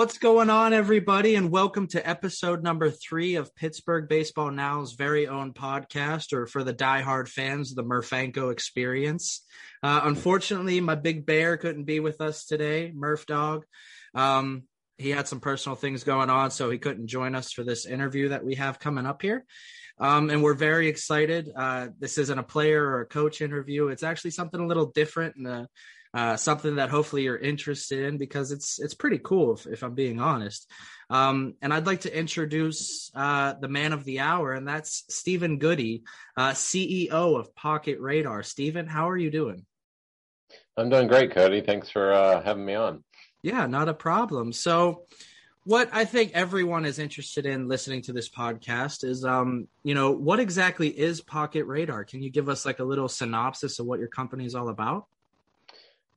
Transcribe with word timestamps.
What's 0.00 0.16
going 0.16 0.48
on, 0.48 0.72
everybody, 0.72 1.34
and 1.34 1.50
welcome 1.50 1.86
to 1.88 2.08
episode 2.08 2.62
number 2.62 2.90
three 2.90 3.34
of 3.34 3.54
Pittsburgh 3.54 4.08
Baseball 4.08 4.50
Now's 4.50 4.94
very 4.94 5.28
own 5.28 5.52
podcast, 5.52 6.32
or 6.32 6.46
for 6.46 6.64
the 6.64 6.72
diehard 6.72 7.28
fans, 7.28 7.74
the 7.74 7.84
Murphanko 7.84 8.50
Experience. 8.50 9.44
Uh, 9.82 10.00
unfortunately, 10.04 10.80
my 10.80 10.94
big 10.94 11.26
bear 11.26 11.58
couldn't 11.58 11.84
be 11.84 12.00
with 12.00 12.22
us 12.22 12.46
today, 12.46 12.90
Murph 12.94 13.26
Dog. 13.26 13.66
Um, 14.14 14.62
he 14.96 15.10
had 15.10 15.28
some 15.28 15.38
personal 15.38 15.76
things 15.76 16.02
going 16.02 16.30
on, 16.30 16.50
so 16.50 16.70
he 16.70 16.78
couldn't 16.78 17.08
join 17.08 17.34
us 17.34 17.52
for 17.52 17.62
this 17.62 17.84
interview 17.84 18.30
that 18.30 18.42
we 18.42 18.54
have 18.54 18.78
coming 18.78 19.04
up 19.04 19.20
here. 19.20 19.44
Um, 19.98 20.30
and 20.30 20.42
we're 20.42 20.54
very 20.54 20.88
excited. 20.88 21.50
Uh, 21.54 21.88
this 21.98 22.16
isn't 22.16 22.38
a 22.38 22.42
player 22.42 22.82
or 22.82 23.02
a 23.02 23.06
coach 23.06 23.42
interview. 23.42 23.88
It's 23.88 24.02
actually 24.02 24.30
something 24.30 24.60
a 24.60 24.66
little 24.66 24.86
different 24.86 25.36
and 25.36 25.66
uh, 26.12 26.36
something 26.36 26.76
that 26.76 26.90
hopefully 26.90 27.22
you're 27.22 27.36
interested 27.36 28.04
in 28.04 28.18
because 28.18 28.50
it's 28.50 28.80
it's 28.80 28.94
pretty 28.94 29.18
cool 29.18 29.54
if, 29.54 29.66
if 29.66 29.82
I'm 29.82 29.94
being 29.94 30.20
honest. 30.20 30.70
Um, 31.08 31.54
and 31.60 31.72
I'd 31.72 31.86
like 31.86 32.02
to 32.02 32.16
introduce 32.16 33.10
uh, 33.14 33.54
the 33.54 33.68
man 33.68 33.92
of 33.92 34.04
the 34.04 34.20
hour, 34.20 34.52
and 34.52 34.66
that's 34.66 35.04
Stephen 35.08 35.58
Goody, 35.58 36.04
uh, 36.36 36.50
CEO 36.50 37.38
of 37.38 37.54
Pocket 37.54 37.98
Radar. 38.00 38.42
Stephen, 38.42 38.86
how 38.86 39.10
are 39.10 39.16
you 39.16 39.30
doing? 39.30 39.66
I'm 40.76 40.88
doing 40.88 41.08
great, 41.08 41.32
Cody. 41.32 41.60
Thanks 41.60 41.90
for 41.90 42.12
uh, 42.12 42.42
having 42.42 42.64
me 42.64 42.74
on. 42.74 43.04
Yeah, 43.42 43.66
not 43.66 43.88
a 43.88 43.94
problem. 43.94 44.52
So, 44.52 45.04
what 45.64 45.90
I 45.92 46.04
think 46.04 46.32
everyone 46.34 46.84
is 46.84 46.98
interested 46.98 47.44
in 47.44 47.68
listening 47.68 48.02
to 48.02 48.12
this 48.12 48.28
podcast 48.28 49.04
is, 49.04 49.24
um, 49.24 49.68
you 49.82 49.94
know, 49.94 50.12
what 50.12 50.40
exactly 50.40 50.88
is 50.88 51.20
Pocket 51.20 51.64
Radar? 51.64 52.04
Can 52.04 52.22
you 52.22 52.30
give 52.30 52.48
us 52.48 52.64
like 52.64 52.78
a 52.78 52.84
little 52.84 53.08
synopsis 53.08 53.78
of 53.78 53.86
what 53.86 53.98
your 53.98 54.08
company 54.08 54.46
is 54.46 54.54
all 54.54 54.68
about? 54.68 55.06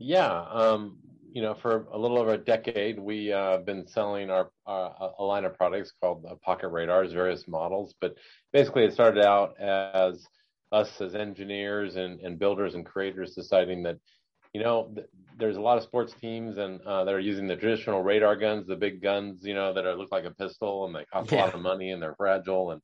Yeah, 0.06 0.46
um, 0.52 0.98
you 1.32 1.42
know, 1.42 1.54
for 1.56 1.88
a 1.92 1.98
little 1.98 2.20
over 2.20 2.34
a 2.34 2.38
decade, 2.38 3.00
we 3.00 3.28
have 3.28 3.62
uh, 3.62 3.64
been 3.64 3.88
selling 3.88 4.30
our 4.30 4.52
uh, 4.68 5.10
a 5.18 5.24
line 5.24 5.46
of 5.46 5.58
products 5.58 5.94
called 6.02 6.26
uh, 6.30 6.36
Pocket 6.44 6.68
Radars, 6.70 7.14
various 7.14 7.48
models. 7.48 7.96
But 8.02 8.16
basically, 8.52 8.84
it 8.84 8.94
started 8.94 9.24
out 9.24 9.60
as 9.60 10.28
us 10.74 11.00
as 11.00 11.16
engineers 11.16 11.96
and, 11.96 12.20
and 12.20 12.38
builders 12.38 12.76
and 12.76 12.86
creators 12.86 13.34
deciding 13.34 13.84
that 13.84 13.98
you 14.54 14.62
know, 14.62 14.92
th- 14.94 15.08
there's 15.40 15.58
a 15.58 15.62
lot 15.62 15.78
of 15.78 15.84
sports 15.84 16.14
teams 16.20 16.58
and 16.58 16.80
uh, 16.82 17.06
that 17.06 17.14
are 17.14 17.20
using 17.20 17.48
the 17.48 17.56
traditional 17.56 18.04
radar 18.04 18.36
guns, 18.36 18.68
the 18.68 18.76
big 18.76 19.02
guns, 19.02 19.44
you 19.44 19.56
know, 19.56 19.74
that 19.74 19.86
are 19.86 19.96
look 19.96 20.12
like 20.12 20.26
a 20.26 20.32
pistol 20.32 20.86
and 20.86 20.96
they 20.96 21.06
cost 21.06 21.32
yeah. 21.32 21.40
a 21.40 21.46
lot 21.46 21.56
of 21.56 21.62
money 21.62 21.92
and 21.92 22.02
they're 22.02 22.16
fragile. 22.16 22.72
And 22.72 22.82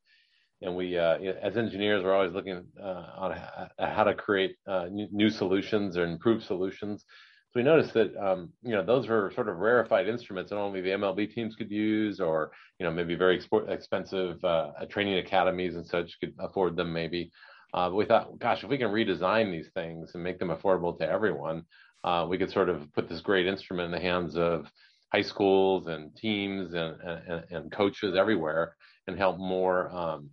and 0.61 0.75
we, 0.75 0.97
uh, 0.97 1.17
as 1.41 1.55
engineers, 1.55 2.03
we're 2.03 2.13
always 2.13 2.33
looking 2.33 2.65
uh, 2.81 3.05
on 3.17 3.39
how 3.79 4.03
to 4.03 4.13
create 4.13 4.55
uh, 4.67 4.87
new, 4.91 5.29
solutions 5.29 5.95
or 5.97 6.03
improve 6.03 6.43
solutions. 6.43 7.05
So 7.51 7.59
we 7.59 7.63
noticed 7.63 7.93
that 7.93 8.15
um, 8.17 8.49
you 8.61 8.71
know 8.71 8.83
those 8.83 9.07
were 9.07 9.31
sort 9.33 9.49
of 9.49 9.57
rarefied 9.57 10.07
instruments 10.07 10.49
that 10.49 10.57
only 10.57 10.81
the 10.81 10.89
MLB 10.89 11.33
teams 11.33 11.55
could 11.55 11.71
use, 11.71 12.19
or 12.19 12.51
you 12.77 12.85
know 12.85 12.91
maybe 12.91 13.15
very 13.15 13.41
expensive 13.69 14.43
uh, 14.43 14.71
training 14.89 15.17
academies 15.17 15.75
and 15.75 15.85
such 15.85 16.19
could 16.19 16.33
afford 16.39 16.75
them 16.75 16.91
maybe. 16.91 17.31
Uh, 17.73 17.89
we 17.93 18.05
thought, 18.05 18.37
gosh, 18.39 18.63
if 18.63 18.69
we 18.69 18.77
can 18.77 18.89
redesign 18.89 19.51
these 19.51 19.69
things 19.73 20.11
and 20.13 20.23
make 20.23 20.39
them 20.39 20.49
affordable 20.49 20.97
to 20.97 21.07
everyone, 21.07 21.63
uh, 22.03 22.25
we 22.27 22.37
could 22.37 22.51
sort 22.51 22.67
of 22.67 22.91
put 22.93 23.07
this 23.07 23.21
great 23.21 23.47
instrument 23.47 23.85
in 23.85 23.91
the 23.91 23.99
hands 23.99 24.35
of 24.35 24.65
high 25.13 25.21
schools 25.21 25.87
and 25.87 26.15
teams 26.15 26.73
and, 26.73 26.99
and, 27.01 27.43
and 27.51 27.71
coaches 27.71 28.15
everywhere 28.15 28.75
and 29.07 29.17
help 29.17 29.37
more 29.37 29.89
um, 29.95 30.29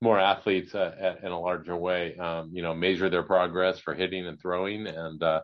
more 0.00 0.18
athletes 0.18 0.74
uh, 0.74 0.94
at, 0.98 1.24
in 1.24 1.32
a 1.32 1.40
larger 1.40 1.76
way. 1.76 2.16
Um, 2.16 2.50
you 2.52 2.62
know, 2.62 2.74
measure 2.74 3.10
their 3.10 3.22
progress 3.22 3.78
for 3.78 3.94
hitting 3.94 4.26
and 4.26 4.40
throwing, 4.40 4.86
and 4.86 5.22
uh, 5.22 5.42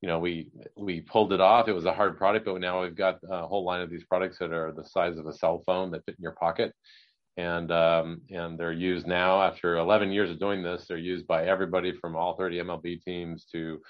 you 0.00 0.08
know, 0.08 0.18
we 0.18 0.50
we 0.76 1.00
pulled 1.00 1.32
it 1.32 1.40
off. 1.40 1.68
It 1.68 1.72
was 1.72 1.86
a 1.86 1.94
hard 1.94 2.16
product, 2.16 2.46
but 2.46 2.60
now 2.60 2.82
we've 2.82 2.94
got 2.96 3.18
a 3.28 3.46
whole 3.46 3.64
line 3.64 3.80
of 3.80 3.90
these 3.90 4.04
products 4.04 4.38
that 4.38 4.52
are 4.52 4.72
the 4.72 4.84
size 4.84 5.18
of 5.18 5.26
a 5.26 5.32
cell 5.32 5.62
phone 5.66 5.90
that 5.90 6.04
fit 6.04 6.16
in 6.18 6.22
your 6.22 6.32
pocket 6.32 6.72
and 7.38 7.70
um, 7.70 8.20
and 8.30 8.58
they're 8.58 8.72
used 8.72 9.06
now 9.06 9.40
after 9.40 9.78
11 9.78 10.10
years 10.10 10.28
of 10.28 10.40
doing 10.40 10.62
this. 10.62 10.86
They're 10.86 10.98
used 10.98 11.26
by 11.26 11.46
everybody 11.46 11.92
from 11.92 12.16
all 12.16 12.36
30 12.36 12.58
MLB 12.58 13.02
teams 13.02 13.46
to 13.52 13.80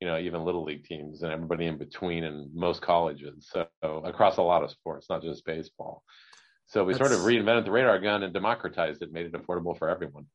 you 0.00 0.08
know 0.08 0.18
even 0.18 0.44
little 0.44 0.64
league 0.64 0.84
teams 0.84 1.22
and 1.22 1.30
everybody 1.30 1.66
in 1.66 1.76
between 1.76 2.24
and 2.24 2.52
most 2.54 2.80
colleges. 2.80 3.52
So 3.52 3.66
across 3.82 4.38
a 4.38 4.42
lot 4.42 4.64
of 4.64 4.70
sports, 4.70 5.06
not 5.10 5.22
just 5.22 5.44
baseball. 5.44 6.02
So 6.66 6.84
we 6.84 6.94
That's... 6.94 7.08
sort 7.08 7.18
of 7.18 7.26
reinvented 7.26 7.64
the 7.64 7.70
radar 7.70 7.98
gun 7.98 8.22
and 8.22 8.32
democratized 8.32 9.02
it, 9.02 9.12
made 9.12 9.26
it 9.26 9.32
affordable 9.32 9.76
for 9.78 9.88
everyone. 9.88 10.26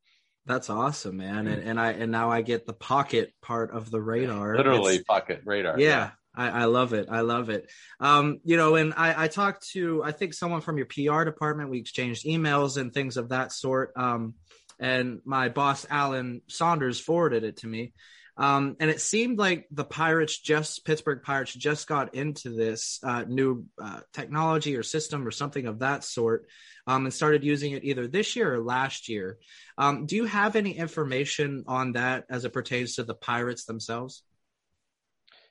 That's 0.45 0.69
awesome, 0.69 1.17
man. 1.17 1.47
And, 1.47 1.61
and 1.61 1.79
I 1.79 1.91
and 1.91 2.11
now 2.11 2.31
I 2.31 2.41
get 2.41 2.65
the 2.65 2.73
pocket 2.73 3.33
part 3.41 3.71
of 3.71 3.91
the 3.91 4.01
radar. 4.01 4.57
Literally 4.57 4.95
it's, 4.95 5.03
pocket 5.03 5.41
radar. 5.45 5.79
Yeah, 5.79 5.87
yeah. 5.87 6.09
I, 6.35 6.61
I, 6.61 6.65
love 6.65 6.93
it. 6.93 7.07
I 7.09 7.21
love 7.21 7.49
it. 7.49 7.69
Um, 7.99 8.39
you 8.43 8.55
know, 8.55 8.75
and 8.75 8.93
I, 8.95 9.25
I, 9.25 9.27
talked 9.27 9.69
to 9.71 10.01
I 10.03 10.11
think 10.11 10.33
someone 10.33 10.61
from 10.61 10.77
your 10.77 10.87
PR 10.87 11.23
department. 11.23 11.69
We 11.69 11.79
exchanged 11.79 12.25
emails 12.25 12.77
and 12.77 12.93
things 12.93 13.17
of 13.17 13.29
that 13.29 13.51
sort. 13.51 13.91
Um, 13.95 14.35
and 14.79 15.19
my 15.25 15.49
boss 15.49 15.85
Alan 15.89 16.41
Saunders 16.47 16.99
forwarded 16.99 17.43
it 17.43 17.57
to 17.57 17.67
me. 17.67 17.93
Um, 18.39 18.77
and 18.79 18.89
it 18.89 19.01
seemed 19.01 19.37
like 19.37 19.67
the 19.69 19.83
Pirates 19.83 20.39
just 20.39 20.85
Pittsburgh 20.85 21.21
Pirates 21.21 21.53
just 21.53 21.87
got 21.87 22.15
into 22.15 22.49
this 22.49 22.99
uh, 23.03 23.25
new 23.27 23.65
uh, 23.79 23.99
technology 24.13 24.77
or 24.77 24.83
system 24.83 25.27
or 25.27 25.31
something 25.31 25.67
of 25.67 25.79
that 25.79 26.05
sort, 26.05 26.47
um, 26.87 27.05
and 27.05 27.13
started 27.13 27.43
using 27.43 27.73
it 27.73 27.83
either 27.83 28.07
this 28.07 28.37
year 28.37 28.55
or 28.55 28.63
last 28.63 29.09
year. 29.09 29.39
Um, 29.77 30.05
do 30.05 30.15
you 30.15 30.23
have 30.23 30.55
any 30.55 30.71
information 30.71 31.65
on 31.67 31.91
that 31.93 32.25
as 32.29 32.45
it 32.45 32.53
pertains 32.53 32.95
to 32.95 33.03
the 33.03 33.13
Pirates 33.13 33.65
themselves? 33.65 34.23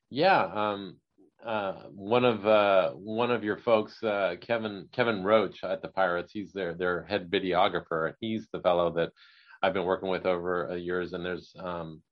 Yeah, 0.09 0.43
um, 0.43 0.97
uh, 1.44 1.75
one 1.94 2.25
of 2.25 2.47
uh, 2.47 2.93
one 2.93 3.31
of 3.31 3.44
your 3.44 3.59
folks, 3.59 4.03
uh, 4.03 4.37
Kevin 4.41 4.88
Kevin 4.93 5.22
Roach 5.22 5.62
at 5.62 5.82
the 5.82 5.88
Pirates. 5.88 6.32
He's 6.32 6.53
their 6.53 6.72
their 6.72 7.05
head 7.05 7.31
videographer. 7.31 8.15
He's 8.19 8.49
the 8.50 8.60
fellow 8.60 8.94
that 8.94 9.10
I've 9.62 9.75
been 9.75 9.84
working 9.84 10.09
with 10.09 10.26
over 10.26 10.70
uh, 10.70 10.75
years. 10.75 11.12
And 11.12 11.25
there's 11.25 11.55
um, 11.59 12.03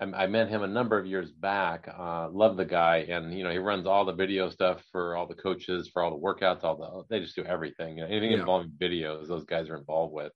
I, 0.00 0.24
I 0.24 0.26
met 0.26 0.48
him 0.48 0.62
a 0.62 0.68
number 0.68 0.98
of 0.98 1.06
years 1.06 1.30
back. 1.30 1.88
Uh, 1.88 2.28
love 2.30 2.56
the 2.56 2.64
guy, 2.64 3.06
and 3.08 3.36
you 3.36 3.44
know 3.44 3.50
he 3.50 3.58
runs 3.58 3.86
all 3.86 4.04
the 4.04 4.12
video 4.12 4.50
stuff 4.50 4.82
for 4.92 5.16
all 5.16 5.26
the 5.26 5.34
coaches, 5.34 5.90
for 5.92 6.02
all 6.02 6.10
the 6.10 6.16
workouts, 6.24 6.64
all 6.64 6.76
the 6.76 7.14
they 7.14 7.22
just 7.22 7.36
do 7.36 7.44
everything. 7.44 7.98
You 7.98 8.04
know, 8.04 8.10
anything 8.10 8.32
yeah. 8.32 8.40
involving 8.40 8.72
videos, 8.80 9.28
those 9.28 9.44
guys 9.44 9.68
are 9.68 9.76
involved 9.76 10.12
with. 10.12 10.32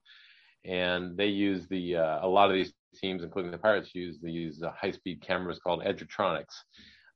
And 0.65 1.17
they 1.17 1.27
use 1.27 1.67
the 1.69 1.97
uh, 1.97 2.27
a 2.27 2.29
lot 2.29 2.51
of 2.51 2.55
these 2.55 2.73
teams, 3.01 3.23
including 3.25 3.51
the 3.51 3.59
Pirates, 3.59 3.95
use 3.95 4.19
these 4.23 4.63
high 4.81 4.93
speed 4.93 5.23
cameras 5.23 5.59
called 5.59 5.83
Edgertronics 5.83 6.55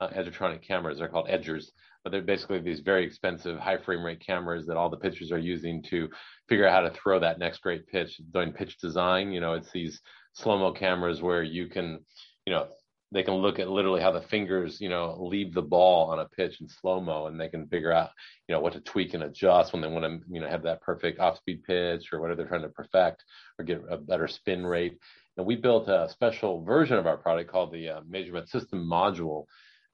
uh, 0.00 0.08
Edgertronic 0.08 0.62
cameras. 0.62 0.98
They're 0.98 1.08
called 1.08 1.28
Edgers, 1.28 1.66
but 2.02 2.10
they're 2.10 2.22
basically 2.22 2.60
these 2.60 2.80
very 2.80 3.04
expensive 3.04 3.58
high 3.58 3.78
frame 3.78 4.04
rate 4.04 4.24
cameras 4.24 4.66
that 4.66 4.76
all 4.76 4.90
the 4.90 4.96
pitchers 4.96 5.32
are 5.32 5.38
using 5.38 5.82
to 5.84 6.08
figure 6.48 6.66
out 6.66 6.72
how 6.72 6.88
to 6.88 6.94
throw 6.94 7.18
that 7.20 7.38
next 7.38 7.58
great 7.58 7.86
pitch. 7.86 8.20
Doing 8.32 8.52
pitch 8.52 8.78
design, 8.78 9.32
you 9.32 9.40
know, 9.40 9.54
it's 9.54 9.70
these 9.70 10.00
slow 10.34 10.58
mo 10.58 10.72
cameras 10.72 11.22
where 11.22 11.42
you 11.42 11.68
can, 11.68 12.00
you 12.46 12.52
know, 12.52 12.68
they 13.12 13.22
can 13.22 13.34
look 13.34 13.58
at 13.58 13.68
literally 13.70 14.00
how 14.00 14.10
the 14.10 14.20
fingers, 14.20 14.80
you 14.80 14.88
know, 14.88 15.16
leave 15.20 15.54
the 15.54 15.62
ball 15.62 16.10
on 16.10 16.18
a 16.18 16.28
pitch 16.28 16.60
in 16.60 16.68
slow 16.68 17.00
mo, 17.00 17.26
and 17.26 17.40
they 17.40 17.48
can 17.48 17.68
figure 17.68 17.92
out, 17.92 18.10
you 18.48 18.54
know, 18.54 18.60
what 18.60 18.72
to 18.72 18.80
tweak 18.80 19.14
and 19.14 19.22
adjust 19.22 19.72
when 19.72 19.80
they 19.80 19.88
want 19.88 20.04
to, 20.04 20.20
you 20.32 20.40
know, 20.40 20.48
have 20.48 20.62
that 20.64 20.80
perfect 20.80 21.20
off 21.20 21.38
speed 21.38 21.62
pitch 21.64 22.12
or 22.12 22.20
whatever 22.20 22.38
they're 22.38 22.48
trying 22.48 22.62
to 22.62 22.68
perfect 22.68 23.24
or 23.58 23.64
get 23.64 23.80
a 23.88 23.96
better 23.96 24.26
spin 24.26 24.66
rate. 24.66 24.98
And 25.36 25.46
we 25.46 25.54
built 25.54 25.88
a 25.88 26.08
special 26.10 26.62
version 26.64 26.96
of 26.96 27.06
our 27.06 27.16
product 27.16 27.50
called 27.50 27.72
the 27.72 27.90
uh, 27.90 28.00
measurement 28.08 28.48
system 28.48 28.84
module 28.84 29.44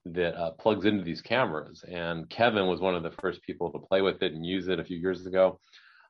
that 0.05 0.35
uh, 0.35 0.51
plugs 0.51 0.85
into 0.85 1.03
these 1.03 1.21
cameras. 1.21 1.83
And 1.87 2.29
Kevin 2.29 2.67
was 2.67 2.81
one 2.81 2.95
of 2.95 3.03
the 3.03 3.11
first 3.21 3.41
people 3.43 3.71
to 3.71 3.79
play 3.79 4.01
with 4.01 4.21
it 4.23 4.33
and 4.33 4.45
use 4.45 4.67
it 4.67 4.79
a 4.79 4.83
few 4.83 4.97
years 4.97 5.25
ago. 5.25 5.59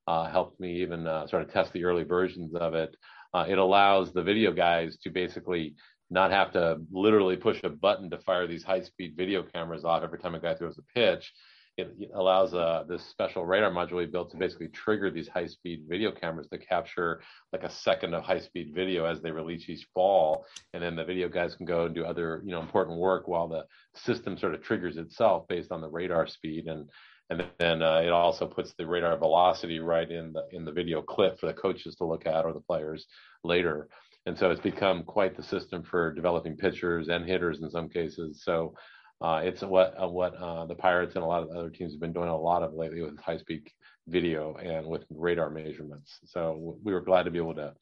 Uh, 0.07 0.29
helped 0.29 0.59
me 0.59 0.81
even 0.81 1.07
uh, 1.07 1.27
sort 1.27 1.43
of 1.43 1.51
test 1.51 1.71
the 1.73 1.85
early 1.85 2.03
versions 2.03 2.55
of 2.55 2.73
it. 2.73 2.95
Uh, 3.33 3.45
it 3.47 3.57
allows 3.57 4.13
the 4.13 4.21
video 4.21 4.51
guys 4.51 4.97
to 4.97 5.09
basically 5.09 5.75
not 6.13 6.31
have 6.31 6.51
to 6.53 6.79
literally 6.91 7.35
push 7.35 7.59
a 7.63 7.69
button 7.69 8.09
to 8.09 8.17
fire 8.19 8.47
these 8.47 8.63
high 8.63 8.81
speed 8.81 9.15
video 9.17 9.43
cameras 9.43 9.83
off 9.83 10.03
every 10.03 10.19
time 10.19 10.35
a 10.35 10.39
guy 10.39 10.53
throws 10.55 10.77
a 10.77 10.99
pitch 10.99 11.33
it, 11.77 12.11
allows 12.13 12.53
uh, 12.53 12.83
this 12.87 13.03
special 13.03 13.45
radar 13.45 13.71
module 13.71 13.97
we 13.97 14.05
built 14.05 14.31
to 14.31 14.37
basically 14.37 14.67
trigger 14.67 15.09
these 15.09 15.27
high 15.27 15.47
speed 15.47 15.85
video 15.87 16.11
cameras 16.11 16.47
to 16.51 16.57
capture 16.57 17.21
like 17.51 17.63
a 17.63 17.69
second 17.69 18.13
of 18.13 18.23
high 18.23 18.39
speed 18.39 18.73
video 18.75 19.05
as 19.05 19.21
they 19.21 19.31
release 19.31 19.67
each 19.67 19.87
ball. 19.95 20.45
And 20.73 20.83
then 20.83 20.95
the 20.95 21.03
video 21.03 21.29
guys 21.29 21.55
can 21.55 21.65
go 21.65 21.85
and 21.85 21.95
do 21.95 22.05
other, 22.05 22.41
you 22.45 22.51
know, 22.51 22.61
important 22.61 22.99
work 22.99 23.27
while 23.27 23.47
the 23.47 23.65
system 23.95 24.37
sort 24.37 24.53
of 24.53 24.61
triggers 24.61 24.97
itself 24.97 25.47
based 25.47 25.71
on 25.71 25.81
the 25.81 25.89
radar 25.89 26.27
speed. 26.27 26.67
And, 26.67 26.89
and 27.31 27.43
then 27.57 27.81
uh, 27.81 28.01
it 28.03 28.11
also 28.11 28.45
puts 28.45 28.73
the 28.73 28.85
radar 28.85 29.17
velocity 29.17 29.79
right 29.79 30.09
in 30.09 30.33
the, 30.33 30.43
in 30.51 30.65
the 30.65 30.71
video 30.71 31.01
clip 31.01 31.39
for 31.39 31.47
the 31.47 31.53
coaches 31.53 31.95
to 31.95 32.05
look 32.05 32.27
at 32.27 32.45
or 32.45 32.53
the 32.53 32.59
players 32.59 33.07
later. 33.43 33.87
And 34.25 34.37
so 34.37 34.51
it's 34.51 34.61
become 34.61 35.03
quite 35.03 35.35
the 35.35 35.43
system 35.43 35.83
for 35.83 36.13
developing 36.13 36.55
pitchers 36.55 37.09
and 37.09 37.25
hitters 37.25 37.61
in 37.61 37.69
some 37.69 37.89
cases. 37.89 38.43
So 38.43 38.73
uh, 39.21 39.41
it's 39.43 39.61
what 39.61 39.93
uh, 40.01 40.07
what 40.07 40.35
uh, 40.35 40.65
the 40.65 40.75
Pirates 40.75 41.15
and 41.15 41.23
a 41.23 41.27
lot 41.27 41.43
of 41.43 41.49
other 41.49 41.69
teams 41.69 41.93
have 41.93 42.01
been 42.01 42.13
doing 42.13 42.29
a 42.29 42.37
lot 42.37 42.63
of 42.63 42.73
lately 42.73 43.01
with 43.01 43.19
high 43.19 43.37
speed 43.37 43.67
video 44.07 44.55
and 44.55 44.85
with 44.87 45.03
radar 45.09 45.49
measurements. 45.49 46.19
So 46.25 46.77
we 46.83 46.93
were 46.93 47.01
glad 47.01 47.23
to 47.23 47.31
be 47.31 47.37
able 47.37 47.55
to 47.55 47.73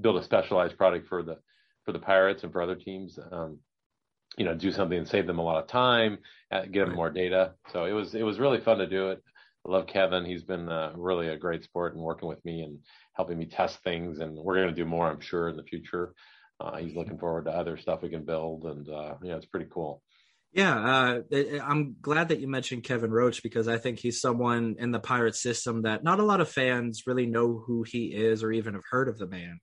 build 0.00 0.16
a 0.16 0.24
specialized 0.24 0.76
product 0.76 1.08
for 1.08 1.22
the 1.22 1.38
for 1.84 1.92
the 1.92 1.98
Pirates 1.98 2.42
and 2.42 2.52
for 2.52 2.62
other 2.62 2.74
teams. 2.74 3.18
Um, 3.30 3.58
you 4.36 4.44
know, 4.44 4.54
do 4.54 4.70
something 4.70 4.98
and 4.98 5.08
save 5.08 5.26
them 5.26 5.38
a 5.38 5.42
lot 5.42 5.62
of 5.62 5.68
time, 5.68 6.18
uh, 6.52 6.62
get 6.70 6.86
them 6.86 6.94
more 6.94 7.10
data. 7.10 7.54
So 7.72 7.86
it 7.86 7.92
was 7.92 8.14
it 8.14 8.22
was 8.22 8.38
really 8.38 8.60
fun 8.60 8.78
to 8.78 8.86
do 8.86 9.10
it. 9.10 9.22
I 9.66 9.70
love 9.70 9.86
Kevin. 9.86 10.24
He's 10.24 10.44
been 10.44 10.68
uh, 10.68 10.92
really 10.96 11.28
a 11.28 11.36
great 11.36 11.64
sport 11.64 11.94
and 11.94 12.02
working 12.02 12.28
with 12.28 12.44
me 12.44 12.62
and 12.62 12.78
helping 13.14 13.38
me 13.38 13.46
test 13.46 13.82
things. 13.82 14.18
And 14.18 14.36
we're 14.36 14.56
going 14.56 14.68
to 14.68 14.74
do 14.74 14.84
more, 14.84 15.08
I'm 15.08 15.20
sure, 15.20 15.48
in 15.48 15.56
the 15.56 15.64
future. 15.64 16.14
Uh, 16.60 16.76
he's 16.76 16.96
looking 16.96 17.18
forward 17.18 17.44
to 17.44 17.52
other 17.52 17.76
stuff 17.76 18.02
we 18.02 18.08
can 18.08 18.24
build, 18.24 18.64
and 18.64 18.88
uh, 18.88 19.14
yeah, 19.22 19.36
it's 19.36 19.46
pretty 19.46 19.68
cool. 19.72 20.02
Yeah, 20.52 21.20
uh, 21.30 21.36
I'm 21.62 21.96
glad 22.00 22.28
that 22.28 22.40
you 22.40 22.48
mentioned 22.48 22.82
Kevin 22.82 23.10
Roach 23.10 23.42
because 23.42 23.68
I 23.68 23.76
think 23.76 23.98
he's 23.98 24.20
someone 24.20 24.76
in 24.78 24.90
the 24.90 24.98
pirate 24.98 25.36
system 25.36 25.82
that 25.82 26.02
not 26.02 26.20
a 26.20 26.24
lot 26.24 26.40
of 26.40 26.48
fans 26.48 27.02
really 27.06 27.26
know 27.26 27.62
who 27.66 27.82
he 27.82 28.06
is 28.06 28.42
or 28.42 28.50
even 28.50 28.74
have 28.74 28.84
heard 28.90 29.08
of 29.08 29.18
the 29.18 29.26
man. 29.26 29.60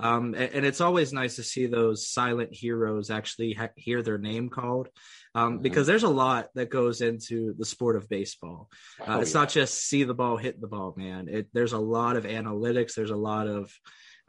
Um, 0.00 0.34
and, 0.34 0.52
and, 0.54 0.66
it's 0.66 0.80
always 0.80 1.12
nice 1.12 1.36
to 1.36 1.42
see 1.42 1.66
those 1.66 2.06
silent 2.06 2.54
heroes 2.54 3.10
actually 3.10 3.54
ha- 3.54 3.70
hear 3.74 4.00
their 4.00 4.18
name 4.18 4.48
called 4.48 4.88
um, 5.34 5.54
mm-hmm. 5.54 5.62
because 5.62 5.88
there's 5.88 6.04
a 6.04 6.08
lot 6.08 6.48
that 6.54 6.70
goes 6.70 7.00
into 7.00 7.54
the 7.58 7.64
sport 7.64 7.96
of 7.96 8.08
baseball. 8.08 8.70
Uh, 9.00 9.16
oh, 9.16 9.20
it's 9.20 9.34
yeah. 9.34 9.40
not 9.40 9.48
just 9.48 9.74
see 9.74 10.04
the 10.04 10.14
ball, 10.14 10.36
hit 10.36 10.60
the 10.60 10.68
ball, 10.68 10.94
man. 10.96 11.28
It, 11.28 11.48
there's 11.52 11.72
a 11.72 11.78
lot 11.78 12.16
of 12.16 12.24
analytics. 12.24 12.94
There's 12.94 13.10
a 13.10 13.16
lot 13.16 13.48
of 13.48 13.72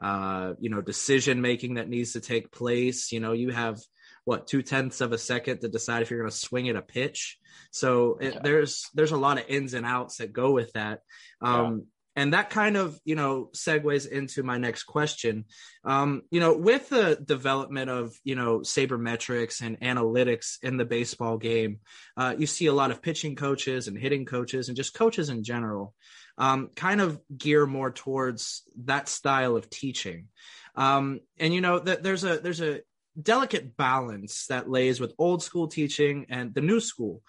uh, 0.02 0.54
you 0.60 0.70
know 0.70 0.82
decision 0.82 1.42
making 1.42 1.76
that 1.76 1.90
needs 1.90 2.14
to 2.14 2.22
take 2.22 2.52
place. 2.52 3.12
You 3.12 3.20
know, 3.20 3.34
you 3.34 3.52
have 3.52 3.80
what 4.26 4.48
two 4.48 4.62
tenths 4.62 5.02
of 5.02 5.12
a 5.12 5.18
second 5.18 5.62
to 5.62 5.70
decide 5.70 6.02
if 6.02 6.10
you're 6.10 6.20
going 6.20 6.32
to 6.32 6.36
swing 6.36 6.70
at 6.70 6.76
a 6.76 6.82
pitch. 6.82 7.38
So 7.72 8.18
it, 8.20 8.34
yeah. 8.36 8.40
there's 8.44 8.90
there's 8.94 9.12
a 9.12 9.18
lot 9.18 9.38
of 9.38 9.46
ins 9.48 9.74
and 9.74 9.86
outs 9.86 10.18
that 10.18 10.34
go 10.34 10.52
with 10.52 10.72
that. 10.74 11.00
Um, 11.42 11.86
and 12.20 12.34
that 12.34 12.50
kind 12.50 12.76
of 12.76 13.00
you 13.06 13.16
know 13.16 13.50
segues 13.56 14.08
into 14.08 14.44
my 14.44 14.58
next 14.58 14.84
question. 14.84 15.46
Um, 15.86 16.24
you 16.32 16.40
know 16.40 16.58
with 16.58 16.90
the 16.90 17.16
development 17.24 17.90
of 17.90 18.14
you 18.24 18.36
know 18.36 18.60
sabermetrics 18.60 19.62
and 19.62 19.80
analytics 19.80 20.58
in 20.62 20.78
the 20.78 20.86
baseball 20.86 21.38
game 21.38 21.80
uh, 22.18 22.36
you 22.38 22.46
see 22.46 22.66
a 22.66 22.74
lot 22.74 22.92
of 22.92 23.02
pitching 23.02 23.36
coaches 23.36 23.88
and 23.88 23.98
hitting 23.98 24.26
coaches 24.26 24.68
and 24.68 24.76
just 24.76 24.94
coaches 24.94 25.30
in 25.30 25.44
general 25.44 25.94
um, 26.38 26.70
kind 26.76 27.02
of 27.02 27.20
gear 27.36 27.66
more 27.66 27.92
towards 27.92 28.64
that 28.86 29.10
style 29.10 29.56
of 29.56 29.70
teaching. 29.70 30.28
Um, 30.76 31.20
and 31.38 31.54
you 31.54 31.62
know 31.62 31.80
that 31.80 32.04
there's 32.04 32.24
a 32.24 32.40
there's 32.40 32.62
a 32.62 32.82
delicate 33.22 33.76
balance 33.76 34.48
that 34.48 34.70
lays 34.70 35.00
with 35.00 35.14
old 35.18 35.44
school 35.44 35.68
teaching 35.68 36.26
and 36.30 36.54
the 36.54 36.62
new 36.62 36.80
school. 36.80 37.22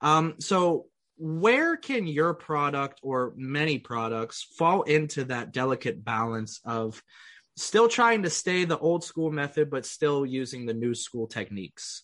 Um, 0.00 0.34
so 0.38 0.86
where 1.16 1.76
can 1.76 2.06
your 2.06 2.34
product 2.34 3.00
or 3.02 3.32
many 3.36 3.78
products 3.78 4.42
fall 4.58 4.82
into 4.82 5.24
that 5.24 5.52
delicate 5.52 6.04
balance 6.04 6.60
of 6.64 7.02
still 7.56 7.88
trying 7.88 8.22
to 8.22 8.30
stay 8.30 8.64
the 8.64 8.78
old 8.78 9.04
school 9.04 9.30
method 9.30 9.70
but 9.70 9.86
still 9.86 10.26
using 10.26 10.66
the 10.66 10.74
new 10.74 10.94
school 10.94 11.26
techniques? 11.26 12.02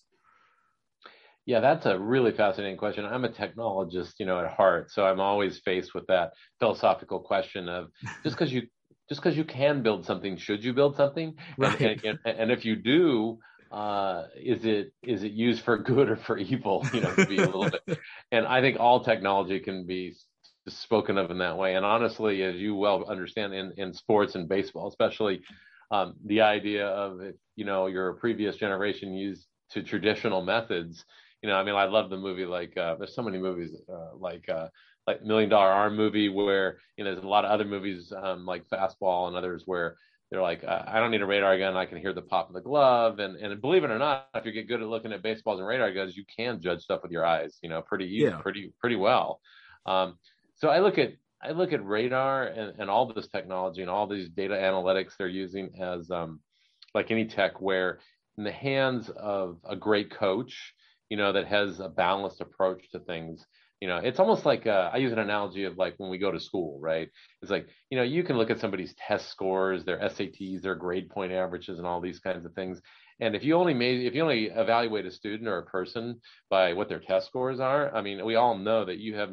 Yeah 1.46 1.60
that's 1.60 1.86
a 1.86 1.98
really 1.98 2.30
fascinating 2.30 2.76
question. 2.76 3.04
I'm 3.04 3.24
a 3.24 3.28
technologist 3.28 4.14
you 4.18 4.26
know 4.26 4.38
at 4.38 4.52
heart 4.52 4.90
so 4.90 5.04
i'm 5.04 5.20
always 5.20 5.58
faced 5.58 5.94
with 5.94 6.06
that 6.06 6.32
philosophical 6.60 7.20
question 7.20 7.68
of 7.68 7.88
just 8.22 8.36
because 8.36 8.52
you 8.52 8.62
just 9.08 9.20
because 9.20 9.36
you 9.36 9.44
can 9.44 9.82
build 9.82 10.06
something 10.06 10.36
should 10.36 10.62
you 10.62 10.72
build 10.72 10.96
something? 10.96 11.34
Right. 11.58 11.80
and, 11.80 12.04
and, 12.04 12.18
and 12.24 12.52
if 12.52 12.64
you 12.64 12.76
do 12.76 13.40
uh, 13.70 14.24
is 14.36 14.64
it 14.64 14.92
is 15.02 15.22
it 15.22 15.32
used 15.32 15.62
for 15.62 15.78
good 15.78 16.10
or 16.10 16.16
for 16.16 16.36
evil? 16.38 16.86
You 16.92 17.02
know, 17.02 17.14
to 17.14 17.26
be 17.26 17.38
a 17.38 17.46
little 17.46 17.70
bit. 17.70 17.98
And 18.32 18.46
I 18.46 18.60
think 18.60 18.80
all 18.80 19.04
technology 19.04 19.60
can 19.60 19.86
be 19.86 20.14
spoken 20.68 21.18
of 21.18 21.30
in 21.30 21.38
that 21.38 21.56
way. 21.56 21.74
And 21.76 21.84
honestly, 21.84 22.42
as 22.42 22.56
you 22.56 22.74
well 22.74 23.04
understand 23.08 23.54
in 23.54 23.72
in 23.76 23.92
sports 23.94 24.34
and 24.34 24.48
baseball, 24.48 24.88
especially, 24.88 25.42
um, 25.90 26.14
the 26.24 26.40
idea 26.40 26.86
of 26.86 27.20
if 27.20 27.36
you 27.56 27.64
know 27.64 27.86
your 27.86 28.14
previous 28.14 28.56
generation 28.56 29.14
used 29.14 29.46
to 29.70 29.82
traditional 29.82 30.42
methods. 30.42 31.04
You 31.42 31.48
know, 31.48 31.56
I 31.56 31.64
mean, 31.64 31.74
I 31.74 31.84
love 31.84 32.10
the 32.10 32.18
movie. 32.18 32.44
Like, 32.44 32.76
uh, 32.76 32.96
there's 32.96 33.14
so 33.14 33.22
many 33.22 33.38
movies 33.38 33.74
uh, 33.92 34.16
like. 34.16 34.48
Uh, 34.48 34.68
like 35.06 35.24
Million 35.24 35.48
Dollar 35.48 35.70
Arm 35.70 35.96
movie, 35.96 36.28
where 36.28 36.76
you 36.96 37.04
know 37.04 37.12
there's 37.12 37.24
a 37.24 37.28
lot 37.28 37.44
of 37.44 37.50
other 37.50 37.64
movies 37.64 38.12
um, 38.22 38.44
like 38.44 38.68
Fastball 38.68 39.28
and 39.28 39.36
others 39.36 39.62
where 39.66 39.96
they're 40.30 40.42
like, 40.42 40.62
I 40.64 41.00
don't 41.00 41.10
need 41.10 41.22
a 41.22 41.26
radar 41.26 41.58
gun. 41.58 41.76
I 41.76 41.86
can 41.86 41.98
hear 41.98 42.12
the 42.12 42.22
pop 42.22 42.48
of 42.48 42.54
the 42.54 42.60
glove. 42.60 43.18
And 43.18 43.36
and 43.36 43.60
believe 43.60 43.82
it 43.82 43.90
or 43.90 43.98
not, 43.98 44.28
if 44.34 44.46
you 44.46 44.52
get 44.52 44.68
good 44.68 44.80
at 44.80 44.88
looking 44.88 45.12
at 45.12 45.22
baseballs 45.22 45.58
and 45.58 45.66
radar 45.66 45.92
guns, 45.92 46.16
you 46.16 46.24
can 46.36 46.60
judge 46.60 46.82
stuff 46.82 47.02
with 47.02 47.10
your 47.10 47.26
eyes, 47.26 47.58
you 47.62 47.68
know, 47.68 47.82
pretty 47.82 48.06
easy, 48.06 48.26
yeah. 48.26 48.36
pretty 48.36 48.72
pretty 48.78 48.96
well. 48.96 49.40
Um, 49.86 50.18
so 50.56 50.68
I 50.68 50.78
look 50.78 50.98
at 50.98 51.14
I 51.42 51.50
look 51.50 51.72
at 51.72 51.84
radar 51.84 52.44
and, 52.44 52.78
and 52.78 52.90
all 52.90 53.12
this 53.12 53.28
technology 53.28 53.80
and 53.80 53.90
all 53.90 54.06
these 54.06 54.28
data 54.28 54.54
analytics 54.54 55.16
they're 55.18 55.26
using 55.26 55.70
as 55.80 56.10
um, 56.10 56.40
like 56.94 57.10
any 57.10 57.24
tech 57.26 57.60
where 57.60 57.98
in 58.38 58.44
the 58.44 58.52
hands 58.52 59.10
of 59.16 59.58
a 59.68 59.74
great 59.74 60.10
coach, 60.10 60.74
you 61.08 61.16
know, 61.16 61.32
that 61.32 61.46
has 61.46 61.80
a 61.80 61.88
balanced 61.88 62.40
approach 62.40 62.88
to 62.92 63.00
things, 63.00 63.46
you 63.80 63.88
know 63.88 63.96
it's 63.96 64.18
almost 64.20 64.44
like 64.44 64.66
uh, 64.66 64.90
i 64.92 64.98
use 64.98 65.12
an 65.12 65.18
analogy 65.18 65.64
of 65.64 65.76
like 65.76 65.94
when 65.96 66.10
we 66.10 66.18
go 66.18 66.30
to 66.30 66.40
school 66.40 66.78
right? 66.80 67.08
It's 67.42 67.50
like 67.50 67.68
you 67.90 67.96
know 67.96 68.04
you 68.04 68.22
can 68.22 68.36
look 68.36 68.50
at 68.50 68.60
somebody's 68.60 68.94
test 68.94 69.28
scores 69.30 69.84
their 69.84 69.98
sats 69.98 70.62
their 70.62 70.74
grade 70.74 71.08
point 71.10 71.32
averages 71.32 71.78
and 71.78 71.86
all 71.86 72.00
these 72.00 72.20
kinds 72.20 72.44
of 72.44 72.52
things. 72.54 72.80
And 73.20 73.34
if 73.36 73.44
you 73.44 73.54
only 73.56 73.74
made 73.74 74.06
if 74.06 74.14
you 74.14 74.22
only 74.22 74.46
evaluate 74.46 75.06
a 75.06 75.10
student 75.10 75.48
or 75.48 75.58
a 75.58 75.66
person 75.66 76.20
by 76.48 76.72
what 76.72 76.88
their 76.88 77.00
test 77.00 77.26
scores 77.26 77.60
are 77.60 77.94
i 77.94 78.00
mean 78.00 78.24
we 78.24 78.36
all 78.36 78.56
know 78.56 78.84
that 78.84 78.98
you 78.98 79.16
have 79.16 79.30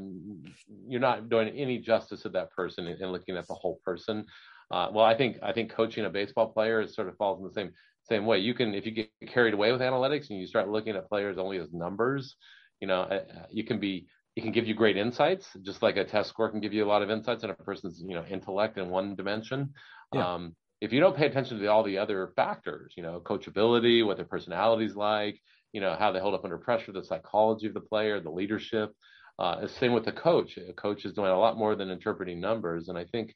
you're 0.87 0.99
not 0.99 1.29
doing 1.29 1.49
any 1.49 1.79
justice 1.79 2.21
to 2.21 2.29
that 2.29 2.51
person 2.51 2.87
and 2.87 3.11
looking 3.11 3.37
at 3.37 3.47
the 3.47 3.53
whole 3.53 3.79
person. 3.83 4.25
Uh, 4.71 4.89
well 4.93 5.05
i 5.05 5.15
think 5.15 5.37
i 5.43 5.53
think 5.53 5.71
coaching 5.71 6.05
a 6.05 6.09
baseball 6.09 6.51
player 6.51 6.81
is 6.81 6.93
sort 6.95 7.07
of 7.07 7.15
falls 7.17 7.39
in 7.39 7.45
the 7.47 7.53
same 7.53 7.71
same 8.03 8.25
way. 8.25 8.37
You 8.39 8.53
can 8.53 8.73
if 8.73 8.85
you 8.85 8.91
get 8.93 9.09
carried 9.27 9.53
away 9.53 9.71
with 9.73 9.81
analytics 9.81 10.29
and 10.29 10.39
you 10.39 10.47
start 10.47 10.69
looking 10.69 10.95
at 10.95 11.09
players 11.09 11.37
only 11.37 11.57
as 11.57 11.73
numbers 11.73 12.35
you 12.79 12.87
know 12.87 13.01
uh, 13.01 13.23
you 13.49 13.63
can 13.63 13.79
be 13.79 14.07
it 14.37 14.43
can 14.43 14.51
give 14.51 14.67
you 14.67 14.75
great 14.75 14.97
insights, 14.97 15.47
just 15.63 15.81
like 15.81 15.97
a 15.97 16.05
test 16.05 16.29
score 16.29 16.51
can 16.51 16.59
give 16.59 16.71
you 16.71 16.85
a 16.85 16.87
lot 16.87 17.01
of 17.01 17.09
insights 17.09 17.43
on 17.43 17.49
a 17.49 17.55
person's 17.55 18.03
you 18.05 18.13
know 18.13 18.23
intellect 18.23 18.77
in 18.77 18.87
one 18.87 19.15
dimension. 19.15 19.73
Yeah. 20.13 20.35
Um, 20.35 20.55
if 20.79 20.93
you 20.93 20.99
don't 20.99 21.17
pay 21.17 21.25
attention 21.25 21.57
to 21.57 21.67
all 21.67 21.81
the 21.81 21.97
other 21.97 22.31
factors, 22.35 22.93
you 22.95 23.01
know, 23.01 23.19
coachability, 23.19 24.05
what 24.05 24.17
their 24.17 24.27
personality's 24.27 24.95
like, 24.95 25.39
you 25.73 25.81
know, 25.81 25.95
how 25.97 26.11
they 26.11 26.19
hold 26.19 26.35
up 26.35 26.43
under 26.43 26.59
pressure, 26.59 26.91
the 26.91 27.03
psychology 27.03 27.65
of 27.65 27.73
the 27.73 27.81
player, 27.81 28.19
the 28.19 28.29
leadership. 28.29 28.91
Uh, 29.39 29.65
same 29.65 29.93
with 29.93 30.05
the 30.05 30.11
coach. 30.11 30.55
A 30.57 30.71
coach 30.73 31.03
is 31.03 31.13
doing 31.13 31.31
a 31.31 31.39
lot 31.39 31.57
more 31.57 31.75
than 31.75 31.89
interpreting 31.89 32.39
numbers. 32.39 32.89
And 32.89 32.97
I 32.97 33.05
think 33.05 33.33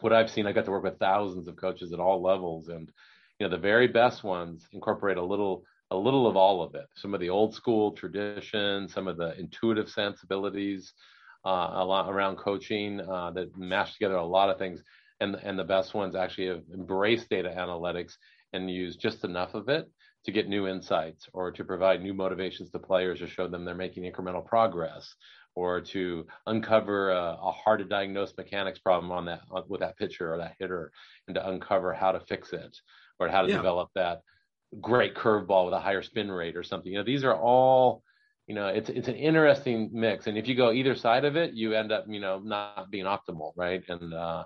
what 0.00 0.12
I've 0.12 0.30
seen, 0.30 0.46
I 0.46 0.52
got 0.52 0.66
to 0.66 0.70
work 0.70 0.84
with 0.84 0.98
thousands 0.98 1.48
of 1.48 1.56
coaches 1.56 1.94
at 1.94 1.98
all 1.98 2.22
levels, 2.22 2.68
and 2.68 2.92
you 3.38 3.46
know, 3.46 3.50
the 3.50 3.62
very 3.62 3.88
best 3.88 4.22
ones 4.22 4.68
incorporate 4.70 5.16
a 5.16 5.24
little 5.24 5.64
a 5.90 5.96
little 5.96 6.26
of 6.26 6.36
all 6.36 6.62
of 6.62 6.74
it. 6.74 6.86
Some 6.96 7.14
of 7.14 7.20
the 7.20 7.30
old 7.30 7.54
school 7.54 7.92
tradition, 7.92 8.88
some 8.88 9.06
of 9.06 9.16
the 9.16 9.38
intuitive 9.38 9.88
sensibilities, 9.88 10.92
uh, 11.44 11.70
a 11.74 11.84
lot 11.84 12.10
around 12.10 12.36
coaching 12.36 13.00
uh, 13.00 13.30
that 13.32 13.56
mash 13.56 13.92
together 13.92 14.16
a 14.16 14.24
lot 14.24 14.50
of 14.50 14.58
things. 14.58 14.82
And 15.20 15.36
and 15.36 15.58
the 15.58 15.64
best 15.64 15.94
ones 15.94 16.16
actually 16.16 16.48
have 16.48 16.62
embraced 16.72 17.28
data 17.28 17.54
analytics 17.56 18.14
and 18.52 18.70
use 18.70 18.96
just 18.96 19.24
enough 19.24 19.54
of 19.54 19.68
it 19.68 19.88
to 20.24 20.32
get 20.32 20.48
new 20.48 20.66
insights 20.66 21.28
or 21.32 21.50
to 21.52 21.64
provide 21.64 22.02
new 22.02 22.14
motivations 22.14 22.70
to 22.70 22.78
players 22.78 23.18
to 23.18 23.28
show 23.28 23.46
them 23.46 23.64
they're 23.64 23.74
making 23.74 24.10
incremental 24.10 24.44
progress 24.44 25.14
or 25.54 25.80
to 25.80 26.26
uncover 26.46 27.10
a, 27.10 27.38
a 27.40 27.52
hard 27.52 27.78
to 27.78 27.84
diagnose 27.84 28.34
mechanics 28.36 28.78
problem 28.78 29.12
on 29.12 29.26
that 29.26 29.42
with 29.68 29.80
that 29.80 29.96
pitcher 29.96 30.32
or 30.32 30.38
that 30.38 30.54
hitter 30.58 30.90
and 31.28 31.34
to 31.34 31.48
uncover 31.48 31.92
how 31.92 32.10
to 32.10 32.20
fix 32.20 32.52
it 32.52 32.76
or 33.20 33.28
how 33.28 33.42
to 33.42 33.48
yeah. 33.48 33.56
develop 33.56 33.90
that 33.94 34.22
great 34.80 35.14
curveball 35.14 35.66
with 35.66 35.74
a 35.74 35.80
higher 35.80 36.02
spin 36.02 36.30
rate 36.30 36.56
or 36.56 36.62
something. 36.62 36.92
You 36.92 36.98
know, 36.98 37.04
these 37.04 37.24
are 37.24 37.34
all, 37.34 38.02
you 38.46 38.54
know, 38.54 38.68
it's 38.68 38.90
it's 38.90 39.08
an 39.08 39.16
interesting 39.16 39.90
mix. 39.92 40.26
And 40.26 40.36
if 40.36 40.46
you 40.48 40.54
go 40.54 40.72
either 40.72 40.94
side 40.94 41.24
of 41.24 41.36
it, 41.36 41.54
you 41.54 41.74
end 41.74 41.92
up, 41.92 42.04
you 42.08 42.20
know, 42.20 42.38
not 42.38 42.90
being 42.90 43.04
optimal, 43.04 43.52
right? 43.56 43.82
And 43.88 44.12
uh, 44.12 44.44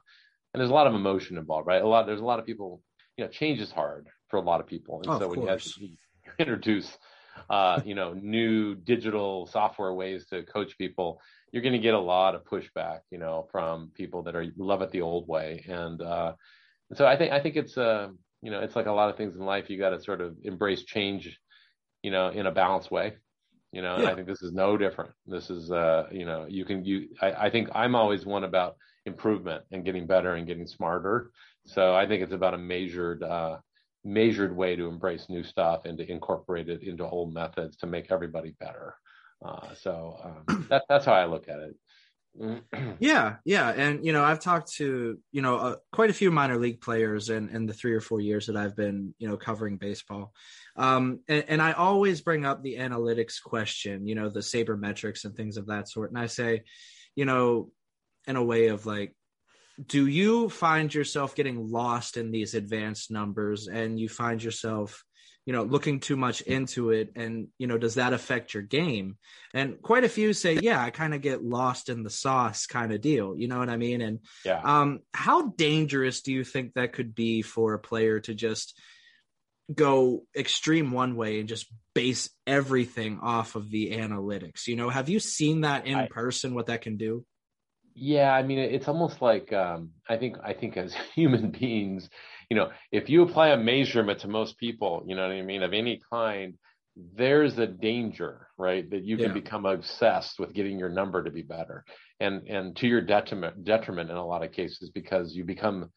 and 0.54 0.60
there's 0.60 0.70
a 0.70 0.74
lot 0.74 0.86
of 0.86 0.94
emotion 0.94 1.36
involved, 1.36 1.66
right? 1.66 1.82
A 1.82 1.86
lot 1.86 2.06
there's 2.06 2.20
a 2.20 2.24
lot 2.24 2.38
of 2.38 2.46
people, 2.46 2.82
you 3.16 3.24
know, 3.24 3.30
change 3.30 3.60
is 3.60 3.70
hard 3.70 4.08
for 4.28 4.36
a 4.36 4.42
lot 4.42 4.60
of 4.60 4.66
people. 4.66 5.00
And 5.02 5.10
oh, 5.10 5.18
so 5.18 5.28
when 5.28 5.42
you, 5.42 5.48
have 5.48 5.62
to 5.62 5.88
introduce 6.38 6.96
uh, 7.50 7.80
you 7.84 7.94
know, 7.94 8.14
new 8.14 8.74
digital 8.74 9.46
software 9.46 9.92
ways 9.92 10.26
to 10.26 10.42
coach 10.44 10.76
people, 10.78 11.20
you're 11.52 11.62
going 11.62 11.72
to 11.72 11.78
get 11.78 11.94
a 11.94 11.98
lot 11.98 12.34
of 12.34 12.44
pushback, 12.44 13.00
you 13.10 13.18
know, 13.18 13.48
from 13.50 13.90
people 13.94 14.22
that 14.22 14.36
are 14.36 14.46
love 14.56 14.82
it 14.82 14.90
the 14.90 15.00
old 15.00 15.26
way. 15.28 15.64
And 15.68 16.00
uh, 16.02 16.34
so 16.94 17.06
I 17.06 17.16
think 17.16 17.32
I 17.32 17.40
think 17.40 17.56
it's 17.56 17.76
uh, 17.76 18.08
you 18.42 18.50
know, 18.50 18.60
it's 18.60 18.76
like 18.76 18.86
a 18.86 18.92
lot 18.92 19.10
of 19.10 19.16
things 19.16 19.34
in 19.36 19.44
life. 19.44 19.68
You 19.68 19.78
got 19.78 19.90
to 19.90 20.00
sort 20.00 20.20
of 20.20 20.36
embrace 20.42 20.84
change, 20.84 21.38
you 22.02 22.10
know, 22.10 22.28
in 22.28 22.46
a 22.46 22.52
balanced 22.52 22.90
way. 22.90 23.14
You 23.72 23.82
know, 23.82 23.98
yeah. 23.98 24.10
I 24.10 24.14
think 24.14 24.26
this 24.26 24.42
is 24.42 24.52
no 24.52 24.76
different. 24.78 25.10
This 25.26 25.50
is, 25.50 25.70
uh, 25.70 26.06
you 26.10 26.24
know, 26.24 26.46
you 26.48 26.64
can, 26.64 26.84
you, 26.84 27.08
I, 27.20 27.32
I 27.32 27.50
think 27.50 27.68
I'm 27.74 27.94
always 27.94 28.24
one 28.24 28.44
about 28.44 28.76
improvement 29.04 29.64
and 29.72 29.84
getting 29.84 30.06
better 30.06 30.34
and 30.36 30.46
getting 30.46 30.66
smarter. 30.66 31.30
So 31.66 31.94
I 31.94 32.06
think 32.06 32.22
it's 32.22 32.32
about 32.32 32.54
a 32.54 32.58
measured, 32.58 33.22
uh, 33.22 33.58
measured 34.04 34.56
way 34.56 34.74
to 34.76 34.86
embrace 34.86 35.26
new 35.28 35.42
stuff 35.42 35.84
and 35.84 35.98
to 35.98 36.10
incorporate 36.10 36.70
it 36.70 36.82
into 36.82 37.04
old 37.04 37.34
methods 37.34 37.76
to 37.78 37.86
make 37.86 38.10
everybody 38.10 38.54
better. 38.58 38.94
Uh, 39.44 39.74
so 39.74 40.16
um, 40.24 40.66
that, 40.70 40.84
that's 40.88 41.04
how 41.04 41.12
I 41.12 41.26
look 41.26 41.48
at 41.48 41.58
it. 41.58 41.76
yeah, 42.98 43.36
yeah, 43.44 43.70
and 43.70 44.04
you 44.04 44.12
know, 44.12 44.22
I've 44.22 44.40
talked 44.40 44.72
to 44.74 45.18
you 45.32 45.42
know 45.42 45.56
uh, 45.56 45.76
quite 45.92 46.10
a 46.10 46.14
few 46.14 46.30
minor 46.30 46.58
league 46.58 46.80
players 46.80 47.30
in 47.30 47.48
in 47.48 47.66
the 47.66 47.72
three 47.72 47.94
or 47.94 48.00
four 48.00 48.20
years 48.20 48.46
that 48.46 48.56
I've 48.56 48.76
been 48.76 49.14
you 49.18 49.28
know 49.28 49.36
covering 49.36 49.76
baseball, 49.76 50.32
um, 50.76 51.20
and, 51.28 51.44
and 51.48 51.62
I 51.62 51.72
always 51.72 52.20
bring 52.20 52.44
up 52.44 52.62
the 52.62 52.76
analytics 52.76 53.42
question, 53.42 54.06
you 54.06 54.14
know, 54.14 54.28
the 54.28 54.40
sabermetrics 54.40 55.24
and 55.24 55.34
things 55.34 55.56
of 55.56 55.66
that 55.66 55.88
sort, 55.88 56.10
and 56.10 56.18
I 56.18 56.26
say, 56.26 56.62
you 57.16 57.24
know, 57.24 57.70
in 58.26 58.36
a 58.36 58.44
way 58.44 58.68
of 58.68 58.86
like, 58.86 59.14
do 59.86 60.06
you 60.06 60.48
find 60.48 60.92
yourself 60.92 61.34
getting 61.34 61.70
lost 61.70 62.16
in 62.16 62.30
these 62.30 62.54
advanced 62.54 63.10
numbers, 63.10 63.68
and 63.68 63.98
you 63.98 64.08
find 64.08 64.42
yourself 64.42 65.04
you 65.48 65.54
know 65.54 65.62
looking 65.62 65.98
too 65.98 66.14
much 66.14 66.42
into 66.42 66.90
it 66.90 67.12
and 67.16 67.48
you 67.56 67.66
know 67.66 67.78
does 67.78 67.94
that 67.94 68.12
affect 68.12 68.52
your 68.52 68.62
game? 68.62 69.16
And 69.54 69.80
quite 69.80 70.04
a 70.04 70.08
few 70.10 70.34
say 70.34 70.58
yeah 70.60 70.84
i 70.84 70.90
kind 70.90 71.14
of 71.14 71.22
get 71.22 71.42
lost 71.42 71.88
in 71.88 72.02
the 72.02 72.10
sauce 72.10 72.66
kind 72.66 72.92
of 72.92 73.00
deal 73.00 73.34
you 73.34 73.48
know 73.48 73.58
what 73.58 73.70
i 73.70 73.78
mean? 73.78 74.02
And 74.02 74.18
yeah. 74.44 74.60
um 74.62 75.00
how 75.14 75.48
dangerous 75.48 76.20
do 76.20 76.34
you 76.34 76.44
think 76.44 76.74
that 76.74 76.92
could 76.92 77.14
be 77.14 77.40
for 77.40 77.72
a 77.72 77.78
player 77.78 78.20
to 78.20 78.34
just 78.34 78.78
go 79.74 80.26
extreme 80.36 80.90
one 80.90 81.16
way 81.16 81.40
and 81.40 81.48
just 81.48 81.64
base 81.94 82.28
everything 82.46 83.18
off 83.22 83.54
of 83.54 83.70
the 83.70 83.92
analytics 83.92 84.66
you 84.66 84.76
know? 84.76 84.90
Have 84.90 85.08
you 85.08 85.18
seen 85.18 85.62
that 85.62 85.86
in 85.86 85.96
I, 85.96 86.08
person 86.08 86.52
what 86.52 86.66
that 86.66 86.82
can 86.82 86.98
do 86.98 87.24
yeah 87.98 88.32
i 88.32 88.42
mean 88.42 88.58
it's 88.58 88.88
almost 88.88 89.20
like 89.20 89.52
um 89.52 89.90
i 90.08 90.16
think 90.16 90.36
i 90.44 90.52
think 90.52 90.76
as 90.76 90.94
human 91.14 91.50
beings 91.50 92.08
you 92.50 92.56
know, 92.56 92.70
if 92.92 93.08
you 93.08 93.22
apply 93.22 93.48
a 93.48 93.56
measurement 93.56 94.20
to 94.20 94.28
most 94.28 94.58
people, 94.58 95.04
you 95.06 95.14
know 95.14 95.22
what 95.22 95.32
I 95.32 95.42
mean, 95.42 95.62
of 95.62 95.72
any 95.72 96.00
kind, 96.10 96.54
there's 97.14 97.58
a 97.58 97.66
danger, 97.66 98.48
right, 98.56 98.88
that 98.90 99.04
you 99.04 99.16
can 99.16 99.26
yeah. 99.26 99.32
become 99.32 99.66
obsessed 99.66 100.38
with 100.38 100.54
getting 100.54 100.78
your 100.78 100.88
number 100.88 101.22
to 101.22 101.30
be 101.30 101.42
better, 101.42 101.84
and 102.18 102.48
and 102.48 102.74
to 102.76 102.88
your 102.88 103.00
detriment 103.00 103.64
detriment 103.64 104.10
in 104.10 104.16
a 104.16 104.26
lot 104.26 104.42
of 104.42 104.52
cases 104.52 104.90
because 104.90 105.34
you 105.34 105.44
become 105.44 105.90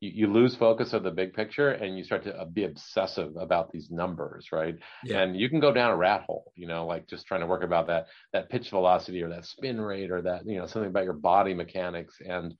you, 0.00 0.10
you 0.14 0.32
lose 0.32 0.56
focus 0.56 0.92
of 0.92 1.02
the 1.02 1.10
big 1.10 1.34
picture 1.34 1.70
and 1.70 1.96
you 1.96 2.04
start 2.04 2.24
to 2.24 2.34
uh, 2.34 2.44
be 2.44 2.64
obsessive 2.64 3.36
about 3.36 3.70
these 3.70 3.90
numbers, 3.90 4.48
right? 4.52 4.76
Yeah. 5.04 5.20
And 5.20 5.38
you 5.38 5.48
can 5.48 5.60
go 5.60 5.72
down 5.72 5.90
a 5.90 5.96
rat 5.96 6.22
hole, 6.26 6.52
you 6.56 6.66
know, 6.66 6.86
like 6.86 7.06
just 7.06 7.26
trying 7.26 7.40
to 7.40 7.46
work 7.46 7.62
about 7.62 7.86
that 7.86 8.06
that 8.32 8.50
pitch 8.50 8.70
velocity 8.70 9.22
or 9.22 9.28
that 9.28 9.44
spin 9.44 9.80
rate 9.80 10.10
or 10.10 10.22
that 10.22 10.46
you 10.46 10.58
know 10.58 10.66
something 10.66 10.90
about 10.90 11.04
your 11.04 11.12
body 11.12 11.54
mechanics 11.54 12.16
and 12.26 12.54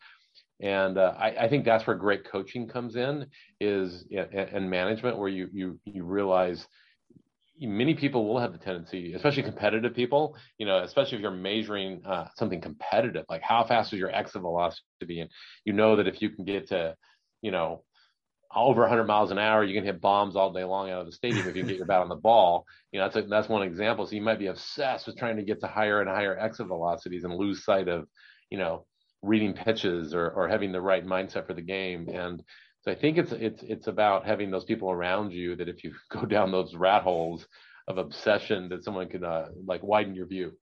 and 0.63 0.99
uh, 0.99 1.15
I, 1.19 1.45
I, 1.45 1.49
think 1.49 1.65
that's 1.65 1.87
where 1.87 1.97
great 1.97 2.31
coaching 2.31 2.69
comes 2.69 2.95
in 2.95 3.27
is 3.61 4.05
and 4.13 4.69
management 4.69 5.19
where 5.19 5.29
you 5.29 5.49
you 5.53 5.81
you 5.87 6.05
realize 6.05 6.67
many 7.59 7.95
people 7.95 8.27
will 8.27 8.39
have 8.39 8.53
the 8.53 8.59
tendency 8.59 9.15
especially 9.15 9.43
competitive 9.43 9.95
people 9.95 10.37
you 10.59 10.67
know 10.67 10.83
especially 10.83 11.17
if 11.17 11.23
you're 11.23 11.31
measuring 11.31 12.03
uh, 12.05 12.27
something 12.37 12.61
competitive 12.61 13.25
like 13.29 13.43
how 13.43 13.65
fast 13.65 13.93
is 13.93 13.99
your 13.99 14.15
exit 14.15 14.43
velocity 14.43 14.83
to 15.01 15.07
be 15.07 15.21
and 15.21 15.31
you 15.65 15.73
know 15.73 15.97
that 15.97 16.07
if 16.07 16.21
you 16.21 16.31
can 16.31 16.45
get 16.45 16.69
to 16.69 16.95
you 17.43 17.51
know 17.51 17.83
over 18.55 18.81
100 18.81 19.05
miles 19.05 19.31
an 19.31 19.39
hour 19.39 19.63
you 19.63 19.75
can 19.75 19.85
hit 19.85 20.01
bombs 20.01 20.35
all 20.35 20.53
day 20.53 20.65
long 20.65 20.91
out 20.91 21.01
of 21.01 21.07
the 21.07 21.13
stadium 21.13 21.47
if 21.47 21.55
you 21.55 21.63
get 21.63 21.77
your 21.77 21.87
bat 21.87 22.01
on 22.01 22.09
the 22.09 22.17
ball 22.17 22.67
you 22.91 22.99
know 22.99 23.07
that's 23.07 23.25
a, 23.25 23.29
that's 23.29 23.49
one 23.49 23.63
example 23.63 24.07
so 24.07 24.15
you 24.15 24.23
might 24.23 24.41
be 24.41 24.49
obsessed 24.49 25.07
with 25.07 25.17
trying 25.17 25.37
to 25.37 25.45
get 25.45 25.61
to 25.61 25.69
higher 25.69 26.01
and 26.01 26.11
higher 26.11 26.37
exit 26.37 26.67
velocities 26.67 27.23
and 27.25 27.35
lose 27.35 27.65
sight 27.65 27.87
of 27.87 28.07
you 28.51 28.59
know 28.59 28.85
reading 29.23 29.53
pitches 29.53 30.15
or, 30.15 30.31
or 30.31 30.49
having 30.49 30.73
the 30.73 30.81
right 30.81 31.05
mindset 31.05 31.47
for 31.47 31.55
the 31.55 31.63
game. 31.63 32.09
And 32.09 32.43
so 32.83 32.91
I 32.91 32.95
think 32.95 33.19
it's 33.19 33.33
it's 33.33 33.63
it's 33.63 33.87
about 33.87 34.27
having 34.27 34.51
those 34.51 34.65
people 34.65 34.91
around 34.91 35.33
you 35.33 35.57
that 35.57 35.69
if 35.69 35.85
you 35.85 35.93
go 36.11 36.25
down 36.25 36.51
those 36.51 36.75
rat 36.75 37.03
holes 37.03 37.47
of 37.89 37.99
obsession, 37.99 38.69
that 38.71 38.85
someone 38.85 39.09
can 39.09 39.25
uh, 39.25 39.49
like 39.67 39.83
widen 39.83 40.15
your 40.15 40.27
view. 40.27 40.53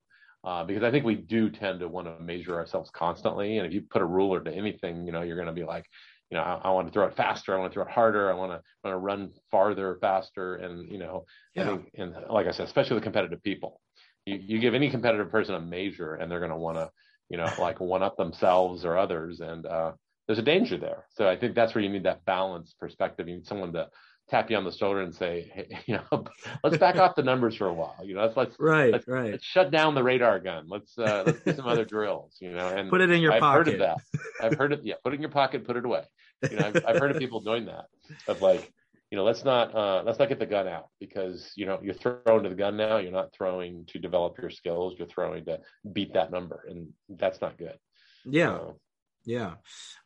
Uh, 0.45 0.65
because 0.65 0.85
I 0.85 0.91
think 0.93 1.05
we 1.05 1.17
do 1.17 1.51
tend 1.51 1.81
to 1.81 1.89
want 1.89 2.07
to 2.07 2.23
measure 2.23 2.55
ourselves 2.55 2.91
constantly. 2.95 3.59
And 3.59 3.67
if 3.67 3.73
you 3.73 3.83
put 3.83 4.03
a 4.03 4.07
ruler 4.07 4.41
to 4.41 4.53
anything, 4.53 5.05
you 5.05 5.13
know, 5.13 5.23
you're 5.23 5.37
going 5.37 5.49
to 5.49 5.53
be 5.53 5.65
like, 5.65 5.85
you 6.31 6.37
know, 6.37 6.43
I, 6.43 6.61
I, 6.65 6.71
want 6.71 6.89
to 6.89 6.93
throw 6.93 7.07
it 7.07 7.17
faster. 7.17 7.55
I 7.55 7.59
want 7.59 7.73
to 7.73 7.75
throw 7.75 7.85
it 7.85 7.91
harder. 7.91 8.31
I 8.31 8.35
want 8.35 8.53
to 8.53 8.61
want 8.85 8.95
to 8.95 8.99
run 8.99 9.31
farther, 9.51 9.97
faster. 10.01 10.57
And 10.57 10.91
you 10.91 10.99
know, 10.99 11.25
yeah. 11.55 11.63
I 11.63 11.67
think, 11.67 11.91
and 11.95 12.15
like 12.29 12.47
I 12.47 12.51
said, 12.51 12.67
especially 12.67 12.97
the 12.97 13.05
competitive 13.05 13.43
people, 13.43 13.81
you, 14.27 14.37
you 14.37 14.59
give 14.59 14.75
any 14.75 14.91
competitive 14.91 15.31
person 15.31 15.55
a 15.55 15.61
measure, 15.61 16.15
and 16.15 16.31
they're 16.31 16.41
going 16.41 16.51
to 16.51 16.57
want 16.57 16.77
to 16.77 16.91
you 17.29 17.37
know, 17.37 17.51
like 17.59 17.81
one 17.81 18.03
up 18.03 18.17
themselves 18.17 18.85
or 18.85 18.97
others. 18.97 19.41
And 19.41 19.67
uh, 19.67 19.93
there's 20.27 20.39
a 20.39 20.43
danger 20.43 20.77
there. 20.77 21.07
So 21.11 21.29
I 21.29 21.37
think 21.37 21.55
that's 21.55 21.75
where 21.75 21.85
you 21.85 21.91
need 21.91 22.05
that 22.05 22.25
balanced 22.25 22.79
perspective. 22.79 23.29
You 23.29 23.37
need 23.37 23.47
someone 23.47 23.73
to 23.75 23.89
tap 24.29 24.51
you 24.51 24.57
on 24.57 24.65
the 24.65 24.73
shoulder 24.73 25.01
and 25.01 25.15
say, 25.15 25.51
hey, 25.55 25.69
you 25.87 25.95
know, 25.95 26.25
let's 26.63 26.77
back 26.79 26.97
off 26.97 27.15
the 27.15 27.23
numbers 27.23 27.57
for 27.57 27.67
a 27.67 27.73
while. 27.73 27.97
You 28.03 28.15
know, 28.15 28.23
let's 28.23 28.37
let's 28.37 28.57
right, 28.59 28.93
let's, 28.93 29.09
right. 29.09 29.33
Let's 29.33 29.45
shut 29.45 29.71
down 29.71 29.95
the 29.95 30.03
radar 30.03 30.39
gun. 30.41 30.67
Let's 30.69 30.97
uh, 30.99 31.25
let's 31.27 31.41
do 31.41 31.55
some 31.55 31.67
other 31.67 31.85
drills. 31.85 32.37
You 32.41 32.53
know, 32.53 32.69
and 32.69 32.91
put 32.91 33.01
it 33.01 33.11
in 33.11 33.21
your 33.21 33.33
I've 33.33 33.41
pocket. 33.41 33.67
heard 33.67 33.69
of 33.75 33.79
that. 33.81 34.21
I've 34.41 34.59
heard 34.59 34.73
it. 34.73 34.81
Yeah, 34.85 34.95
put 35.03 35.13
it 35.13 35.17
in 35.17 35.23
your 35.23 35.31
pocket, 35.31 35.67
put 35.67 35.77
it 35.77 35.85
away. 35.85 36.03
You 36.51 36.57
know, 36.57 36.67
I've, 36.67 36.87
I've 36.87 36.99
heard 36.99 37.11
of 37.11 37.19
people 37.19 37.41
doing 37.41 37.67
that. 37.67 37.87
Of 38.27 38.43
like, 38.43 38.73
you 39.11 39.17
know, 39.17 39.25
let's 39.25 39.45
not 39.45 39.75
uh, 39.75 40.03
let's 40.05 40.19
not 40.19 40.29
get 40.29 40.39
the 40.39 40.47
gun 40.47 40.69
out 40.69 40.89
because 41.01 41.53
you 41.57 41.67
know 41.67 41.79
you're 41.83 41.95
throwing 41.95 42.43
to 42.45 42.49
the 42.49 42.55
gun 42.55 42.77
now. 42.77 42.99
You're 42.99 43.13
not 43.13 43.33
throwing 43.33 43.87
to 43.87 43.99
develop 43.99 44.39
your 44.39 44.51
skills. 44.51 44.95
You're 44.99 45.09
throwing 45.09 45.45
to 45.47 45.61
beat 45.93 46.15
that 46.15 46.31
number, 46.31 46.65
and 46.69 46.89
that's 47.09 47.41
not 47.41 47.59
good. 47.59 47.79
Yeah. 48.25 48.59
So. 48.59 48.81
Yeah. 49.25 49.55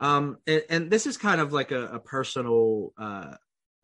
Um, 0.00 0.38
and, 0.49 0.62
and, 0.69 0.91
this 0.91 1.07
is 1.07 1.17
kind 1.17 1.41
of 1.41 1.52
like 1.52 1.71
a, 1.71 1.87
a 1.87 1.99
personal 2.00 2.93
uh, 2.99 3.35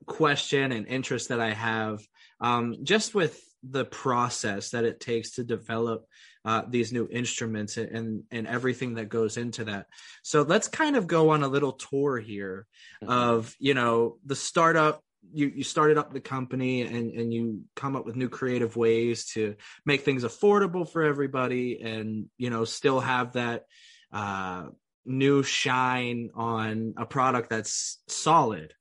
question 0.07 0.73
and 0.73 0.87
interest 0.87 1.28
that 1.28 1.40
I 1.40 1.52
have 1.52 2.00
um, 2.40 2.76
just 2.83 3.14
with 3.14 3.40
the 3.62 3.85
process 3.85 4.71
that 4.71 4.85
it 4.85 5.00
takes 5.00 5.33
to 5.33 5.45
develop 5.45 6.07
uh, 6.45 6.62
these 6.69 6.93
new 6.93 7.09
instruments 7.11 7.76
and, 7.76 8.23
and 8.31 8.47
everything 8.47 8.95
that 8.95 9.09
goes 9.09 9.37
into 9.37 9.64
that. 9.64 9.87
So 10.23 10.43
let's 10.43 10.69
kind 10.69 10.97
of 10.97 11.07
go 11.07 11.31
on 11.31 11.43
a 11.43 11.49
little 11.49 11.73
tour 11.73 12.19
here 12.19 12.67
mm-hmm. 13.02 13.12
of, 13.12 13.55
you 13.59 13.75
know, 13.75 14.17
the 14.25 14.37
startup 14.37 15.02
you 15.33 15.49
you 15.49 15.64
started 15.64 15.99
up 15.99 16.12
the 16.12 16.21
company 16.21 16.83
and 16.83 17.12
and 17.12 17.35
you 17.35 17.62
come 17.76 17.97
up 17.97 18.07
with 18.07 18.17
new 18.17 18.28
creative 18.28 18.76
ways 18.76 19.26
to 19.26 19.57
make 19.85 20.02
things 20.02 20.25
affordable 20.25 20.88
for 20.88 21.02
everybody 21.02 21.83
and 21.83 22.26
you 22.38 22.49
know 22.49 22.64
still 22.64 23.00
have 23.00 23.33
that 23.33 23.64
uh, 24.12 24.67
new 25.05 25.43
shine 25.43 26.31
on 26.35 26.95
a 26.97 27.07
product 27.07 27.50
that's 27.50 28.00
solid. 28.09 28.73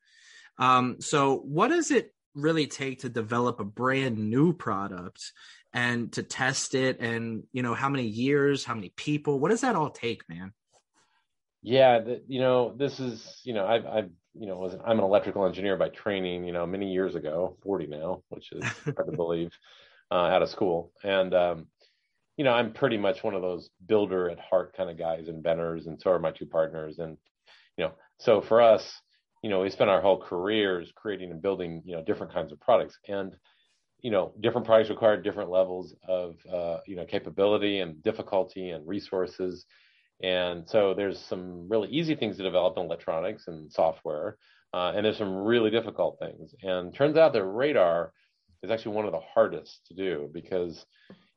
Um, 0.57 0.97
so, 0.99 1.37
what 1.37 1.69
does 1.69 1.91
it 1.91 2.13
really 2.33 2.67
take 2.67 3.01
to 3.01 3.09
develop 3.09 3.59
a 3.59 3.65
brand 3.65 4.17
new 4.17 4.53
product 4.53 5.31
and 5.73 6.11
to 6.13 6.23
test 6.23 6.75
it? 6.75 6.99
And 6.99 7.43
you 7.51 7.63
know, 7.63 7.73
how 7.73 7.89
many 7.89 8.05
years, 8.05 8.63
how 8.63 8.75
many 8.75 8.89
people? 8.89 9.39
What 9.39 9.49
does 9.49 9.61
that 9.61 9.75
all 9.75 9.89
take, 9.89 10.27
man? 10.29 10.53
Yeah, 11.61 11.99
the, 11.99 12.23
you 12.27 12.39
know, 12.39 12.73
this 12.75 12.99
is 12.99 13.41
you 13.43 13.53
know, 13.53 13.65
I've 13.65 13.85
I've 13.85 14.09
you 14.33 14.47
know, 14.47 14.57
was 14.57 14.75
I'm 14.85 14.99
an 14.99 15.05
electrical 15.05 15.45
engineer 15.45 15.77
by 15.77 15.89
training. 15.89 16.45
You 16.45 16.53
know, 16.53 16.65
many 16.65 16.91
years 16.91 17.15
ago, 17.15 17.57
40 17.63 17.87
now, 17.87 18.23
which 18.29 18.51
is 18.51 18.63
hard 18.83 19.09
to 19.09 19.15
believe, 19.15 19.51
uh, 20.11 20.15
out 20.15 20.43
of 20.43 20.49
school, 20.49 20.91
and 21.03 21.33
um, 21.33 21.67
you 22.37 22.43
know, 22.43 22.53
I'm 22.53 22.71
pretty 22.71 22.97
much 22.97 23.23
one 23.23 23.33
of 23.33 23.41
those 23.41 23.69
builder 23.85 24.29
at 24.29 24.39
heart 24.39 24.75
kind 24.77 24.89
of 24.89 24.97
guys, 24.97 25.27
inventors, 25.27 25.87
and 25.87 25.99
so 25.99 26.11
are 26.11 26.19
my 26.19 26.31
two 26.31 26.45
partners. 26.45 26.99
And, 26.99 27.17
you 27.77 27.85
know, 27.85 27.93
so 28.19 28.41
for 28.41 28.61
us, 28.61 29.01
you 29.43 29.49
know, 29.49 29.61
we 29.61 29.69
spent 29.69 29.89
our 29.89 30.01
whole 30.01 30.19
careers 30.19 30.91
creating 30.95 31.31
and 31.31 31.41
building, 31.41 31.81
you 31.85 31.95
know, 31.95 32.03
different 32.03 32.33
kinds 32.33 32.51
of 32.51 32.59
products. 32.59 32.97
And, 33.07 33.35
you 34.01 34.11
know, 34.11 34.33
different 34.39 34.65
products 34.65 34.89
require 34.89 35.21
different 35.21 35.49
levels 35.49 35.95
of, 36.07 36.35
uh, 36.51 36.77
you 36.85 36.95
know, 36.95 37.05
capability 37.05 37.79
and 37.79 38.01
difficulty 38.03 38.69
and 38.69 38.87
resources. 38.87 39.65
And 40.23 40.67
so 40.67 40.93
there's 40.93 41.19
some 41.19 41.67
really 41.69 41.89
easy 41.89 42.15
things 42.15 42.37
to 42.37 42.43
develop 42.43 42.77
in 42.77 42.85
electronics 42.85 43.47
and 43.47 43.71
software. 43.71 44.37
Uh, 44.73 44.93
and 44.95 45.05
there's 45.05 45.17
some 45.17 45.35
really 45.35 45.69
difficult 45.69 46.19
things. 46.19 46.53
And 46.61 46.93
turns 46.93 47.17
out 47.17 47.33
that 47.33 47.45
radar 47.45 48.11
is 48.63 48.71
actually 48.71 48.95
one 48.95 49.05
of 49.05 49.11
the 49.11 49.21
hardest 49.33 49.85
to 49.87 49.93
do 49.93 50.29
because 50.33 50.85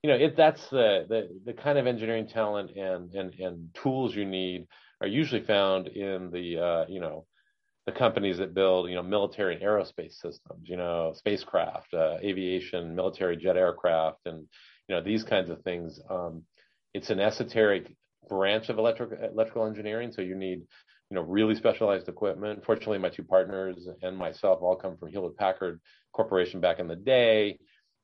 you 0.03 0.09
know, 0.09 0.17
it, 0.17 0.37
that's 0.37 0.67
the, 0.69 1.05
the 1.09 1.29
the 1.45 1.53
kind 1.53 1.79
of 1.79 1.87
engineering 1.87 2.27
talent 2.27 2.71
and 2.77 3.13
and 3.15 3.35
and 3.35 3.69
tools 3.75 4.15
you 4.15 4.25
need 4.25 4.67
are 5.01 5.07
usually 5.07 5.43
found 5.43 5.89
in 5.89 6.31
the 6.31 6.59
uh, 6.59 6.85
you 6.89 7.01
know 7.01 7.27
the 7.87 7.93
companies 7.93 8.39
that 8.39 8.55
build 8.55 8.89
you 8.89 8.95
know 8.95 9.03
military 9.03 9.55
and 9.55 9.63
aerospace 9.63 10.15
systems, 10.15 10.65
you 10.65 10.77
know, 10.77 11.13
spacecraft, 11.17 11.93
uh, 11.95 12.17
aviation, 12.23 12.95
military 12.95 13.37
jet 13.37 13.57
aircraft, 13.57 14.21
and 14.27 14.47
you 14.89 14.95
know 14.95 15.03
these 15.03 15.25
kinds 15.25 15.51
of 15.51 15.63
things. 15.63 16.01
Um, 16.09 16.43
it's 16.93 17.11
an 17.11 17.21
esoteric 17.21 17.95
branch 18.29 18.69
of 18.69 18.79
electric 18.79 19.19
electrical 19.33 19.67
engineering, 19.67 20.13
so 20.13 20.23
you 20.23 20.35
need 20.35 20.61
you 21.11 21.15
know 21.15 21.23
really 21.23 21.55
specialized 21.55 22.09
equipment. 22.09 22.65
Fortunately, 22.65 22.99
my 22.99 23.11
two 23.11 23.25
partners 23.25 23.89
and 24.03 24.17
myself 24.17 24.61
all 24.63 24.77
come 24.77 24.97
from 24.97 25.11
Hewlett 25.11 25.37
Packard 25.37 25.81
Corporation 26.13 26.61
back 26.61 26.79
in 26.79 26.89
the 26.89 26.97
day 26.97 27.59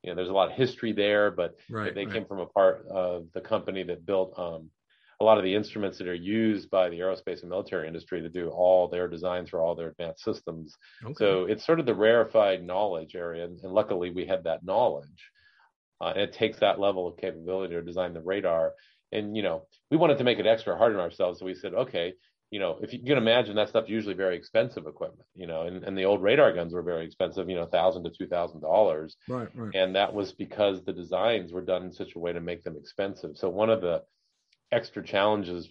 you 0.06 0.12
know, 0.12 0.16
there's 0.16 0.28
a 0.28 0.32
lot 0.32 0.50
of 0.50 0.56
history 0.56 0.92
there, 0.92 1.32
but 1.32 1.56
right, 1.68 1.92
they 1.92 2.04
right. 2.04 2.14
came 2.14 2.26
from 2.26 2.38
a 2.38 2.46
part 2.46 2.86
of 2.88 3.26
the 3.34 3.40
company 3.40 3.82
that 3.82 4.06
built 4.06 4.38
um, 4.38 4.70
a 5.20 5.24
lot 5.24 5.38
of 5.38 5.44
the 5.44 5.54
instruments 5.54 5.98
that 5.98 6.08
are 6.08 6.14
used 6.14 6.70
by 6.70 6.88
the 6.88 6.98
aerospace 6.98 7.40
and 7.40 7.48
military 7.48 7.86
industry 7.88 8.20
to 8.20 8.28
do 8.28 8.48
all 8.50 8.86
their 8.88 9.08
designs 9.08 9.48
for 9.48 9.60
all 9.60 9.74
their 9.74 9.88
advanced 9.88 10.22
systems. 10.22 10.74
Okay. 11.02 11.14
So 11.16 11.44
it's 11.44 11.64
sort 11.64 11.80
of 11.80 11.86
the 11.86 11.94
rarefied 11.94 12.62
knowledge 12.62 13.14
area, 13.14 13.44
and, 13.44 13.58
and 13.60 13.72
luckily 13.72 14.10
we 14.10 14.26
had 14.26 14.44
that 14.44 14.64
knowledge. 14.64 15.30
Uh, 16.00 16.12
and 16.14 16.20
it 16.20 16.34
takes 16.34 16.58
that 16.58 16.78
level 16.78 17.08
of 17.08 17.16
capability 17.16 17.74
to 17.74 17.82
design 17.82 18.12
the 18.12 18.20
radar. 18.20 18.74
and 19.12 19.36
you 19.36 19.42
know 19.42 19.66
we 19.90 19.96
wanted 19.96 20.18
to 20.18 20.24
make 20.24 20.38
it 20.38 20.46
extra 20.46 20.76
hard 20.76 20.92
on 20.94 21.00
ourselves, 21.00 21.38
so 21.38 21.46
we 21.46 21.54
said, 21.54 21.72
okay, 21.72 22.12
you 22.50 22.60
know, 22.60 22.78
if 22.80 22.92
you 22.92 23.00
can 23.00 23.18
imagine 23.18 23.56
that 23.56 23.68
stuff's 23.68 23.88
usually 23.88 24.14
very 24.14 24.36
expensive 24.36 24.86
equipment, 24.86 25.26
you 25.34 25.46
know, 25.46 25.62
and, 25.62 25.82
and 25.82 25.98
the 25.98 26.04
old 26.04 26.22
radar 26.22 26.52
guns 26.52 26.72
were 26.72 26.82
very 26.82 27.04
expensive, 27.04 27.48
you 27.48 27.56
know, 27.56 27.66
thousand 27.66 28.04
to 28.04 28.10
two 28.10 28.26
thousand 28.26 28.60
dollars. 28.60 29.16
Right, 29.28 29.48
right. 29.54 29.74
And 29.74 29.96
that 29.96 30.14
was 30.14 30.32
because 30.32 30.84
the 30.84 30.92
designs 30.92 31.52
were 31.52 31.62
done 31.62 31.84
in 31.84 31.92
such 31.92 32.14
a 32.14 32.18
way 32.18 32.32
to 32.32 32.40
make 32.40 32.62
them 32.62 32.76
expensive. 32.76 33.32
So 33.34 33.48
one 33.48 33.70
of 33.70 33.80
the 33.80 34.02
extra 34.72 35.02
challenges 35.02 35.68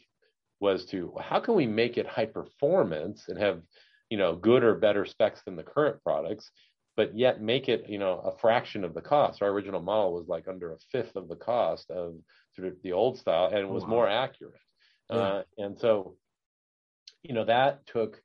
was 0.59 0.85
to 0.85 1.13
how 1.19 1.39
can 1.39 1.55
we 1.55 1.67
make 1.67 1.97
it 1.97 2.07
high 2.07 2.25
performance 2.25 3.25
and 3.27 3.37
have, 3.37 3.61
you 4.09 4.17
know, 4.17 4.35
good 4.35 4.63
or 4.63 4.75
better 4.75 5.05
specs 5.05 5.41
than 5.43 5.55
the 5.55 5.63
current 5.63 6.01
products, 6.03 6.49
but 6.95 7.17
yet 7.17 7.41
make 7.41 7.67
it, 7.67 7.89
you 7.89 7.99
know, 7.99 8.19
a 8.19 8.37
fraction 8.39 8.83
of 8.83 8.93
the 8.93 9.01
cost. 9.01 9.41
Our 9.41 9.49
original 9.49 9.81
model 9.81 10.13
was 10.13 10.27
like 10.27 10.47
under 10.47 10.73
a 10.73 10.77
fifth 10.91 11.15
of 11.15 11.27
the 11.27 11.35
cost 11.35 11.91
of 11.91 12.15
sort 12.55 12.69
of 12.69 12.75
the 12.83 12.93
old 12.93 13.17
style 13.17 13.49
and 13.53 13.69
was 13.69 13.83
oh, 13.83 13.87
wow. 13.87 13.91
more 13.91 14.09
accurate. 14.09 14.53
Yeah. 15.09 15.15
Uh, 15.17 15.43
and 15.57 15.77
so 15.77 16.15
you 17.27 17.33
know, 17.33 17.45
that 17.45 17.85
took, 17.87 18.21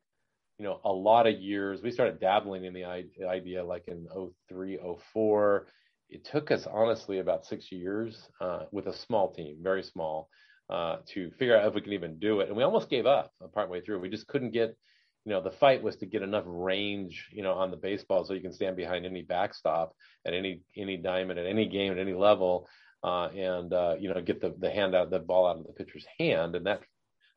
you 0.59 0.65
know, 0.65 0.81
a 0.85 0.93
lot 0.93 1.27
of 1.27 1.41
years. 1.41 1.81
We 1.83 1.91
started 1.91 2.21
dabbling 2.21 2.65
in 2.65 2.75
the 2.75 2.85
idea 2.85 3.65
like 3.65 3.89
in 3.89 4.07
03, 4.49 4.79
04. 5.13 5.67
It 6.11 6.25
took 6.25 6.51
us 6.51 6.67
honestly 6.71 7.19
about 7.19 7.47
six 7.47 7.73
years 7.73 8.29
uh, 8.41 8.65
with 8.73 8.89
a 8.89 8.97
small 8.97 9.33
team, 9.33 9.59
very 9.63 9.83
small, 9.83 10.29
uh, 10.71 10.99
to 11.15 11.31
figure 11.33 11.57
out 11.57 11.67
if 11.67 11.75
we 11.75 11.81
can 11.81 11.93
even 11.93 12.19
do 12.19 12.41
it. 12.41 12.49
And 12.49 12.57
we 12.57 12.63
almost 12.63 12.89
gave 12.89 13.07
up 13.07 13.33
partway 13.53 13.81
through. 13.81 13.99
We 13.99 14.09
just 14.09 14.29
couldn't 14.29 14.53
get, 14.53 14.77
you 15.25 15.33
know, 15.33 15.43
the 15.43 15.51
fight 15.51 15.83
was 15.83 15.97
to 15.97 16.07
get 16.07 16.23
enough 16.23 16.45
range, 16.47 17.29
you 17.33 17.43
know, 17.43 17.55
on 17.55 17.71
the 17.71 17.77
baseball 17.77 18.25
so 18.25 18.35
you 18.35 18.41
can 18.41 18.53
stand 18.53 18.77
behind 18.77 19.05
any 19.05 19.23
backstop 19.23 19.93
at 20.25 20.33
any 20.33 20.63
any 20.77 20.97
diamond 20.97 21.39
at 21.39 21.47
any 21.47 21.67
game 21.67 21.93
at 21.93 21.99
any 21.99 22.15
level, 22.15 22.69
uh, 23.03 23.27
and 23.27 23.73
uh, 23.73 23.97
you 23.99 24.13
know, 24.13 24.21
get 24.21 24.41
the 24.41 24.55
the 24.59 24.71
hand 24.71 24.95
out 24.95 25.11
the 25.11 25.19
ball 25.19 25.47
out 25.47 25.59
of 25.59 25.67
the 25.67 25.73
pitcher's 25.73 26.07
hand, 26.19 26.55
and 26.55 26.67
that 26.67 26.83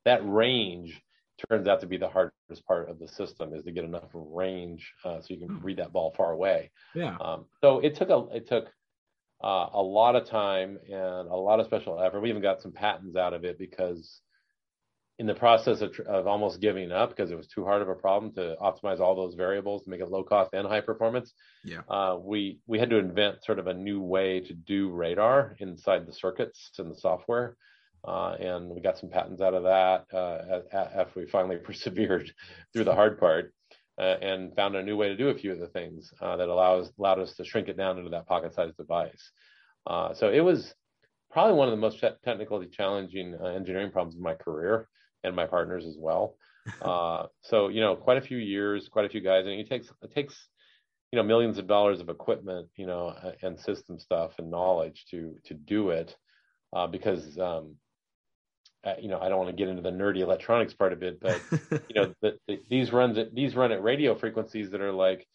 that 0.06 0.22
range 0.24 1.02
turns 1.50 1.68
out 1.68 1.82
to 1.82 1.88
be 1.88 1.98
the 1.98 2.08
hardest 2.08 2.66
part 2.68 2.90
of 2.90 3.00
the 3.00 3.08
system 3.08 3.54
is 3.54 3.64
to 3.64 3.72
get 3.72 3.84
enough 3.84 4.10
range 4.14 4.94
uh, 5.04 5.20
so 5.20 5.28
you 5.30 5.40
can 5.40 5.56
hmm. 5.56 5.66
read 5.66 5.78
that 5.78 5.92
ball 5.92 6.14
far 6.16 6.32
away. 6.32 6.70
Yeah. 6.94 7.18
Um, 7.20 7.46
so 7.62 7.80
it 7.80 7.96
took 7.96 8.10
a 8.10 8.28
it 8.32 8.48
took 8.48 8.70
uh, 9.44 9.70
a 9.74 9.82
lot 9.82 10.16
of 10.16 10.28
time 10.28 10.80
and 10.88 11.30
a 11.30 11.36
lot 11.36 11.60
of 11.60 11.66
special 11.66 12.00
effort. 12.00 12.22
We 12.22 12.30
even 12.30 12.42
got 12.42 12.62
some 12.62 12.72
patents 12.72 13.16
out 13.16 13.34
of 13.34 13.44
it 13.44 13.60
because 13.60 14.22
in 15.20 15.28
the 15.28 15.36
process 15.36 15.82
of, 15.82 16.00
of 16.08 16.28
almost 16.28 16.60
giving 16.60 16.92
up 16.92 17.10
because 17.10 17.30
it 17.30 17.38
was 17.38 17.48
too 17.48 17.64
hard 17.64 17.82
of 17.82 17.90
a 17.90 17.94
problem 17.94 18.34
to 18.34 18.56
optimize 18.62 19.00
all 19.00 19.16
those 19.16 19.36
variables 19.36 19.84
to 19.84 19.90
make 19.90 20.00
it 20.00 20.10
low 20.10 20.24
cost 20.24 20.52
and 20.54 20.68
high 20.68 20.82
performance. 20.82 21.34
Yeah. 21.64 21.82
Uh, 21.90 22.18
we 22.20 22.60
we 22.68 22.80
had 22.80 22.90
to 22.90 22.98
invent 22.98 23.44
sort 23.44 23.60
of 23.60 23.68
a 23.68 23.74
new 23.74 24.02
way 24.02 24.40
to 24.40 24.54
do 24.54 24.90
radar 24.90 25.56
inside 25.60 26.08
the 26.08 26.14
circuits 26.14 26.72
and 26.80 26.90
the 26.90 27.00
software. 27.00 27.58
Uh, 28.06 28.36
and 28.40 28.70
we 28.70 28.82
got 28.82 28.98
some 28.98 29.10
patents 29.10 29.42
out 29.42 29.54
of 29.54 29.64
that 29.64 30.06
uh, 30.14 30.60
after 30.74 31.20
we 31.20 31.26
finally 31.26 31.56
persevered 31.64 32.32
through 32.74 32.84
the 32.84 32.96
hard 32.96 33.20
part 33.20 33.54
uh, 34.00 34.16
and 34.22 34.56
found 34.56 34.76
a 34.76 34.84
new 34.84 34.98
way 34.98 35.08
to 35.08 35.18
do 35.18 35.30
a 35.30 35.36
few 35.36 35.52
of 35.52 35.60
the 35.60 35.68
things 35.68 36.12
uh, 36.22 36.36
that 36.38 36.50
allows 36.50 36.92
allowed 36.98 37.20
us 37.20 37.34
to 37.36 37.44
shrink 37.44 37.68
it 37.68 37.78
down 37.78 37.98
into 37.98 38.10
that 38.10 38.28
pocket-sized 38.28 38.78
device. 38.78 39.32
Uh, 39.86 40.14
so 40.14 40.30
it 40.30 40.42
was 40.42 40.74
probably 41.32 41.56
one 41.56 41.68
of 41.68 41.72
the 41.72 41.82
most 41.82 42.04
technically 42.24 42.68
challenging 42.68 43.36
uh, 43.40 43.48
engineering 43.48 43.92
problems 43.92 44.16
in 44.16 44.22
my 44.22 44.34
career 44.34 44.88
and 45.24 45.36
my 45.36 45.46
partners 45.46 45.86
as 45.86 45.96
well. 45.98 46.36
so 47.42 47.68
you 47.68 47.82
know, 47.82 47.96
quite 47.96 48.18
a 48.18 48.22
few 48.22 48.38
years, 48.38 48.88
quite 48.90 49.06
a 49.06 49.10
few 49.10 49.22
guys, 49.22 49.46
and 49.46 49.60
it 49.60 49.70
takes 49.70 49.92
it 50.02 50.14
takes 50.14 50.36
you 51.12 51.18
know 51.18 51.24
millions 51.24 51.58
of 51.58 51.68
dollars 51.68 52.00
of 52.00 52.10
equipment, 52.10 52.70
you 52.76 52.88
know, 52.88 53.14
and 53.42 53.60
system 53.60 54.00
stuff 54.00 54.32
and 54.40 54.50
knowledge 54.50 55.06
to 55.12 55.36
to 55.46 55.54
do 55.54 55.90
it. 55.90 56.16
Uh, 56.72 56.88
because 56.88 57.38
um, 57.38 57.76
uh, 58.86 58.96
you 59.00 59.08
know, 59.08 59.20
I 59.20 59.30
don't 59.30 59.38
want 59.38 59.50
to 59.50 59.56
get 59.56 59.70
into 59.70 59.82
the 59.82 59.92
nerdy 59.92 60.20
electronics 60.20 60.74
part 60.74 60.94
of 60.94 61.04
it, 61.04 61.20
but 61.22 61.42
you 61.90 61.96
know, 61.96 62.14
the, 62.22 62.38
the, 62.48 62.60
these 62.70 62.92
runs 62.92 63.18
at, 63.18 63.34
these 63.34 63.56
run 63.56 63.72
at 63.72 63.82
radio 63.82 64.16
frequencies 64.16 64.72
that 64.72 64.82
are 64.82 64.92
like, 64.92 65.26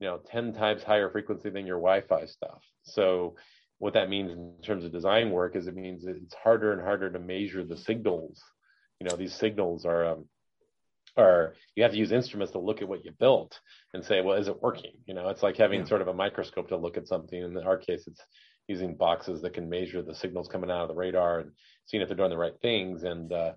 you 0.00 0.06
know, 0.06 0.18
ten 0.18 0.52
times 0.52 0.82
higher 0.82 1.10
frequency 1.10 1.50
than 1.50 1.66
your 1.66 1.78
Wi-Fi 1.78 2.26
stuff. 2.26 2.62
So 2.82 3.36
what 3.78 3.94
that 3.94 4.08
means 4.08 4.32
in 4.32 4.54
terms 4.62 4.84
of 4.84 4.92
design 4.92 5.30
work 5.30 5.54
is 5.54 5.66
it 5.66 5.76
means 5.76 6.04
it's 6.06 6.34
harder 6.34 6.72
and 6.72 6.82
harder 6.82 7.10
to 7.10 7.18
measure 7.18 7.64
the 7.64 7.76
signals. 7.76 8.42
You 9.00 9.08
know, 9.08 9.16
these 9.16 9.34
signals 9.34 9.84
are 9.84 10.06
um, 10.06 10.24
are 11.16 11.54
you 11.74 11.82
have 11.82 11.92
to 11.92 11.98
use 11.98 12.12
instruments 12.12 12.52
to 12.52 12.58
look 12.58 12.82
at 12.82 12.88
what 12.88 13.04
you 13.04 13.12
built 13.12 13.58
and 13.94 14.04
say, 14.04 14.20
well, 14.20 14.36
is 14.36 14.48
it 14.48 14.62
working? 14.62 14.92
You 15.06 15.14
know, 15.14 15.28
it's 15.28 15.42
like 15.42 15.56
having 15.56 15.80
yeah. 15.80 15.86
sort 15.86 16.02
of 16.02 16.08
a 16.08 16.14
microscope 16.14 16.68
to 16.68 16.76
look 16.76 16.96
at 16.96 17.08
something. 17.08 17.40
In 17.40 17.56
our 17.58 17.78
case, 17.78 18.04
it's 18.06 18.20
using 18.68 18.96
boxes 18.96 19.42
that 19.42 19.54
can 19.54 19.68
measure 19.68 20.02
the 20.02 20.14
signals 20.14 20.48
coming 20.48 20.70
out 20.70 20.82
of 20.82 20.88
the 20.88 20.94
radar 20.94 21.40
and 21.40 21.52
seeing 21.86 22.02
if 22.02 22.08
they're 22.08 22.16
doing 22.16 22.30
the 22.30 22.36
right 22.36 22.58
things. 22.60 23.04
And 23.04 23.32
uh, 23.32 23.52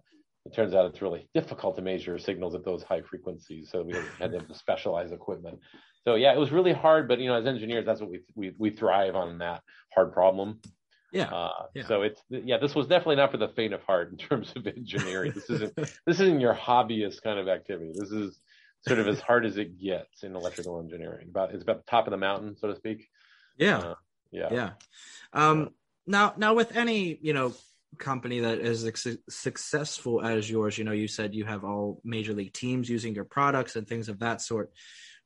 it 0.46 0.54
turns 0.54 0.74
out 0.74 0.86
it's 0.86 1.02
really 1.02 1.28
difficult 1.34 1.76
to 1.76 1.82
measure 1.82 2.18
signals 2.18 2.56
at 2.56 2.64
those 2.64 2.84
high 2.84 3.02
frequencies. 3.02 3.70
So 3.72 3.84
we 3.84 3.96
had 4.20 4.32
to 4.32 4.46
specialize 4.54 5.12
equipment. 5.12 5.60
So 6.06 6.16
yeah, 6.16 6.34
it 6.34 6.40
was 6.40 6.52
really 6.52 6.74
hard, 6.74 7.08
but 7.08 7.20
you 7.20 7.28
know, 7.28 7.36
as 7.36 7.46
engineers, 7.46 7.86
that's 7.86 8.02
what 8.02 8.10
we 8.10 8.22
we 8.36 8.54
we 8.58 8.70
thrive 8.70 9.16
on 9.16 9.40
that 9.40 9.62
hard 9.94 10.14
problem. 10.14 10.60
Yeah. 11.12 11.26
Uh, 11.26 11.66
yeah. 11.76 11.88
So 11.88 12.04
it's 12.04 12.22
yeah, 12.30 12.58
this 12.58 12.76
was 12.76 12.88
definitely 12.88 13.18
not 13.18 13.32
for 13.32 13.38
the 13.38 13.50
faint 13.50 13.74
of 13.74 13.82
heart 13.84 14.12
in 14.12 14.18
terms 14.18 14.54
of 14.56 14.66
engineering. 14.78 15.34
this 15.36 15.50
isn't 15.50 15.76
this 15.76 16.20
isn't 16.20 16.40
your 16.40 16.56
hobbyist 16.56 17.22
kind 17.22 17.40
of 17.40 17.48
activity. 17.48 17.92
This 17.94 18.12
is 18.12 18.40
sort 18.88 19.00
of 19.00 19.08
as 19.08 19.20
hard 19.20 19.46
as 19.46 19.58
it 19.58 19.80
gets 19.80 20.24
in 20.24 20.36
electrical 20.36 20.80
engineering. 20.80 21.28
About 21.30 21.54
it's 21.54 21.64
about 21.64 21.86
the 21.86 21.90
top 21.90 22.08
of 22.08 22.12
the 22.12 22.18
mountain, 22.18 22.56
so 22.58 22.70
to 22.70 22.76
speak. 22.76 23.08
Yeah. 23.58 23.80
Uh, 23.80 23.96
yeah. 24.32 24.48
Yeah. 24.52 24.70
Um, 25.34 25.70
now, 26.08 26.34
now 26.38 26.54
with 26.54 26.76
any, 26.76 27.18
you 27.22 27.34
know, 27.34 27.54
company 27.98 28.42
that 28.42 28.60
is 28.60 28.86
ex- 28.86 29.18
successful 29.30 30.22
as 30.22 30.50
yours, 30.50 30.78
you 30.78 30.84
know, 30.84 30.92
you 30.92 31.08
said 31.08 31.34
you 31.34 31.46
have 31.46 31.64
all 31.64 32.02
major 32.04 32.34
league 32.34 32.54
teams 32.54 32.90
using 32.90 33.16
your 33.16 33.26
products 33.26 33.76
and 33.76 33.88
things 33.88 34.10
of 34.10 34.20
that 34.20 34.42
sort. 34.42 34.72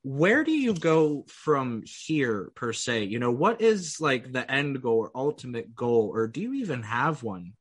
Where 0.01 0.43
do 0.43 0.51
you 0.51 0.73
go 0.73 1.25
from 1.29 1.83
here 1.85 2.51
per 2.55 2.73
se? 2.73 3.05
You 3.05 3.19
know, 3.19 3.31
what 3.31 3.61
is 3.61 4.01
like 4.01 4.33
the 4.33 4.49
end 4.49 4.81
goal 4.81 4.99
or 4.99 5.11
ultimate 5.15 5.73
goal, 5.73 6.11
or 6.13 6.27
do 6.27 6.41
you 6.41 6.53
even 6.55 6.83
have 6.83 7.23
one? 7.23 7.53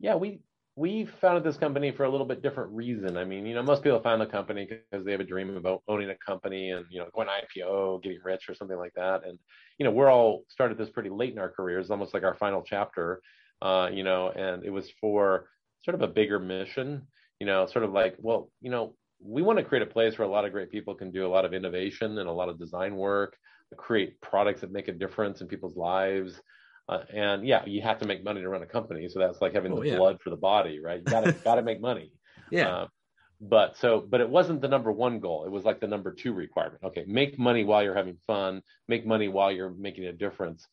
Yeah, 0.00 0.16
we 0.16 0.40
we 0.80 1.06
founded 1.20 1.44
this 1.44 1.58
company 1.58 1.90
for 1.90 2.04
a 2.04 2.08
little 2.08 2.26
bit 2.26 2.42
different 2.42 2.72
reason. 2.72 3.18
I 3.18 3.24
mean, 3.24 3.44
you 3.44 3.54
know, 3.54 3.62
most 3.62 3.82
people 3.82 4.00
found 4.00 4.22
the 4.22 4.26
company 4.26 4.66
because 4.66 5.04
they 5.04 5.12
have 5.12 5.20
a 5.20 5.24
dream 5.24 5.54
about 5.54 5.82
owning 5.86 6.08
a 6.08 6.14
company 6.14 6.70
and, 6.70 6.86
you 6.88 6.98
know, 6.98 7.08
going 7.14 7.28
IPO, 7.28 8.02
getting 8.02 8.20
rich 8.24 8.48
or 8.48 8.54
something 8.54 8.78
like 8.78 8.94
that. 8.94 9.26
And, 9.26 9.38
you 9.76 9.84
know, 9.84 9.90
we're 9.90 10.10
all 10.10 10.44
started 10.48 10.78
this 10.78 10.88
pretty 10.88 11.10
late 11.10 11.34
in 11.34 11.38
our 11.38 11.50
careers, 11.50 11.90
almost 11.90 12.14
like 12.14 12.22
our 12.22 12.34
final 12.34 12.62
chapter, 12.66 13.20
uh, 13.60 13.90
you 13.92 14.04
know, 14.04 14.30
and 14.30 14.64
it 14.64 14.70
was 14.70 14.90
for 14.98 15.50
sort 15.84 15.96
of 15.96 16.00
a 16.00 16.08
bigger 16.08 16.38
mission, 16.38 17.06
you 17.40 17.46
know, 17.46 17.66
sort 17.66 17.84
of 17.84 17.92
like, 17.92 18.14
well, 18.16 18.50
you 18.62 18.70
know, 18.70 18.94
we 19.22 19.42
want 19.42 19.58
to 19.58 19.64
create 19.66 19.82
a 19.82 19.92
place 19.92 20.16
where 20.16 20.26
a 20.26 20.30
lot 20.30 20.46
of 20.46 20.52
great 20.52 20.70
people 20.70 20.94
can 20.94 21.10
do 21.10 21.26
a 21.26 21.28
lot 21.28 21.44
of 21.44 21.52
innovation 21.52 22.16
and 22.16 22.26
a 22.26 22.32
lot 22.32 22.48
of 22.48 22.58
design 22.58 22.96
work, 22.96 23.36
create 23.76 24.18
products 24.22 24.62
that 24.62 24.72
make 24.72 24.88
a 24.88 24.92
difference 24.92 25.42
in 25.42 25.46
people's 25.46 25.76
lives. 25.76 26.40
Uh, 26.90 27.04
and 27.14 27.46
yeah, 27.46 27.64
you 27.66 27.80
have 27.80 27.98
to 28.00 28.06
make 28.06 28.24
money 28.24 28.40
to 28.40 28.48
run 28.48 28.62
a 28.62 28.66
company. 28.66 29.08
So 29.08 29.20
that's 29.20 29.40
like 29.40 29.54
having 29.54 29.72
oh, 29.72 29.80
the 29.80 29.90
yeah. 29.90 29.96
blood 29.96 30.20
for 30.20 30.30
the 30.30 30.36
body, 30.36 30.80
right? 30.80 30.98
You 30.98 31.04
gotta 31.04 31.32
gotta 31.44 31.62
make 31.62 31.80
money. 31.80 32.12
Yeah. 32.50 32.68
Uh, 32.68 32.86
but 33.40 33.76
so, 33.76 34.04
but 34.06 34.20
it 34.20 34.28
wasn't 34.28 34.60
the 34.60 34.68
number 34.68 34.90
one 34.90 35.20
goal. 35.20 35.44
It 35.44 35.52
was 35.52 35.64
like 35.64 35.80
the 35.80 35.86
number 35.86 36.12
two 36.12 36.32
requirement. 36.32 36.82
Okay, 36.82 37.04
make 37.06 37.38
money 37.38 37.62
while 37.64 37.82
you're 37.82 37.94
having 37.94 38.18
fun. 38.26 38.62
Make 38.88 39.06
money 39.06 39.28
while 39.28 39.52
you're 39.52 39.70
making 39.70 40.06
a 40.06 40.12
difference. 40.12 40.66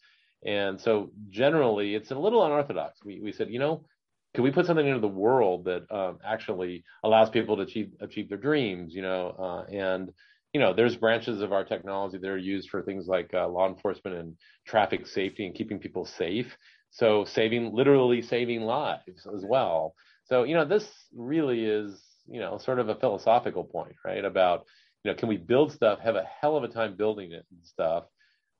And 0.43 0.81
so 0.81 1.11
generally, 1.29 1.93
it's 1.93 2.09
a 2.09 2.17
little 2.17 2.43
unorthodox. 2.43 3.05
We 3.05 3.19
we 3.21 3.31
said, 3.31 3.51
you 3.51 3.59
know, 3.59 3.85
can 4.33 4.43
we 4.43 4.49
put 4.49 4.65
something 4.65 4.87
into 4.87 4.99
the 4.99 5.07
world 5.07 5.65
that 5.65 5.89
um, 5.91 6.17
actually 6.25 6.83
allows 7.03 7.29
people 7.29 7.57
to 7.57 7.61
achieve 7.61 7.91
achieve 8.01 8.27
their 8.27 8.39
dreams? 8.39 8.95
You 8.95 9.03
know, 9.03 9.35
uh, 9.37 9.71
and 9.71 10.11
you 10.53 10.59
know, 10.59 10.73
there's 10.73 10.95
branches 10.95 11.41
of 11.41 11.51
our 11.51 11.63
technology 11.63 12.17
that 12.17 12.29
are 12.29 12.37
used 12.37 12.69
for 12.69 12.81
things 12.81 13.07
like 13.07 13.31
uh, 13.33 13.47
law 13.47 13.67
enforcement 13.67 14.17
and 14.17 14.35
traffic 14.65 15.07
safety 15.07 15.45
and 15.45 15.55
keeping 15.55 15.79
people 15.79 16.05
safe. 16.05 16.57
So 16.89 17.25
saving, 17.25 17.73
literally 17.73 18.21
saving 18.21 18.61
lives 18.61 19.27
as 19.35 19.43
well. 19.45 19.93
So, 20.25 20.43
you 20.43 20.55
know, 20.55 20.65
this 20.65 20.87
really 21.15 21.65
is, 21.65 22.01
you 22.27 22.39
know, 22.39 22.57
sort 22.57 22.79
of 22.79 22.89
a 22.89 22.95
philosophical 22.95 23.63
point, 23.63 23.95
right? 24.05 24.23
About, 24.23 24.65
you 25.03 25.11
know, 25.11 25.17
can 25.17 25.29
we 25.29 25.37
build 25.37 25.71
stuff, 25.73 25.99
have 25.99 26.15
a 26.15 26.25
hell 26.41 26.55
of 26.55 26.63
a 26.63 26.69
time 26.69 26.95
building 26.95 27.31
it 27.31 27.45
and 27.51 27.59
stuff. 27.63 28.05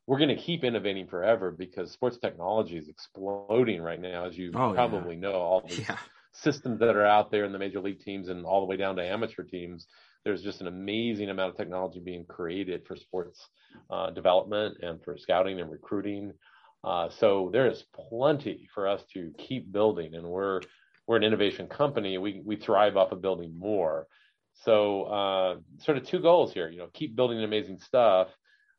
We're 0.06 0.19
going 0.19 0.36
to 0.36 0.41
keep 0.41 0.63
innovating 0.63 1.08
forever 1.08 1.52
because 1.52 1.91
sports 1.91 2.17
technology 2.17 2.78
is 2.78 2.88
exploding 2.88 3.82
right 3.82 4.00
now, 4.00 4.26
as 4.26 4.38
you 4.38 4.52
oh, 4.56 4.73
probably 4.73 5.15
yeah. 5.15 5.21
know. 5.21 5.34
All 5.34 5.65
the 5.67 5.76
yeah. 5.76 5.97
systems 6.32 6.80
that 6.80 6.95
are 6.95 7.06
out 7.06 7.32
there 7.32 7.43
in 7.43 7.52
the 7.52 7.60
major 7.60 7.82
league 7.82 8.00
teams 8.00 8.30
and 8.30 8.45
all 8.45 8.62
the 8.62 8.67
way 8.67 8.78
down 8.78 8.95
to 8.97 9.04
amateur 9.04 9.43
teams 9.43 9.88
there's 10.28 10.44
just 10.44 10.60
an 10.60 10.68
amazing 10.68 11.30
amount 11.30 11.52
of 11.52 11.56
technology 11.56 12.02
being 12.02 12.26
created 12.26 12.86
for 12.86 12.98
sports 12.98 13.48
uh, 13.90 14.10
development 14.10 14.76
and 14.82 15.02
for 15.02 15.18
scouting 15.18 15.62
and 15.62 15.72
recruiting. 15.72 16.34
Uh, 16.84 17.08
so 17.18 17.50
there 17.54 17.70
is 17.70 17.86
plenty 18.10 18.68
for 18.76 18.90
us 18.90 19.02
to 19.13 19.32
keep 19.38 19.72
building, 19.72 20.16
and 20.16 20.28
we're 20.28 20.60
we're 21.08 21.16
an 21.16 21.24
innovation 21.24 21.68
company. 21.68 22.18
We 22.18 22.42
we 22.44 22.58
thrive 22.58 22.98
off 22.98 23.13
of 23.13 23.22
building 23.22 23.58
more. 23.58 24.06
So 24.66 25.04
uh, 25.04 25.56
sort 25.80 25.98
of 25.98 26.06
two 26.06 26.20
goals 26.20 26.52
here. 26.52 26.70
You 26.70 26.80
know, 26.80 26.90
keep 26.94 27.16
building 27.16 27.42
amazing 27.42 27.80
stuff 27.80 28.28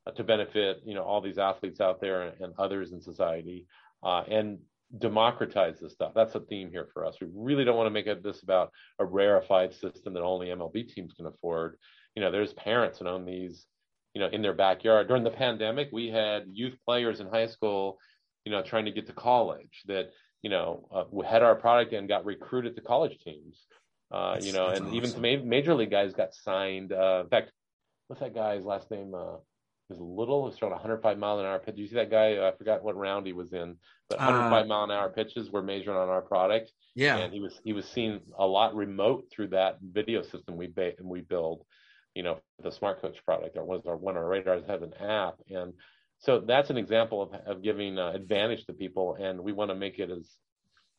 uh, 0.07 0.11
to 0.11 0.25
benefit 0.25 0.83
you 0.85 0.95
know 0.95 1.03
all 1.03 1.23
these 1.23 1.39
athletes 1.39 1.81
out 1.81 1.99
there 1.99 2.25
and, 2.25 2.41
and 2.43 2.53
others 2.59 2.93
in 2.93 3.01
society, 3.01 3.67
uh, 4.03 4.23
and 4.31 4.59
democratize 4.96 5.79
this 5.81 5.92
stuff. 5.92 6.12
That's 6.14 6.35
a 6.35 6.40
theme 6.40 6.70
here 6.70 6.88
for 6.92 7.05
us. 7.05 7.16
We 7.20 7.29
really 7.35 7.64
don't 7.64 7.77
want 7.77 7.87
to 7.87 7.92
make 7.92 8.07
it 8.07 8.22
this 8.22 8.42
about 8.42 8.72
a 8.98 9.05
rarefied 9.05 9.74
system 9.74 10.14
that 10.14 10.22
only 10.22 10.48
MLB 10.48 10.92
teams 10.92 11.12
can 11.12 11.27
afford. 11.27 11.77
You 12.14 12.22
know, 12.22 12.31
there's 12.31 12.55
parents 12.55 12.98
that 12.98 13.09
own 13.09 13.24
these, 13.24 13.66
you 14.14 14.20
know, 14.20 14.29
in 14.29 14.42
their 14.42 14.55
backyard. 14.55 15.09
During 15.09 15.24
the 15.24 15.31
pandemic, 15.31 15.88
we 15.92 16.09
had 16.09 16.44
youth 16.51 16.74
players 16.85 17.20
in 17.20 17.29
high 17.29 17.48
school, 17.48 17.98
you 18.44 18.53
know, 18.53 18.62
trying 18.62 18.87
to 18.87 18.92
get 18.92 19.07
to 19.09 19.12
college 19.12 19.83
that, 19.87 20.11
you 20.42 20.51
know, 20.51 20.88
uh, 20.90 21.22
had 21.22 21.42
our 21.42 21.55
product 21.55 21.92
and 21.92 22.09
got 22.09 22.24
recruited 22.24 22.77
to 22.77 22.83
college 22.83 23.18
teams. 23.18 23.66
Uh, 24.11 24.38
you 24.40 24.55
know, 24.55 24.68
and 24.68 24.87
awesome. 24.87 24.94
even 24.94 25.11
some 25.11 25.48
major 25.48 25.74
league 25.74 25.90
guys 25.90 26.14
got 26.14 26.33
signed. 26.33 26.92
Uh, 26.92 27.20
in 27.24 27.29
fact, 27.29 27.53
what's 28.07 28.20
that 28.20 28.35
guy's 28.35 28.64
last 28.64 28.90
name? 28.90 29.14
Uh, 29.14 29.37
was 29.88 30.01
little. 30.01 30.44
He 30.44 30.51
was 30.51 30.59
throwing 30.59 30.72
105 30.72 31.18
mile 31.18 31.40
an 31.40 31.46
hour 31.46 31.59
pitch. 31.59 31.77
Did 31.77 31.83
you 31.83 31.88
see 31.88 31.94
that 31.96 32.11
guy? 32.11 32.46
I 32.46 32.53
forgot 32.57 32.83
what 32.83 32.96
round 32.96 33.27
he 33.27 33.33
was 33.33 33.53
in, 33.53 33.77
but 34.09 34.18
105 34.18 34.64
uh, 34.64 34.66
mile 34.66 34.85
an 34.85 34.90
hour 34.90 35.09
pitches 35.11 35.51
were 35.51 35.62
measured 35.62 35.97
on 35.97 36.09
our 36.09 36.23
product. 36.23 36.73
Yeah, 36.94 37.16
and 37.16 37.33
he 37.33 37.40
was 37.40 37.61
he 37.64 37.73
was 37.73 37.87
seen 37.87 38.21
a 38.38 38.47
lot 38.47 38.75
remote 38.75 39.27
through 39.31 39.49
that 39.49 39.79
video 39.81 40.23
system 40.23 40.57
we 40.57 40.66
ba- 40.66 40.94
we 41.03 41.21
build. 41.21 41.64
You 42.14 42.25
know, 42.25 42.38
the 42.62 42.73
Smart 42.73 43.01
Coach 43.01 43.25
product. 43.25 43.57
Or 43.57 43.64
was 43.64 43.87
our 43.87 43.97
one 43.97 44.16
of 44.16 44.23
our 44.23 44.29
radars 44.29 44.64
has 44.66 44.83
an 44.83 44.94
app, 44.94 45.37
and 45.51 45.73
so 46.18 46.40
that's 46.40 46.71
an 46.71 46.77
example 46.77 47.23
of 47.23 47.35
of 47.47 47.62
giving 47.62 47.99
uh, 47.99 48.11
advantage 48.11 48.66
to 48.66 48.73
people, 48.73 49.16
and 49.21 49.38
we 49.38 49.53
want 49.53 49.71
to 49.71 49.77
make 49.77 49.99
it 49.99 50.11
as 50.11 50.37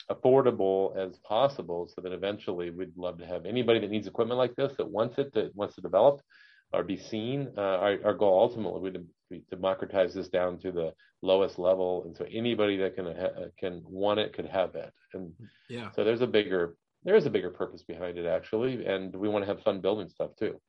affordable 0.10 0.95
as 0.98 1.17
possible 1.19 1.89
so 1.93 2.02
that 2.02 2.13
eventually 2.13 2.72
we'd 2.72 2.98
love 2.98 3.17
to 3.19 3.26
have 3.26 3.45
anybody 3.45 3.80
that 3.80 3.91
needs 3.91 4.08
equipment 4.08 4.38
like 4.38 4.56
this 4.56 4.74
that 4.78 4.89
wants 4.89 5.17
it 5.19 5.34
that 5.34 5.56
wants 5.56 5.76
to 5.76 5.82
develop 5.82 6.22
or 6.72 6.84
be 6.84 6.98
seen. 6.98 7.50
Uh, 7.58 7.62
our, 7.62 7.98
our, 8.06 8.14
goal 8.14 8.40
ultimately 8.40 8.82
would 8.82 9.08
be 9.30 9.44
democratize 9.50 10.14
this 10.14 10.30
down 10.30 10.58
to 10.60 10.72
the 10.72 10.94
lowest 11.22 11.60
level, 11.60 12.04
and 12.06 12.16
so 12.16 12.26
anybody 12.32 12.78
that 12.78 12.96
can 12.96 13.06
ha- 13.06 13.50
can 13.58 13.82
want 13.86 14.20
it 14.20 14.34
could 14.34 14.48
have 14.48 14.76
it. 14.76 14.92
And 15.14 15.34
yeah, 15.70 15.92
so 15.92 16.04
there's 16.04 16.22
a 16.22 16.28
bigger 16.28 16.76
there 17.04 17.16
is 17.16 17.26
a 17.26 17.30
bigger 17.30 17.50
purpose 17.50 17.84
behind 17.84 18.18
it 18.18 18.26
actually, 18.26 18.86
and 18.86 19.16
we 19.16 19.30
want 19.30 19.44
to 19.44 19.48
have 19.48 19.64
fun 19.64 19.82
building 19.82 20.10
stuff 20.10 20.32
too. 20.38 20.60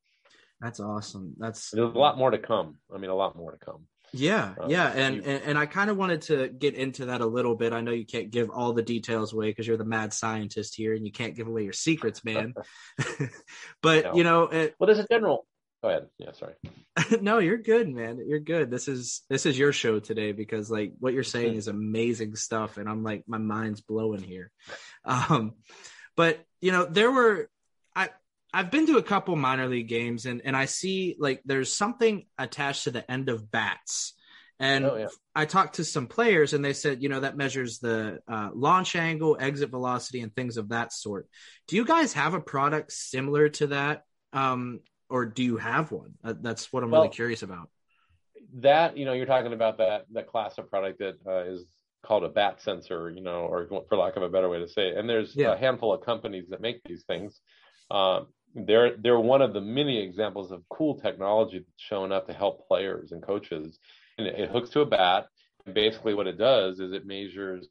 That's 0.60 0.80
awesome. 0.80 1.34
That's 1.38 1.70
there's 1.70 1.94
a 1.94 1.98
lot 1.98 2.18
more 2.18 2.30
to 2.30 2.38
come. 2.38 2.76
I 2.94 2.98
mean, 2.98 3.10
a 3.10 3.14
lot 3.14 3.36
more 3.36 3.52
to 3.52 3.58
come. 3.58 3.86
Yeah, 4.12 4.54
um, 4.60 4.68
yeah, 4.68 4.90
and, 4.90 5.24
and, 5.24 5.42
and 5.44 5.58
I 5.58 5.66
kind 5.66 5.88
of 5.88 5.96
wanted 5.96 6.22
to 6.22 6.48
get 6.48 6.74
into 6.74 7.06
that 7.06 7.20
a 7.20 7.26
little 7.26 7.54
bit. 7.54 7.72
I 7.72 7.80
know 7.80 7.92
you 7.92 8.04
can't 8.04 8.30
give 8.30 8.50
all 8.50 8.72
the 8.72 8.82
details 8.82 9.32
away 9.32 9.50
because 9.50 9.68
you're 9.68 9.76
the 9.76 9.84
mad 9.84 10.12
scientist 10.12 10.74
here, 10.74 10.94
and 10.94 11.06
you 11.06 11.12
can't 11.12 11.36
give 11.36 11.46
away 11.46 11.62
your 11.62 11.72
secrets, 11.72 12.24
man. 12.24 12.54
but 13.82 14.04
no. 14.04 14.14
you 14.14 14.24
know, 14.24 14.44
it, 14.44 14.74
well, 14.78 14.86
there's 14.86 14.98
a 14.98 15.06
general 15.08 15.46
Go 15.82 15.88
ahead. 15.88 16.06
Yeah, 16.18 16.32
sorry. 16.32 16.54
no, 17.22 17.38
you're 17.38 17.56
good, 17.56 17.88
man. 17.88 18.22
You're 18.26 18.38
good. 18.38 18.70
This 18.70 18.86
is 18.86 19.22
this 19.30 19.46
is 19.46 19.58
your 19.58 19.72
show 19.72 19.98
today 19.98 20.32
because 20.32 20.70
like 20.70 20.92
what 20.98 21.14
you're 21.14 21.22
saying 21.22 21.54
is 21.54 21.68
amazing 21.68 22.36
stuff, 22.36 22.76
and 22.76 22.88
I'm 22.88 23.02
like 23.02 23.24
my 23.26 23.38
mind's 23.38 23.80
blowing 23.80 24.22
here. 24.22 24.50
Um, 25.04 25.54
but 26.16 26.44
you 26.60 26.72
know, 26.72 26.84
there 26.84 27.10
were 27.10 27.48
I 27.96 28.10
I've 28.52 28.70
been 28.70 28.86
to 28.88 28.98
a 28.98 29.02
couple 29.02 29.36
minor 29.36 29.68
league 29.68 29.88
games, 29.88 30.26
and 30.26 30.42
and 30.44 30.54
I 30.54 30.66
see 30.66 31.16
like 31.18 31.40
there's 31.46 31.74
something 31.74 32.26
attached 32.38 32.84
to 32.84 32.90
the 32.90 33.10
end 33.10 33.30
of 33.30 33.50
bats. 33.50 34.14
And 34.58 34.84
oh, 34.84 34.96
yeah. 34.96 35.06
I 35.34 35.46
talked 35.46 35.76
to 35.76 35.84
some 35.84 36.06
players, 36.06 36.52
and 36.52 36.62
they 36.62 36.74
said, 36.74 37.02
you 37.02 37.08
know, 37.08 37.20
that 37.20 37.34
measures 37.34 37.78
the 37.78 38.18
uh, 38.28 38.50
launch 38.52 38.94
angle, 38.94 39.38
exit 39.40 39.70
velocity, 39.70 40.20
and 40.20 40.34
things 40.36 40.58
of 40.58 40.68
that 40.68 40.92
sort. 40.92 41.26
Do 41.66 41.76
you 41.76 41.86
guys 41.86 42.12
have 42.12 42.34
a 42.34 42.40
product 42.40 42.92
similar 42.92 43.48
to 43.48 43.68
that? 43.68 44.04
Um, 44.34 44.80
or 45.10 45.26
do 45.26 45.42
you 45.42 45.56
have 45.56 45.92
one? 45.92 46.14
That's 46.22 46.72
what 46.72 46.82
I'm 46.82 46.90
well, 46.90 47.02
really 47.02 47.14
curious 47.14 47.42
about. 47.42 47.68
That 48.54 48.96
you 48.96 49.04
know, 49.04 49.12
you're 49.12 49.26
talking 49.26 49.52
about 49.52 49.78
that 49.78 50.06
that 50.12 50.28
class 50.28 50.56
of 50.58 50.70
product 50.70 50.98
that 51.00 51.18
uh, 51.26 51.44
is 51.44 51.66
called 52.02 52.24
a 52.24 52.28
bat 52.28 52.62
sensor, 52.62 53.10
you 53.10 53.20
know, 53.20 53.42
or 53.42 53.68
for 53.88 53.96
lack 53.96 54.16
of 54.16 54.22
a 54.22 54.28
better 54.28 54.48
way 54.48 54.58
to 54.58 54.68
say 54.68 54.88
it. 54.88 54.96
And 54.96 55.08
there's 55.08 55.36
yeah. 55.36 55.52
a 55.52 55.56
handful 55.56 55.92
of 55.92 56.04
companies 56.04 56.46
that 56.50 56.60
make 56.60 56.80
these 56.84 57.04
things. 57.04 57.40
Um, 57.90 58.28
they're 58.54 58.96
they're 58.96 59.20
one 59.20 59.42
of 59.42 59.52
the 59.52 59.60
many 59.60 59.98
examples 59.98 60.50
of 60.50 60.62
cool 60.68 60.98
technology 60.98 61.58
that's 61.58 61.70
showing 61.76 62.12
up 62.12 62.26
to 62.26 62.32
help 62.32 62.66
players 62.66 63.12
and 63.12 63.22
coaches. 63.22 63.78
And 64.18 64.26
it, 64.26 64.38
it 64.38 64.50
hooks 64.50 64.70
to 64.70 64.80
a 64.80 64.86
bat. 64.86 65.26
And 65.66 65.74
basically, 65.74 66.14
what 66.14 66.26
it 66.26 66.38
does 66.38 66.80
is 66.80 66.92
it 66.92 67.06
measures 67.06 67.68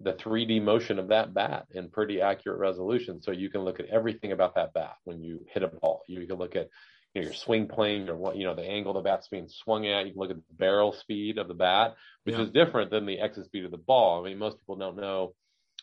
the 0.00 0.12
3D 0.12 0.62
motion 0.62 0.98
of 0.98 1.08
that 1.08 1.34
bat 1.34 1.66
in 1.72 1.90
pretty 1.90 2.20
accurate 2.20 2.58
resolution. 2.58 3.22
So 3.22 3.30
you 3.30 3.50
can 3.50 3.62
look 3.62 3.80
at 3.80 3.86
everything 3.86 4.32
about 4.32 4.54
that 4.54 4.72
bat 4.72 4.96
when 5.04 5.22
you 5.22 5.44
hit 5.52 5.62
a 5.62 5.68
ball. 5.68 6.02
You 6.06 6.26
can 6.26 6.36
look 6.36 6.56
at 6.56 6.68
you 7.14 7.22
know, 7.22 7.26
your 7.28 7.34
swing 7.34 7.66
plane 7.66 8.08
or 8.08 8.16
what 8.16 8.36
you 8.36 8.44
know 8.44 8.54
the 8.54 8.62
angle 8.62 8.92
the 8.92 9.00
bat's 9.00 9.28
being 9.28 9.48
swung 9.48 9.86
at. 9.86 10.06
You 10.06 10.12
can 10.12 10.20
look 10.20 10.30
at 10.30 10.36
the 10.36 10.54
barrel 10.54 10.92
speed 10.92 11.38
of 11.38 11.48
the 11.48 11.54
bat, 11.54 11.94
which 12.24 12.36
yeah. 12.36 12.42
is 12.42 12.50
different 12.50 12.90
than 12.90 13.06
the 13.06 13.18
exit 13.18 13.46
speed 13.46 13.64
of 13.64 13.70
the 13.70 13.78
ball. 13.78 14.20
I 14.20 14.28
mean, 14.28 14.38
most 14.38 14.58
people 14.58 14.76
don't 14.76 14.96
know. 14.96 15.34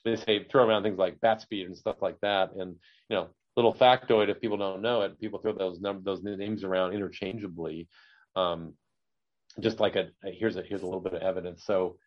They 0.06 0.16
say 0.16 0.44
throw 0.44 0.68
around 0.68 0.84
things 0.84 1.00
like 1.00 1.22
bat 1.22 1.42
speed 1.42 1.66
and 1.66 1.78
stuff 1.78 1.98
like 2.02 2.20
that, 2.22 2.52
and 2.54 2.76
you 3.10 3.16
know, 3.16 3.30
little 3.56 3.74
factoid 3.74 4.30
if 4.30 4.42
people 4.42 4.58
don't 4.58 4.82
know 4.82 5.02
it, 5.02 5.20
people 5.20 5.40
throw 5.40 5.54
those 5.54 5.80
num- 5.80 6.04
those 6.04 6.22
names 6.24 6.64
around 6.64 6.94
interchangeably. 6.94 7.88
Um, 8.36 8.74
just 9.60 9.80
like 9.80 9.96
a, 9.96 10.10
a 10.24 10.32
here's 10.32 10.56
a 10.56 10.62
here's 10.64 10.82
a 10.82 10.86
little 10.86 11.02
bit 11.02 11.14
of 11.14 11.22
evidence. 11.22 11.64
So 11.66 11.98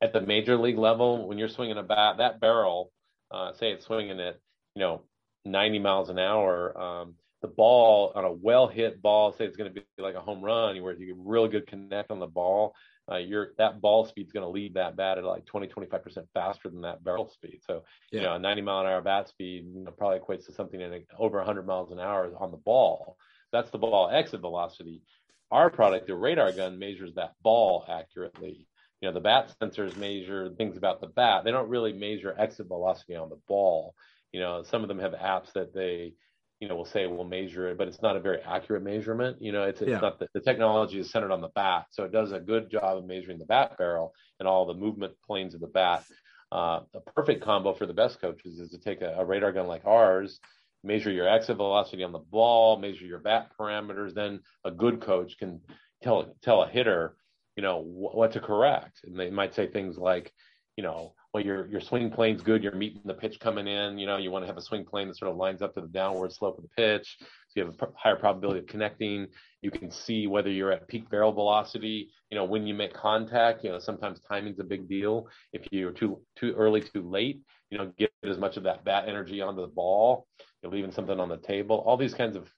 at 0.00 0.12
the 0.12 0.20
major 0.20 0.56
league 0.56 0.78
level, 0.78 1.26
when 1.28 1.38
you're 1.38 1.48
swinging 1.48 1.78
a 1.78 1.82
bat, 1.82 2.18
that 2.18 2.40
barrel, 2.40 2.90
uh, 3.30 3.52
say 3.52 3.72
it's 3.72 3.86
swinging 3.86 4.20
at, 4.20 4.38
you 4.74 4.80
know, 4.80 5.02
90 5.44 5.78
miles 5.78 6.08
an 6.08 6.18
hour, 6.18 6.78
um, 6.80 7.14
the 7.42 7.48
ball 7.48 8.12
on 8.14 8.24
a 8.24 8.32
well 8.32 8.66
hit 8.66 9.00
ball, 9.00 9.32
say 9.32 9.44
it's 9.44 9.56
going 9.56 9.72
to 9.72 9.80
be 9.80 9.86
like 10.02 10.14
a 10.14 10.20
home 10.20 10.42
run, 10.42 10.80
where 10.82 10.94
you 10.94 11.06
get 11.06 11.16
really 11.18 11.48
good 11.48 11.66
connect 11.66 12.10
on 12.10 12.18
the 12.18 12.26
ball, 12.26 12.74
uh, 13.10 13.16
your 13.16 13.52
that 13.58 13.80
ball 13.80 14.04
speed 14.04 14.26
is 14.26 14.32
going 14.32 14.44
to 14.44 14.50
lead 14.50 14.74
that 14.74 14.96
bat 14.96 15.18
at 15.18 15.24
like 15.24 15.44
20, 15.46 15.66
25 15.66 16.02
percent 16.02 16.26
faster 16.34 16.68
than 16.68 16.82
that 16.82 17.02
barrel 17.02 17.28
speed. 17.28 17.60
So, 17.66 17.82
yeah. 18.12 18.20
you 18.20 18.26
know, 18.26 18.34
a 18.34 18.38
90 18.38 18.62
mile 18.62 18.80
an 18.80 18.86
hour 18.86 19.00
bat 19.00 19.28
speed 19.28 19.64
you 19.74 19.84
know, 19.84 19.90
probably 19.90 20.18
equates 20.18 20.46
to 20.46 20.52
something 20.52 20.80
in 20.80 20.92
a, 20.92 21.00
over 21.18 21.38
100 21.38 21.66
miles 21.66 21.90
an 21.90 21.98
hour 21.98 22.30
on 22.38 22.50
the 22.50 22.56
ball. 22.56 23.16
That's 23.52 23.70
the 23.70 23.78
ball 23.78 24.10
exit 24.10 24.40
velocity. 24.40 25.02
Our 25.50 25.70
product, 25.70 26.06
the 26.06 26.14
radar 26.14 26.52
gun, 26.52 26.78
measures 26.78 27.14
that 27.14 27.32
ball 27.42 27.84
accurately 27.88 28.68
you 29.00 29.08
know 29.08 29.14
the 29.14 29.20
bat 29.20 29.52
sensors 29.60 29.96
measure 29.96 30.50
things 30.56 30.76
about 30.76 31.00
the 31.00 31.06
bat. 31.06 31.44
They 31.44 31.50
don't 31.50 31.68
really 31.68 31.92
measure 31.92 32.34
exit 32.38 32.68
velocity 32.68 33.16
on 33.16 33.30
the 33.30 33.38
ball. 33.48 33.94
You 34.32 34.40
know 34.40 34.62
some 34.62 34.82
of 34.82 34.88
them 34.88 34.98
have 34.98 35.12
apps 35.12 35.52
that 35.54 35.74
they 35.74 36.14
you 36.60 36.68
know 36.68 36.76
will 36.76 36.84
say 36.84 37.06
we'll 37.06 37.24
measure 37.24 37.68
it 37.68 37.78
but 37.78 37.88
it's 37.88 38.02
not 38.02 38.16
a 38.16 38.20
very 38.20 38.40
accurate 38.42 38.82
measurement. 38.82 39.38
You 39.40 39.52
know 39.52 39.64
it's, 39.64 39.80
it's 39.80 39.90
yeah. 39.90 40.00
not 40.00 40.18
the, 40.18 40.28
the 40.34 40.40
technology 40.40 40.98
is 40.98 41.10
centered 41.10 41.32
on 41.32 41.40
the 41.40 41.48
bat. 41.48 41.86
So 41.90 42.04
it 42.04 42.12
does 42.12 42.32
a 42.32 42.40
good 42.40 42.70
job 42.70 42.98
of 42.98 43.06
measuring 43.06 43.38
the 43.38 43.46
bat 43.46 43.78
barrel 43.78 44.12
and 44.38 44.46
all 44.46 44.66
the 44.66 44.74
movement 44.74 45.14
planes 45.26 45.54
of 45.54 45.60
the 45.60 45.66
bat. 45.66 46.04
Uh, 46.52 46.80
a 46.94 47.00
perfect 47.14 47.44
combo 47.44 47.72
for 47.72 47.86
the 47.86 47.94
best 47.94 48.20
coaches 48.20 48.58
is 48.58 48.70
to 48.70 48.78
take 48.78 49.02
a, 49.02 49.14
a 49.18 49.24
radar 49.24 49.52
gun 49.52 49.68
like 49.68 49.86
ours 49.86 50.40
measure 50.82 51.10
your 51.10 51.28
exit 51.28 51.56
velocity 51.56 52.02
on 52.02 52.12
the 52.12 52.18
ball 52.18 52.78
measure 52.78 53.06
your 53.06 53.18
bat 53.18 53.50
parameters. 53.58 54.14
Then 54.14 54.40
a 54.64 54.70
good 54.70 55.00
coach 55.00 55.38
can 55.38 55.60
tell 56.02 56.34
tell 56.42 56.62
a 56.62 56.68
hitter 56.68 57.16
you 57.60 57.66
know 57.66 57.82
what 57.84 58.32
to 58.32 58.40
correct. 58.40 59.00
And 59.04 59.20
they 59.20 59.28
might 59.28 59.54
say 59.54 59.66
things 59.66 59.98
like 59.98 60.32
you 60.78 60.82
know 60.82 61.12
well 61.34 61.44
your 61.44 61.66
your 61.66 61.82
swing 61.82 62.08
plane's 62.10 62.40
good. 62.40 62.62
You're 62.62 62.74
meeting 62.74 63.02
the 63.04 63.12
pitch 63.12 63.38
coming 63.38 63.66
in. 63.68 63.98
You 63.98 64.06
know 64.06 64.16
you 64.16 64.30
want 64.30 64.44
to 64.44 64.46
have 64.46 64.56
a 64.56 64.62
swing 64.62 64.86
plane 64.86 65.08
that 65.08 65.18
sort 65.18 65.30
of 65.30 65.36
lines 65.36 65.60
up 65.60 65.74
to 65.74 65.82
the 65.82 65.88
downward 65.88 66.32
slope 66.32 66.56
of 66.56 66.62
the 66.62 66.70
pitch. 66.70 67.18
So 67.20 67.60
you 67.60 67.66
have 67.66 67.74
a 67.78 67.86
higher 67.94 68.16
probability 68.16 68.60
of 68.60 68.66
connecting. 68.66 69.26
You 69.60 69.70
can 69.70 69.90
see 69.90 70.26
whether 70.26 70.48
you're 70.48 70.72
at 70.72 70.88
peak 70.88 71.10
barrel 71.10 71.32
velocity. 71.32 72.08
You 72.30 72.38
know 72.38 72.46
when 72.46 72.66
you 72.66 72.72
make 72.72 72.94
contact 72.94 73.62
you 73.62 73.68
know 73.68 73.78
sometimes 73.78 74.20
timing's 74.20 74.58
a 74.58 74.64
big 74.64 74.88
deal. 74.88 75.28
If 75.52 75.70
you're 75.70 75.92
too 75.92 76.22
too 76.36 76.54
early 76.56 76.80
too 76.80 77.06
late 77.06 77.42
you 77.70 77.76
know 77.76 77.92
get 77.98 78.10
as 78.24 78.38
much 78.38 78.56
of 78.56 78.62
that 78.62 78.86
bat 78.86 79.04
energy 79.06 79.42
onto 79.42 79.60
the 79.60 79.66
ball 79.66 80.26
you're 80.62 80.72
leaving 80.72 80.92
something 80.92 81.20
on 81.20 81.28
the 81.28 81.36
table. 81.36 81.84
All 81.86 81.98
these 81.98 82.14
kinds 82.14 82.36
of 82.36 82.50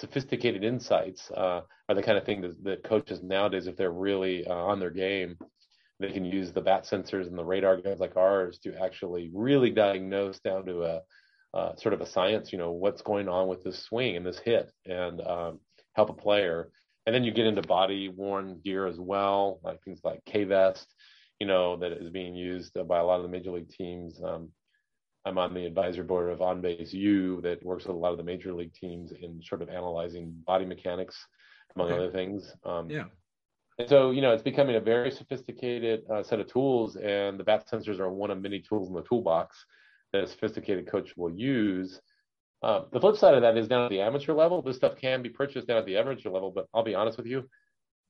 sophisticated 0.00 0.64
insights 0.64 1.30
uh, 1.30 1.60
are 1.88 1.94
the 1.94 2.02
kind 2.02 2.18
of 2.18 2.24
thing 2.24 2.40
that, 2.40 2.64
that 2.64 2.84
coaches 2.84 3.22
nowadays, 3.22 3.66
if 3.66 3.76
they're 3.76 3.92
really 3.92 4.46
uh, 4.46 4.54
on 4.54 4.80
their 4.80 4.90
game, 4.90 5.36
they 6.00 6.10
can 6.10 6.24
use 6.24 6.52
the 6.52 6.60
bat 6.60 6.84
sensors 6.84 7.26
and 7.26 7.36
the 7.36 7.44
radar 7.44 7.76
guns 7.76 8.00
like 8.00 8.16
ours 8.16 8.58
to 8.62 8.74
actually 8.82 9.30
really 9.34 9.70
diagnose 9.70 10.40
down 10.40 10.64
to 10.64 10.82
a 10.82 11.00
uh, 11.52 11.76
sort 11.76 11.92
of 11.92 12.00
a 12.00 12.06
science, 12.06 12.52
you 12.52 12.58
know, 12.58 12.70
what's 12.70 13.02
going 13.02 13.28
on 13.28 13.48
with 13.48 13.62
this 13.62 13.82
swing 13.82 14.16
and 14.16 14.24
this 14.24 14.38
hit 14.38 14.70
and 14.86 15.20
um, 15.20 15.58
help 15.94 16.08
a 16.08 16.14
player. 16.14 16.70
And 17.06 17.14
then 17.14 17.24
you 17.24 17.32
get 17.32 17.46
into 17.46 17.62
body 17.62 18.08
worn 18.08 18.60
gear 18.64 18.86
as 18.86 18.98
well, 18.98 19.60
like 19.62 19.82
things 19.82 20.00
like 20.04 20.24
K 20.24 20.44
vest, 20.44 20.86
you 21.40 21.46
know, 21.46 21.76
that 21.76 21.92
is 21.92 22.10
being 22.10 22.34
used 22.34 22.74
by 22.86 22.98
a 22.98 23.04
lot 23.04 23.16
of 23.16 23.22
the 23.22 23.28
major 23.28 23.50
league 23.50 23.70
teams. 23.70 24.20
Um, 24.24 24.50
I'm 25.24 25.38
on 25.38 25.54
the 25.54 25.66
advisory 25.66 26.04
board 26.04 26.30
of 26.30 26.38
OnBase 26.38 26.92
U 26.92 27.40
that 27.42 27.64
works 27.64 27.84
with 27.86 27.96
a 27.96 27.98
lot 27.98 28.12
of 28.12 28.16
the 28.16 28.24
major 28.24 28.54
league 28.54 28.72
teams 28.72 29.12
in 29.12 29.42
sort 29.42 29.62
of 29.62 29.68
analyzing 29.68 30.32
body 30.46 30.64
mechanics, 30.64 31.16
among 31.74 31.88
okay. 31.88 31.96
other 31.96 32.10
things. 32.10 32.52
Um, 32.64 32.88
yeah. 32.88 33.04
And 33.78 33.88
so, 33.88 34.10
you 34.10 34.20
know, 34.20 34.32
it's 34.32 34.42
becoming 34.42 34.76
a 34.76 34.80
very 34.80 35.10
sophisticated 35.10 36.02
uh, 36.12 36.22
set 36.22 36.40
of 36.40 36.50
tools, 36.50 36.96
and 36.96 37.38
the 37.38 37.44
bat 37.44 37.66
sensors 37.70 37.98
are 37.98 38.10
one 38.10 38.30
of 38.30 38.40
many 38.40 38.60
tools 38.60 38.88
in 38.88 38.94
the 38.94 39.02
toolbox 39.02 39.64
that 40.12 40.24
a 40.24 40.26
sophisticated 40.26 40.86
coach 40.86 41.12
will 41.16 41.30
use. 41.30 42.00
Uh, 42.62 42.82
the 42.92 43.00
flip 43.00 43.16
side 43.16 43.34
of 43.34 43.42
that 43.42 43.56
is 43.56 43.68
down 43.68 43.84
at 43.84 43.90
the 43.90 44.00
amateur 44.00 44.34
level. 44.34 44.60
This 44.60 44.76
stuff 44.76 44.96
can 44.96 45.22
be 45.22 45.30
purchased 45.30 45.66
down 45.66 45.78
at 45.78 45.86
the 45.86 45.96
amateur 45.96 46.30
level, 46.30 46.50
but 46.50 46.66
I'll 46.74 46.82
be 46.82 46.94
honest 46.94 47.16
with 47.16 47.26
you, 47.26 47.48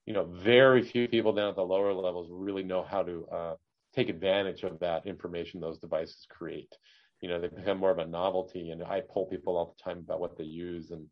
you 0.07 0.15
know, 0.15 0.25
very 0.25 0.83
few 0.83 1.07
people 1.07 1.33
down 1.33 1.51
at 1.51 1.57
the 1.57 1.63
lower 1.63 1.93
levels 1.93 2.29
really 2.31 2.65
know 2.65 2.83
how 2.83 3.03
to 3.03 3.27
uh, 3.33 3.55
take 3.95 4.09
advantage 4.09 4.63
of 4.63 4.81
that 4.81 5.07
information 5.07 5.61
those 5.61 5.79
devices 5.79 6.27
create. 6.29 6.73
You 7.21 7.29
know, 7.29 7.41
they 7.41 7.49
become 7.49 7.79
more 7.79 7.91
of 7.91 7.99
a 7.99 8.07
novelty, 8.07 8.71
and 8.71 8.83
I 8.83 9.01
pull 9.01 9.27
people 9.27 9.57
all 9.57 9.75
the 9.77 9.83
time 9.83 9.99
about 9.99 10.21
what 10.21 10.37
they 10.39 10.45
use. 10.45 10.91
And 10.91 11.07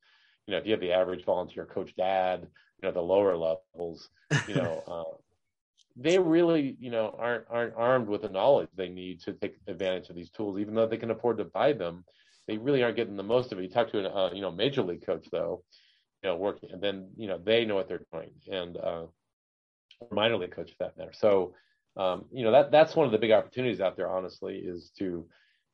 you 0.47 0.53
know, 0.53 0.59
if 0.59 0.64
you 0.66 0.73
have 0.73 0.81
the 0.81 0.92
average 0.92 1.25
volunteer 1.25 1.66
coach 1.66 1.94
dad, 1.97 2.47
you 2.81 2.88
know, 2.88 2.92
the 2.92 3.01
lower 3.01 3.37
levels, 3.37 4.09
you 4.47 4.55
know, 4.55 4.83
uh, 4.87 5.16
they 5.97 6.18
really, 6.18 6.77
you 6.81 6.90
know, 6.90 7.14
aren't 7.18 7.44
aren't 7.51 7.75
armed 7.77 8.09
with 8.09 8.23
the 8.23 8.29
knowledge 8.29 8.68
they 8.75 8.88
need 8.88 9.21
to 9.23 9.33
take 9.35 9.57
advantage 9.66 10.09
of 10.09 10.16
these 10.16 10.31
tools, 10.31 10.59
even 10.59 10.75
though 10.75 10.87
they 10.87 10.97
can 10.97 11.11
afford 11.11 11.38
to 11.38 11.44
buy 11.44 11.73
them. 11.73 12.05
They 12.47 12.57
really 12.57 12.83
aren't 12.83 12.97
getting 12.97 13.16
the 13.16 13.23
most 13.23 13.53
of 13.53 13.59
it. 13.59 13.62
You 13.62 13.68
talk 13.68 13.90
to 13.90 14.07
a 14.07 14.09
uh, 14.09 14.31
you 14.33 14.40
know 14.40 14.51
major 14.51 14.83
league 14.83 15.05
coach 15.05 15.27
though, 15.31 15.62
you 16.23 16.31
know, 16.31 16.37
working, 16.37 16.71
and 16.73 16.81
then 16.81 17.11
you 17.16 17.29
know 17.29 17.38
they 17.38 17.64
know 17.64 17.75
what 17.75 17.88
they're 17.88 18.07
doing, 18.12 18.31
and 18.51 18.77
uh, 18.77 19.07
minor 20.11 20.37
league 20.37 20.53
coach 20.53 20.71
for 20.71 20.85
that 20.85 20.97
matter. 20.97 21.12
So, 21.12 21.55
um, 21.97 22.27
you 22.33 22.44
know, 22.44 22.53
that 22.53 22.71
that's 22.71 22.97
one 22.97 23.07
of 23.07 23.12
the 23.12 23.18
big 23.18 23.33
opportunities 23.33 23.81
out 23.81 23.97
there. 23.97 24.11
Honestly, 24.11 24.57
is 24.57 24.90
to 24.99 25.27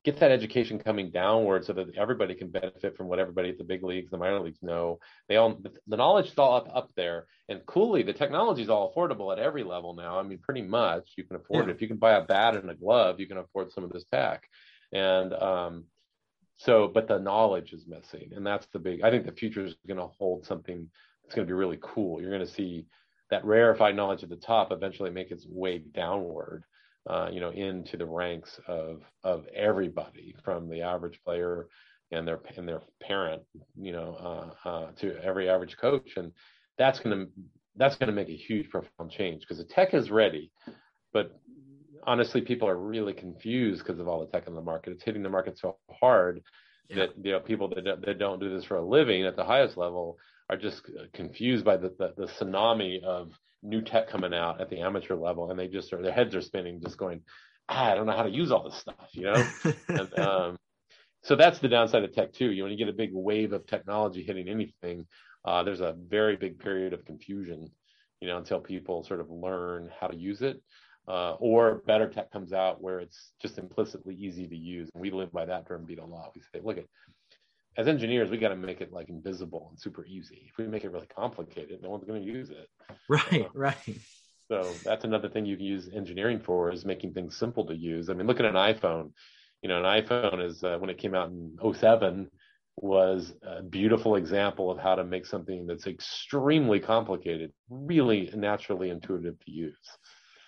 get 0.05 0.19
that 0.19 0.31
education 0.31 0.79
coming 0.79 1.11
downward 1.11 1.65
so 1.65 1.73
that 1.73 1.97
everybody 1.97 2.35
can 2.35 2.49
benefit 2.49 2.97
from 2.97 3.09
what 3.09 3.19
everybody 3.19 3.49
at 3.49 3.57
the 3.57 3.65
big 3.65 3.83
leagues, 3.83 4.11
the 4.11 4.19
minor 4.19 4.41
leagues 4.41 4.63
know. 4.63 4.99
They 5.29 5.37
all 5.37 5.59
the 5.87 5.97
knowledge 5.97 6.27
is 6.27 6.39
all 6.39 6.57
up, 6.57 6.69
up 6.75 6.91
there, 6.95 7.27
and 7.49 7.65
coolly, 7.67 8.03
the 8.03 8.13
technology 8.13 8.63
is 8.63 8.69
all 8.69 8.93
affordable 8.93 9.33
at 9.33 9.39
every 9.39 9.65
level 9.65 9.95
now. 9.95 10.19
I 10.19 10.23
mean, 10.23 10.39
pretty 10.39 10.63
much 10.63 11.13
you 11.17 11.25
can 11.25 11.37
afford 11.37 11.67
yeah. 11.67 11.71
it. 11.71 11.75
If 11.77 11.83
you 11.83 11.89
can 11.89 11.97
buy 11.97 12.13
a 12.13 12.25
bat 12.25 12.55
and 12.55 12.71
a 12.71 12.75
glove, 12.75 13.19
you 13.19 13.27
can 13.27 13.39
afford 13.39 13.73
some 13.73 13.83
of 13.83 13.91
this 13.91 14.05
tech, 14.13 14.45
and 14.93 15.33
um, 15.33 15.85
so, 16.59 16.87
but 16.87 17.09
the 17.09 17.19
knowledge 17.19 17.73
is 17.73 17.87
missing, 17.87 18.31
and 18.37 18.47
that's 18.47 18.67
the 18.73 18.79
big. 18.79 19.03
I 19.03 19.11
think 19.11 19.25
the 19.25 19.33
future 19.33 19.65
is 19.65 19.75
going 19.89 19.99
to 19.99 20.11
hold 20.19 20.45
something 20.45 20.89
that's 21.23 21.35
going 21.35 21.47
to 21.47 21.51
be 21.51 21.57
really 21.57 21.79
cool. 21.81 22.21
You're 22.21 22.31
going 22.31 22.47
to 22.47 22.53
see 22.53 22.87
that 23.31 23.45
rarefied 23.45 23.97
knowledge 23.97 24.23
at 24.23 24.29
the 24.29 24.37
top 24.37 24.71
eventually 24.71 25.11
make 25.11 25.31
its 25.31 25.47
way 25.49 25.79
downward 25.79 26.65
uh, 27.09 27.29
you 27.31 27.41
know, 27.41 27.51
into 27.51 27.97
the 27.97 28.07
ranks 28.07 28.59
of 28.67 29.03
of 29.23 29.47
everybody 29.55 30.35
from 30.45 30.69
the 30.69 30.83
average 30.83 31.21
player 31.25 31.69
and 32.11 32.27
their 32.27 32.41
and 32.57 32.67
their 32.67 32.81
parent, 33.03 33.43
you 33.77 33.93
know, 33.93 34.55
uh, 34.65 34.69
uh, 34.69 34.91
to 34.93 35.17
every 35.23 35.49
average 35.49 35.77
coach, 35.77 36.13
and 36.17 36.33
that's 36.79 37.01
going 37.01 37.17
to 37.17 37.31
that's 37.77 37.97
going 37.97 38.09
to 38.09 38.15
make 38.15 38.29
a 38.29 38.37
huge 38.37 38.71
profound 38.71 39.11
change 39.11 39.41
because 39.41 39.59
the 39.59 39.65
tech 39.65 39.95
is 39.95 40.11
ready, 40.11 40.51
but 41.13 41.39
honestly, 42.07 42.41
people 42.41 42.69
are 42.69 42.77
really 42.77 43.13
confused 43.13 43.85
because 43.85 44.01
of 44.01 44.09
all 44.09 44.21
the 44.21 44.27
tech 44.27 44.47
in 44.47 44.55
the 44.55 44.61
market. 44.61 44.93
It's 44.93 45.03
hitting 45.03 45.23
the 45.23 45.29
market 45.29 45.59
so 45.59 45.77
hard 46.01 46.43
yeah. 46.89 46.97
that 47.07 47.11
you 47.23 47.33
know 47.33 47.41
people 47.41 47.69
that 47.69 48.01
that 48.05 48.19
don't 48.19 48.41
do 48.41 48.55
this 48.55 48.65
for 48.65 48.77
a 48.77 48.85
living 48.85 49.25
at 49.25 49.37
the 49.37 49.45
highest 49.45 49.77
level 49.77 50.19
are 50.51 50.57
just 50.57 50.83
confused 51.15 51.65
by 51.65 51.77
the, 51.77 51.95
the, 51.99 52.13
the 52.17 52.27
tsunami 52.27 53.03
of 53.03 53.31
new 53.65 53.83
tech 53.83 54.09
coming 54.09 54.35
out 54.35 54.61
at 54.61 54.71
the 54.71 54.81
amateur 54.81 55.17
level, 55.17 55.51
and 55.51 55.59
they 55.59 55.69
just 55.69 55.93
are 55.93 56.03
their 56.03 56.13
heads 56.13 56.35
are 56.35 56.43
spinning, 56.43 56.81
just 56.81 56.99
going, 56.99 57.23
ah, 57.69 57.91
I 57.91 57.95
don't 57.95 58.07
know 58.07 58.17
how 58.17 58.23
to 58.23 58.31
use 58.31 58.53
all 58.53 58.65
this 58.65 58.79
stuff, 58.79 59.09
you 59.13 59.25
know. 59.25 59.47
and, 59.89 60.19
um, 60.19 60.57
so 61.23 61.35
that's 61.35 61.59
the 61.59 61.69
downside 61.69 62.05
of 62.05 62.13
tech 62.13 62.33
too. 62.33 62.51
You 62.51 62.63
when 62.65 62.73
you 62.73 62.79
get 62.79 62.89
a 62.89 62.93
big 62.93 63.11
wave 63.13 63.53
of 63.53 63.67
technology 63.67 64.23
hitting 64.23 64.49
anything, 64.49 65.07
uh, 65.45 65.63
there's 65.63 65.81
a 65.81 65.97
very 66.09 66.37
big 66.37 66.59
period 66.59 66.93
of 66.93 67.05
confusion, 67.05 67.71
you 68.21 68.29
know, 68.29 68.37
until 68.37 68.61
people 68.61 69.03
sort 69.03 69.21
of 69.21 69.31
learn 69.31 69.91
how 69.99 70.07
to 70.07 70.17
use 70.17 70.43
it. 70.43 70.63
Uh, 71.07 71.35
or 71.39 71.83
better 71.87 72.09
tech 72.09 72.31
comes 72.31 72.55
out 72.55 72.83
where 72.83 72.99
it's 72.99 73.33
just 73.41 73.59
implicitly 73.59 74.15
easy 74.15 74.47
to 74.47 74.57
use. 74.57 74.89
And 74.95 75.03
we 75.03 75.11
live 75.11 75.31
by 75.33 75.45
that 75.45 75.67
term, 75.67 75.85
drumbeat 75.85 75.99
a 75.99 76.05
lot. 76.05 76.33
We 76.35 76.41
say, 76.41 76.65
look 76.65 76.79
at 76.79 76.87
as 77.77 77.89
engineers, 77.89 78.31
we 78.31 78.39
got 78.39 78.51
to 78.51 78.57
make 78.57 78.81
it 78.81 78.93
like 78.93 79.09
invisible 79.09 79.69
and 79.71 79.81
super 79.81 80.05
easy. 80.07 80.47
If 80.51 80.59
we 80.59 80.67
make 80.67 80.85
it 80.85 80.93
really 80.93 81.07
complicated, 81.07 81.81
no 81.83 81.91
one's 81.91 82.05
going 82.05 82.23
to 82.23 82.27
use 82.27 82.51
it. 82.51 82.69
Right, 83.09 83.49
right. 83.55 83.99
So 84.49 84.71
that's 84.85 85.05
another 85.05 85.29
thing 85.29 85.47
you 85.47 85.57
can 85.57 85.65
use 85.65 85.89
engineering 85.93 86.41
for 86.41 86.71
is 86.71 86.85
making 86.85 87.15
things 87.15 87.37
simple 87.37 87.67
to 87.67 87.75
use. 87.75 88.11
I 88.11 88.15
mean, 88.15 88.27
look 88.27 88.41
at 88.41 88.47
an 88.47 88.55
iPhone. 88.55 89.13
You 89.63 89.69
know, 89.69 89.83
an 89.83 90.03
iPhone 90.03 90.45
is 90.45 90.63
uh, 90.63 90.77
when 90.79 90.91
it 90.91 90.99
came 90.99 91.15
out 91.15 91.31
in 91.31 91.57
07 91.75 92.31
was 92.77 93.33
a 93.43 93.63
beautiful 93.63 94.17
example 94.17 94.71
of 94.71 94.79
how 94.79 94.97
to 94.97 95.05
make 95.05 95.25
something 95.25 95.67
that's 95.67 95.87
extremely 95.87 96.81
complicated 96.81 97.53
really 97.71 98.31
naturally 98.35 98.91
intuitive 98.91 99.39
to 99.45 99.51
use. 99.51 99.77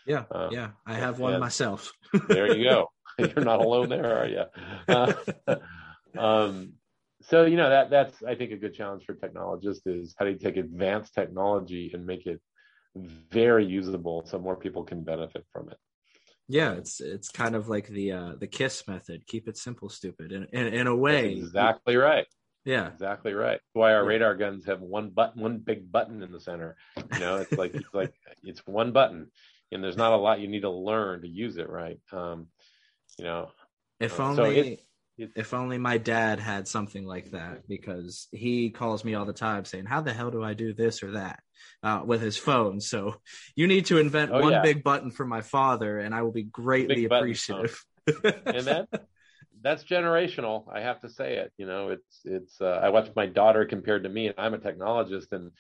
Yeah, 0.07 0.25
uh, 0.31 0.49
yeah, 0.51 0.71
I 0.87 0.95
have 0.95 1.19
one 1.19 1.41
myself. 1.41 1.93
there 2.29 2.55
you 2.57 2.65
go. 2.65 2.91
You're 3.19 3.45
not 3.45 3.61
alone 3.61 3.89
there, 3.89 4.19
are 4.19 4.29
you? 4.29 4.43
Uh, 4.89 5.12
um, 6.19 6.75
so 7.29 7.45
you 7.45 7.57
know 7.57 7.69
that 7.71 7.91
that's 7.91 8.23
I 8.23 8.35
think 8.35 8.53
a 8.53 8.57
good 8.57 8.75
challenge 8.75 9.05
for 9.05 9.15
technologists 9.15 9.87
is 9.87 10.15
how 10.19 10.25
do 10.25 10.33
you 10.33 10.39
take 10.39 10.57
advanced 10.57 11.15
technology 11.15 11.91
and 11.93 12.07
make 12.07 12.27
it 12.27 12.41
very 12.97 13.67
usable 13.67 14.25
so 14.27 14.39
more 14.39 14.57
people 14.57 14.85
can 14.85 15.03
benefit 15.03 15.45
from 15.53 15.69
it. 15.71 15.77
Yeah, 16.49 16.75
it's 16.75 17.01
it's 17.01 17.29
kind 17.29 17.57
of 17.57 17.69
like 17.69 17.89
the 17.89 18.12
uh, 18.12 18.33
the 18.39 18.47
kiss 18.47 18.87
method. 18.87 19.27
Keep 19.27 19.49
it 19.49 19.57
simple, 19.57 19.89
stupid. 19.89 20.31
In 20.31 20.45
in, 20.53 20.67
in 20.69 20.87
a 20.87 20.95
way, 20.95 21.35
that's 21.35 21.47
exactly 21.47 21.97
right. 21.97 22.27
Yeah, 22.65 22.89
exactly 22.89 23.33
right. 23.33 23.61
Why 23.73 23.95
our 23.95 24.05
radar 24.05 24.37
guns 24.37 24.65
have 24.67 24.81
one 24.81 25.11
button, 25.11 25.43
one 25.43 25.59
big 25.59 25.91
button 25.91 26.23
in 26.23 26.31
the 26.31 26.41
center. 26.41 26.77
You 27.12 27.19
know, 27.19 27.39
it's 27.39 27.53
like 27.59 27.75
it's 27.75 27.93
like 27.93 28.12
it's 28.45 28.65
one 28.67 28.93
button, 28.93 29.31
and 29.73 29.83
there's 29.83 29.97
not 29.97 30.12
a 30.12 30.17
lot 30.17 30.39
you 30.39 30.47
need 30.47 30.62
to 30.62 30.71
learn 30.71 31.23
to 31.23 31.29
use 31.29 31.57
it 31.57 31.69
right. 31.69 31.99
Um, 32.12 32.47
you 33.19 33.25
know, 33.25 33.51
if 33.99 34.21
only. 34.21 34.37
So 34.37 34.45
it, 34.45 34.81
if 35.18 35.55
only 35.55 35.79
my 35.79 35.98
dad 35.98 36.40
had 36.40 36.68
something 36.68 37.07
like 37.07 37.31
that 37.31 37.66
because 37.68 38.29
he 38.33 38.70
calls 38.70 39.05
me 39.05 39.14
all 39.14 39.24
the 39.24 39.33
time 39.33 39.64
saying, 39.64 39.87
How 39.87 40.00
the 40.00 40.12
hell 40.12 40.31
do 40.31 40.42
I 40.44 40.55
do 40.55 40.74
this 40.74 41.02
or 41.02 41.12
that 41.12 41.40
uh, 41.83 42.02
with 42.05 42.20
his 42.20 42.37
phone? 42.37 42.81
So 42.81 43.16
you 43.55 43.66
need 43.66 43.87
to 43.87 43.98
invent 43.98 44.31
oh, 44.33 44.40
one 44.40 44.52
yeah. 44.52 44.62
big 44.62 44.85
button 44.85 45.11
for 45.11 45.24
my 45.24 45.40
father, 45.40 45.98
and 45.98 46.14
I 46.14 46.22
will 46.22 46.33
be 46.33 46.44
greatly 46.44 47.07
big 47.07 47.12
appreciative. 47.12 47.83
and 48.07 48.66
that 48.66 48.88
that's 49.62 49.85
generational. 49.85 50.64
I 50.72 50.81
have 50.81 51.00
to 51.00 51.09
say 51.09 51.37
it. 51.37 51.52
You 51.57 51.66
know, 51.66 51.88
it's 51.88 52.20
it's. 52.24 52.61
Uh, 52.61 52.81
I 52.83 52.90
watch 52.90 53.11
my 53.16 53.26
daughter 53.26 53.64
compared 53.64 54.05
to 54.05 54.09
me, 54.09 54.26
and 54.26 54.35
I'm 54.38 54.55
a 54.55 54.59
technologist, 54.59 55.33
and 55.33 55.50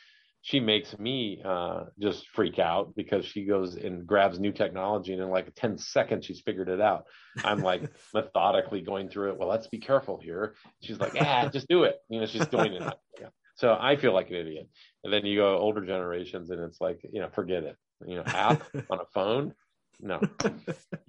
she 0.46 0.60
makes 0.60 0.96
me 0.96 1.42
uh, 1.44 1.86
just 1.98 2.28
freak 2.28 2.60
out 2.60 2.94
because 2.94 3.26
she 3.26 3.44
goes 3.44 3.74
and 3.74 4.06
grabs 4.06 4.38
new 4.38 4.52
technology 4.52 5.12
and 5.12 5.20
in 5.20 5.28
like 5.28 5.52
10 5.56 5.76
seconds 5.76 6.24
she's 6.24 6.40
figured 6.40 6.68
it 6.68 6.80
out. 6.80 7.06
I'm 7.42 7.62
like 7.62 7.82
methodically 8.14 8.80
going 8.80 9.08
through 9.08 9.30
it. 9.30 9.38
Well 9.38 9.48
let's 9.48 9.66
be 9.66 9.78
careful 9.78 10.20
here. 10.22 10.54
She's 10.80 11.00
like 11.00 11.16
ah 11.20 11.48
just 11.52 11.66
do 11.66 11.82
it. 11.82 11.96
You 12.08 12.20
know 12.20 12.26
she's 12.26 12.46
doing 12.46 12.74
it. 12.74 12.82
Yeah. 13.20 13.28
so 13.56 13.76
i 13.80 13.96
feel 13.96 14.12
like 14.12 14.28
an 14.28 14.36
idiot. 14.36 14.68
And 15.02 15.12
then 15.12 15.26
you 15.26 15.38
go 15.38 15.56
older 15.58 15.84
generations 15.84 16.50
and 16.50 16.60
it's 16.60 16.80
like 16.80 17.00
you 17.02 17.20
know 17.20 17.28
forget 17.30 17.64
it. 17.64 17.76
You 18.06 18.18
know 18.18 18.22
app 18.26 18.62
on 18.90 19.00
a 19.00 19.06
phone? 19.12 19.52
No. 20.00 20.20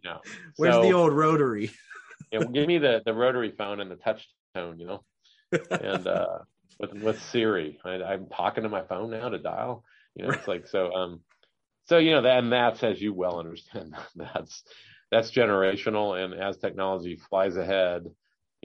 No. 0.03 0.19
Where's 0.55 0.73
so, 0.73 0.81
the 0.81 0.93
old 0.93 1.13
rotary? 1.13 1.69
Yeah, 2.31 2.39
well, 2.39 2.47
give 2.47 2.67
me 2.67 2.79
the 2.79 3.03
the 3.05 3.13
rotary 3.13 3.51
phone 3.51 3.81
and 3.81 3.91
the 3.91 3.97
touch 3.97 4.27
tone 4.55 4.79
you 4.79 4.87
know? 4.87 5.03
And 5.69 6.07
uh 6.07 6.39
with 6.79 6.93
with 6.93 7.21
Siri. 7.21 7.79
I, 7.83 8.01
I'm 8.03 8.27
talking 8.27 8.63
to 8.63 8.69
my 8.69 8.83
phone 8.83 9.11
now 9.11 9.29
to 9.29 9.37
dial. 9.37 9.83
You 10.15 10.25
know, 10.25 10.31
it's 10.31 10.47
like 10.47 10.67
so. 10.67 10.91
Um, 10.93 11.21
so 11.85 11.97
you 11.97 12.11
know 12.11 12.21
that, 12.23 12.39
and 12.39 12.51
that's 12.51 12.83
as 12.83 13.01
you 13.01 13.13
well 13.13 13.39
understand, 13.39 13.95
that's 14.15 14.63
that's 15.11 15.31
generational. 15.31 16.21
And 16.21 16.33
as 16.33 16.57
technology 16.57 17.17
flies 17.29 17.55
ahead, 17.55 18.03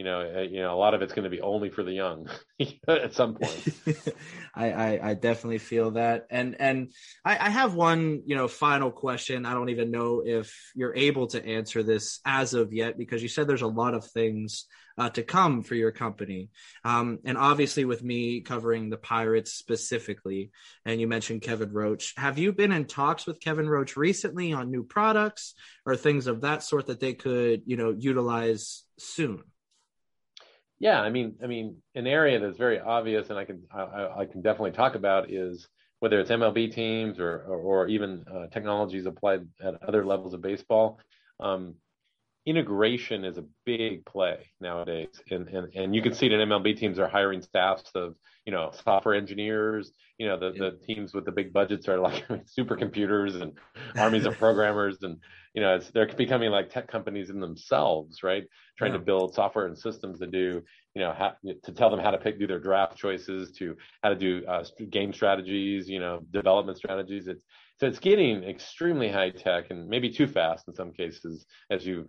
you 0.03 0.09
know, 0.09 0.41
you 0.41 0.61
know, 0.61 0.75
a 0.75 0.77
lot 0.77 0.95
of 0.95 1.03
it's 1.03 1.13
going 1.13 1.23
to 1.23 1.31
be 1.31 1.41
only 1.41 1.71
for 1.71 1.85
the 1.85 1.93
young 1.93 2.29
at 2.89 3.15
some 3.15 3.35
point. 3.35 3.69
I, 4.55 4.73
I, 4.73 5.11
I 5.11 5.15
definitely 5.15 5.59
feel 5.59 5.93
that, 5.93 6.27
and 6.29 6.57
and 6.59 6.91
I, 7.25 7.47
I 7.47 7.51
have 7.51 7.75
one, 7.75 8.23
you 8.27 8.35
know, 8.35 8.49
final 8.49 8.91
question. 8.91 9.47
I 9.47 9.55
don't 9.55 9.69
even 9.69 9.93
know 9.93 10.25
if 10.27 10.73
you're 10.75 10.97
able 10.97 11.29
to 11.29 11.47
answer 11.47 11.85
this 11.85 12.19
as 12.27 12.53
of 12.53 12.73
yet 12.73 12.99
because 12.99 13.23
you 13.23 13.29
said 13.29 13.47
there's 13.47 13.63
a 13.63 13.69
lot 13.69 13.95
of 13.95 14.05
things 14.05 14.67
uh, 14.99 15.09
to 15.11 15.23
come 15.23 15.63
for 15.63 15.77
your 15.77 15.93
company. 15.93 16.51
Um, 16.85 17.21
and 17.25 17.39
obviously, 17.39 17.85
with 17.85 18.03
me 18.03 18.41
covering 18.41 18.91
the 18.91 18.97
Pirates 18.97 19.53
specifically, 19.53 20.51
and 20.85 21.01
you 21.01 21.07
mentioned 21.07 21.43
Kevin 21.43 21.73
Roach, 21.73 22.13
have 22.17 22.39
you 22.39 22.53
been 22.53 22.73
in 22.73 22.87
talks 22.87 23.25
with 23.25 23.39
Kevin 23.39 23.69
Roach 23.69 23.97
recently 23.97 24.53
on 24.53 24.73
new 24.73 24.83
products 24.83 25.55
or 25.87 25.95
things 25.95 26.27
of 26.27 26.41
that 26.41 26.65
sort 26.65 26.89
that 26.89 26.99
they 26.99 27.15
could, 27.15 27.63
you 27.67 27.77
know, 27.77 27.95
utilize 27.97 28.83
soon? 28.99 29.45
Yeah, 30.83 31.01
I 31.01 31.11
mean, 31.11 31.37
I 31.41 31.47
mean, 31.47 31.77
an 31.95 32.09
area 32.09 32.41
that's 32.41 32.59
very 32.59 32.81
obvious, 32.81 33.31
and 33.31 33.39
I 33.39 33.45
can 33.45 33.63
I, 33.73 34.23
I 34.23 34.25
can 34.27 34.43
definitely 34.43 34.73
talk 34.73 34.97
about 34.97 35.31
is 35.31 35.69
whether 36.01 36.19
it's 36.19 36.31
MLB 36.31 36.75
teams 36.75 37.21
or 37.21 37.45
or, 37.47 37.59
or 37.85 37.89
even 37.89 38.25
uh, 38.29 38.49
technologies 38.49 39.07
applied 39.07 39.47
at 39.63 39.81
other 39.87 40.05
levels 40.05 40.35
of 40.35 40.43
baseball. 40.43 40.99
Um, 41.39 41.77
integration 42.45 43.25
is 43.25 43.39
a 43.39 43.45
big 43.65 44.05
play 44.05 44.51
nowadays, 44.61 45.21
and 45.31 45.49
and 45.49 45.75
and 45.75 45.95
you 45.95 46.03
can 46.03 46.13
see 46.13 46.29
that 46.29 46.37
MLB 46.37 46.77
teams 46.77 46.99
are 46.99 47.09
hiring 47.09 47.43
staffs 47.43 47.91
of 47.95 48.15
you 48.45 48.53
know 48.53 48.71
software 48.85 49.15
engineers. 49.15 49.93
You 50.19 50.29
know 50.29 50.39
the 50.39 50.53
the 50.53 50.79
teams 50.87 51.15
with 51.15 51.25
the 51.25 51.33
big 51.33 51.53
budgets 51.53 51.89
are 51.89 51.99
like 51.99 52.27
supercomputers 52.59 53.41
and 53.41 53.53
armies 53.97 54.27
of 54.27 54.39
programmers, 54.39 54.99
and 55.03 55.19
you 55.55 55.63
know 55.63 55.77
it's, 55.77 55.91
they're 55.91 56.07
becoming 56.07 56.51
like 56.51 56.71
tech 56.71 56.89
companies 56.89 57.31
in 57.31 57.41
themselves, 57.41 58.23
right? 58.23 58.45
Trying 58.77 58.93
yeah. 58.93 58.99
to 58.99 59.05
build 59.05 59.35
software 59.35 59.67
and 59.67 59.79
systems 59.79 60.19
to 60.19 60.27
do 60.27 60.63
you 60.95 61.01
know 61.01 61.15
how, 61.17 61.33
to 61.65 61.73
tell 61.73 61.91
them 61.91 62.01
how 62.01 62.11
to 62.11 62.19
pick 62.19 62.39
do 62.39 62.47
their 62.47 62.61
draft 62.61 62.97
choices, 62.97 63.53
to 63.53 63.77
how 64.03 64.11
to 64.11 64.17
do 64.17 64.45
uh, 64.47 64.65
game 64.91 65.13
strategies, 65.13 65.89
you 65.89 66.01
know 66.01 66.21
development 66.33 66.77
strategies. 66.77 67.29
It's 67.29 67.43
so 67.79 67.87
it's 67.87 67.99
getting 67.99 68.45
extremely 68.45 69.09
high 69.09 69.31
tech 69.31 69.71
and 69.71 69.89
maybe 69.89 70.11
too 70.11 70.27
fast 70.27 70.69
in 70.69 70.75
some 70.75 70.93
cases, 70.93 71.47
as 71.71 71.87
you 71.87 72.09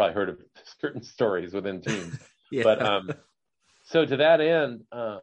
probably 0.00 0.14
heard 0.14 0.28
of 0.30 0.38
certain 0.80 1.02
stories 1.02 1.52
within 1.52 1.80
teams. 1.82 2.18
yeah. 2.50 2.62
But 2.62 2.82
um, 2.82 3.10
so 3.84 4.06
to 4.06 4.16
that 4.16 4.40
end, 4.40 4.84
uh, 4.90 5.18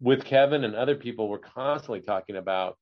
with 0.00 0.24
Kevin 0.24 0.64
and 0.64 0.74
other 0.74 0.96
people, 0.96 1.28
we're 1.28 1.38
constantly 1.38 2.00
talking 2.00 2.36
about, 2.36 2.78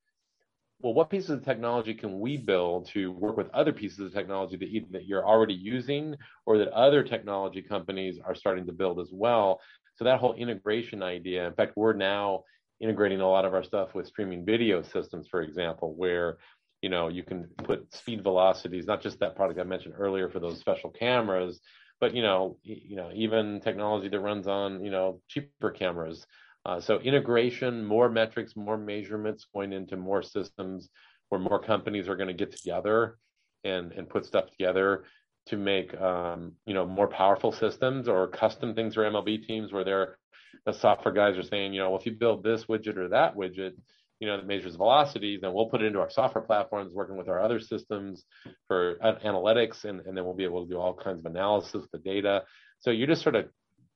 well, 0.81 0.95
what 0.95 1.11
pieces 1.11 1.31
of 1.31 1.45
technology 1.45 1.95
can 1.95 2.21
we 2.21 2.37
build 2.37 2.89
to 2.89 3.13
work 3.13 3.37
with 3.37 3.49
other 3.51 3.73
pieces 3.73 4.01
of 4.01 4.13
technology 4.13 4.57
that 4.57 4.69
either 4.69 4.87
that 4.91 5.07
you're 5.07 5.27
already 5.27 5.55
using 5.55 6.17
or 6.47 6.59
that 6.59 6.69
other 6.69 7.03
technology 7.03 7.63
companies 7.63 8.19
are 8.25 8.35
starting 8.35 8.67
to 8.67 8.73
build 8.73 8.99
as 8.99 9.11
well. 9.13 9.61
So 9.97 10.05
that 10.05 10.21
whole 10.21 10.35
integration 10.35 11.03
idea. 11.03 11.47
In 11.47 11.55
fact, 11.55 11.73
we're 11.77 11.93
now 11.93 12.45
integrating 12.81 13.21
a 13.21 13.29
lot 13.29 13.45
of 13.45 13.55
our 13.55 13.63
stuff 13.63 13.95
with 13.95 14.07
streaming 14.07 14.45
video 14.45 14.83
systems, 14.83 15.29
for 15.29 15.43
example, 15.43 15.95
where 15.95 16.39
you 16.83 16.91
know 16.91 17.09
you 17.09 17.23
can 17.23 17.49
put 17.65 17.93
speed 17.95 18.23
velocities 18.23 18.87
not 18.87 19.01
just 19.01 19.19
that 19.21 19.35
product 19.35 19.59
i 19.59 19.65
mentioned 19.65 19.95
earlier 19.97 20.29
for 20.29 20.41
those 20.41 20.59
special 20.59 20.91
cameras 20.91 21.61
but 22.03 22.17
you 22.17 22.23
know 22.23 22.59
you 22.65 22.97
know 22.97 23.11
even 23.15 23.61
technology 23.61 24.09
that 24.09 24.19
runs 24.19 24.49
on 24.49 24.85
you 24.85 24.91
know 24.91 25.23
cheaper 25.29 25.71
cameras. 25.71 26.27
Uh, 26.67 26.81
so 26.81 26.99
integration 26.99 27.85
more 27.85 28.09
metrics 28.09 28.57
more 28.57 28.77
measurements 28.77 29.47
going 29.55 29.73
into 29.73 29.97
more 29.97 30.21
systems 30.21 30.89
where 31.29 31.41
more 31.41 31.61
companies 31.61 32.09
are 32.09 32.17
going 32.17 32.27
to 32.29 32.35
get 32.35 32.51
together 32.51 33.19
and 33.63 33.93
and 33.93 34.09
put 34.09 34.27
stuff 34.27 34.51
together 34.51 35.05
to 35.47 35.57
make 35.57 35.95
um, 36.01 36.53
you 36.67 36.75
know 36.75 36.85
more 36.85 37.07
powerful 37.07 37.53
systems 37.53 38.09
or 38.09 38.27
custom 38.27 38.75
things 38.75 38.95
for 38.95 39.05
mlb 39.05 39.47
teams 39.47 39.73
where 39.73 39.85
they're 39.85 40.19
the 40.67 40.73
software 40.73 41.15
guys 41.15 41.39
are 41.39 41.43
saying 41.45 41.73
you 41.73 41.81
know 41.81 41.91
well, 41.91 42.01
if 42.01 42.07
you 42.07 42.13
build 42.13 42.43
this 42.43 42.65
widget 42.65 42.97
or 42.97 43.09
that 43.09 43.37
widget 43.37 43.75
you 44.23 44.29
know, 44.29 44.37
that 44.37 44.47
measures 44.47 44.77
velocities, 44.77 45.41
then 45.41 45.53
we'll 45.53 45.67
put 45.67 45.83
it 45.83 45.87
into 45.87 45.99
our 45.99 46.09
software 46.09 46.45
platforms, 46.45 46.95
working 46.95 47.17
with 47.17 47.29
our 47.29 47.41
other 47.41 47.59
systems 47.59 48.25
for 48.69 48.95
analytics, 49.25 49.83
and, 49.83 49.99
and 50.03 50.17
then 50.17 50.25
we'll 50.25 50.33
be 50.33 50.45
able 50.45 50.65
to 50.65 50.71
do 50.71 50.79
all 50.79 50.95
kinds 50.95 51.19
of 51.19 51.27
analysis 51.27 51.75
of 51.75 51.89
the 51.93 51.99
data. 51.99 52.45
So 52.79 52.93
you're 52.93 53.09
just 53.09 53.23
sort 53.23 53.35
of 53.35 53.47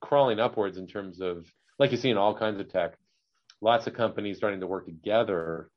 crawling 0.01 0.41
upwards 0.41 0.79
in 0.79 0.89
terms 0.89 1.21
of, 1.21 1.47
like 1.79 1.93
you 1.93 1.97
see 1.97 2.11
in 2.11 2.17
all 2.17 2.37
kinds 2.37 2.59
of 2.59 2.69
tech, 2.69 2.95
lots 3.61 3.87
of 3.87 3.95
companies 3.95 4.37
starting 4.37 4.59
to 4.59 4.67
work 4.67 4.87
together. 4.87 5.71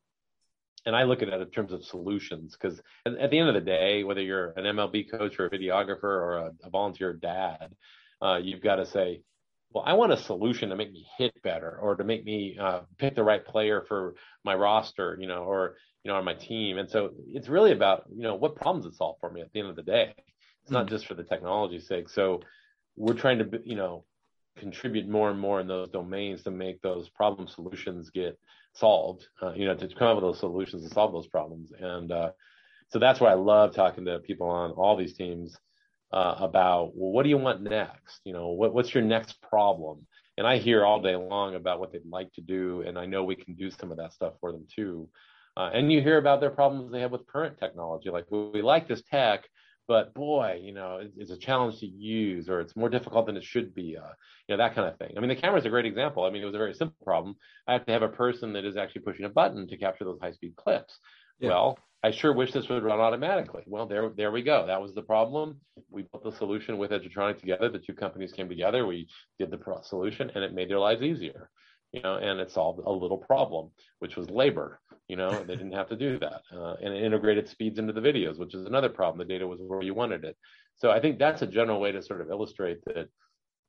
And 0.87 0.95
I 0.95 1.03
look 1.03 1.21
at 1.21 1.27
it 1.27 1.39
in 1.39 1.51
terms 1.51 1.71
of 1.71 1.85
solutions 1.85 2.57
because 2.59 2.81
at, 3.05 3.19
at, 3.19 3.29
the 3.29 3.37
end 3.37 3.49
of 3.49 3.53
the 3.53 3.61
day, 3.61 4.03
whether 4.03 4.23
you're 4.23 4.53
an 4.57 4.63
MLB 4.63 5.11
coach 5.11 5.39
or 5.39 5.45
a 5.45 5.51
videographer 5.51 6.05
or 6.05 6.37
a, 6.37 6.51
a 6.63 6.71
volunteer 6.71 7.13
dad, 7.13 7.75
uh, 8.19 8.39
you've 8.41 8.63
got 8.63 8.77
to 8.77 8.87
say, 8.87 9.21
well, 9.71 9.83
I 9.85 9.93
want 9.93 10.11
a 10.11 10.17
solution 10.17 10.69
to 10.69 10.75
make 10.75 10.91
me 10.91 11.05
hit 11.17 11.33
better 11.43 11.77
or 11.79 11.95
to 11.95 12.03
make 12.03 12.23
me 12.23 12.57
uh, 12.59 12.81
pick 12.97 13.15
the 13.15 13.23
right 13.23 13.45
player 13.45 13.83
for 13.87 14.15
my 14.43 14.55
roster, 14.55 15.17
you 15.19 15.27
know, 15.27 15.43
or 15.43 15.75
you 16.03 16.11
know, 16.11 16.17
on 16.17 16.25
my 16.25 16.33
team. 16.33 16.77
And 16.77 16.89
so 16.89 17.11
it's 17.27 17.49
really 17.49 17.71
about 17.71 18.05
you 18.15 18.23
know 18.23 18.35
what 18.35 18.55
problems 18.55 18.85
it 18.85 18.95
solve 18.95 19.17
for 19.19 19.29
me 19.29 19.41
at 19.41 19.51
the 19.53 19.59
end 19.59 19.69
of 19.69 19.75
the 19.75 19.83
day. 19.83 20.13
It's 20.63 20.71
not 20.71 20.87
hmm. 20.87 20.95
just 20.95 21.05
for 21.05 21.13
the 21.13 21.23
technology's 21.23 21.87
sake. 21.87 22.09
So 22.09 22.41
we're 22.95 23.13
trying 23.13 23.39
to 23.39 23.61
you 23.63 23.75
know 23.75 24.05
contribute 24.57 25.07
more 25.07 25.29
and 25.29 25.39
more 25.39 25.61
in 25.61 25.67
those 25.67 25.89
domains 25.89 26.43
to 26.43 26.51
make 26.51 26.81
those 26.81 27.09
problem 27.09 27.47
solutions 27.47 28.09
get 28.09 28.39
solved. 28.73 29.27
Uh, 29.41 29.53
you 29.53 29.65
know, 29.65 29.75
to 29.75 29.87
come 29.87 30.07
up 30.07 30.15
with 30.15 30.23
those 30.23 30.39
solutions 30.39 30.83
to 30.83 30.93
solve 30.93 31.11
those 31.11 31.27
problems. 31.27 31.71
And 31.79 32.11
uh, 32.11 32.31
so 32.89 32.97
that's 32.97 33.19
why 33.19 33.31
I 33.31 33.35
love 33.35 33.75
talking 33.75 34.05
to 34.05 34.19
people 34.19 34.49
on 34.49 34.71
all 34.71 34.97
these 34.97 35.13
teams 35.13 35.55
uh, 36.11 36.35
about 36.39 36.91
well, 36.95 37.11
what 37.11 37.23
do 37.23 37.29
you 37.29 37.37
want 37.37 37.61
next? 37.61 38.21
You 38.23 38.33
know, 38.33 38.49
what, 38.49 38.73
what's 38.73 38.93
your 38.93 39.03
next 39.03 39.41
problem? 39.41 40.05
And 40.37 40.47
I 40.47 40.57
hear 40.57 40.85
all 40.85 41.01
day 41.01 41.15
long 41.15 41.55
about 41.55 41.79
what 41.79 41.91
they'd 41.91 42.05
like 42.05 42.31
to 42.33 42.41
do, 42.41 42.83
and 42.87 42.97
I 42.97 43.05
know 43.05 43.23
we 43.23 43.35
can 43.35 43.55
do 43.55 43.69
some 43.69 43.91
of 43.91 43.97
that 43.97 44.13
stuff 44.13 44.33
for 44.39 44.51
them 44.51 44.65
too. 44.73 45.09
Uh, 45.57 45.69
and 45.73 45.91
you 45.91 46.01
hear 46.01 46.17
about 46.17 46.39
their 46.39 46.49
problems 46.49 46.91
they 46.91 47.01
have 47.01 47.11
with 47.11 47.27
current 47.27 47.57
technology, 47.57 48.09
like 48.09 48.25
well, 48.29 48.51
we 48.53 48.61
like 48.61 48.87
this 48.87 49.03
tech, 49.09 49.45
but 49.89 50.13
boy, 50.13 50.61
you 50.63 50.71
know, 50.71 50.99
it's, 51.01 51.17
it's, 51.17 51.31
a 51.31 51.37
challenge 51.37 51.79
to 51.79 51.87
use, 51.87 52.47
or 52.47 52.61
it's 52.61 52.75
more 52.75 52.89
difficult 52.89 53.25
than 53.25 53.35
it 53.35 53.43
should 53.43 53.73
be. 53.73 53.97
Uh, 53.97 54.13
you 54.47 54.55
know, 54.55 54.57
that 54.57 54.75
kind 54.75 54.87
of 54.87 54.97
thing. 54.99 55.15
I 55.17 55.19
mean, 55.19 55.29
the 55.29 55.35
camera 55.35 55.59
is 55.59 55.65
a 55.65 55.69
great 55.69 55.87
example. 55.87 56.23
I 56.23 56.29
mean, 56.29 56.43
it 56.43 56.45
was 56.45 56.53
a 56.53 56.59
very 56.59 56.75
simple 56.75 57.03
problem. 57.03 57.35
I 57.67 57.73
have 57.73 57.87
to 57.87 57.91
have 57.91 58.03
a 58.03 58.07
person 58.07 58.53
that 58.53 58.65
is 58.65 58.77
actually 58.77 59.01
pushing 59.01 59.25
a 59.25 59.29
button 59.29 59.67
to 59.67 59.77
capture 59.77 60.05
those 60.05 60.19
high-speed 60.21 60.55
clips. 60.55 60.99
Yeah. 61.39 61.49
Well, 61.49 61.79
I 62.01 62.11
sure 62.11 62.33
wish 62.33 62.53
this 62.53 62.69
would 62.69 62.83
run 62.83 62.99
automatically. 62.99 63.63
Well, 63.65 63.85
there, 63.85 64.09
there 64.15 64.31
we 64.31 64.41
go. 64.41 64.65
That 64.65 64.81
was 64.81 64.93
the 64.93 65.01
problem. 65.01 65.59
We 65.89 66.03
built 66.03 66.23
the 66.23 66.31
solution 66.31 66.77
with 66.77 66.91
Edgertronic 66.91 67.39
together. 67.39 67.69
The 67.69 67.79
two 67.79 67.93
companies 67.93 68.31
came 68.31 68.47
together. 68.47 68.85
We 68.85 69.09
did 69.37 69.51
the 69.51 69.59
solution, 69.83 70.31
and 70.33 70.43
it 70.43 70.53
made 70.53 70.69
their 70.69 70.79
lives 70.79 71.01
easier. 71.01 71.49
You 71.91 72.01
know, 72.01 72.15
and 72.17 72.39
it 72.39 72.51
solved 72.51 72.79
a 72.85 72.91
little 72.91 73.17
problem, 73.17 73.71
which 73.97 74.15
was 74.15 74.29
labor. 74.29 74.79
You 75.07 75.15
know, 75.17 75.43
they 75.43 75.55
didn't 75.55 75.73
have 75.73 75.89
to 75.89 75.95
do 75.97 76.19
that, 76.19 76.41
uh, 76.55 76.75
and 76.81 76.93
it 76.93 77.03
integrated 77.03 77.49
speeds 77.49 77.79
into 77.79 77.93
the 77.93 77.99
videos, 77.99 78.37
which 78.37 78.53
is 78.53 78.65
another 78.65 78.89
problem. 78.89 79.17
The 79.17 79.33
data 79.33 79.47
was 79.47 79.59
where 79.59 79.81
you 79.81 79.95
wanted 79.95 80.23
it. 80.23 80.37
So 80.77 80.91
I 80.91 81.01
think 81.01 81.19
that's 81.19 81.41
a 81.41 81.47
general 81.47 81.81
way 81.81 81.91
to 81.91 82.01
sort 82.01 82.21
of 82.21 82.29
illustrate 82.29 82.77
that 82.85 83.09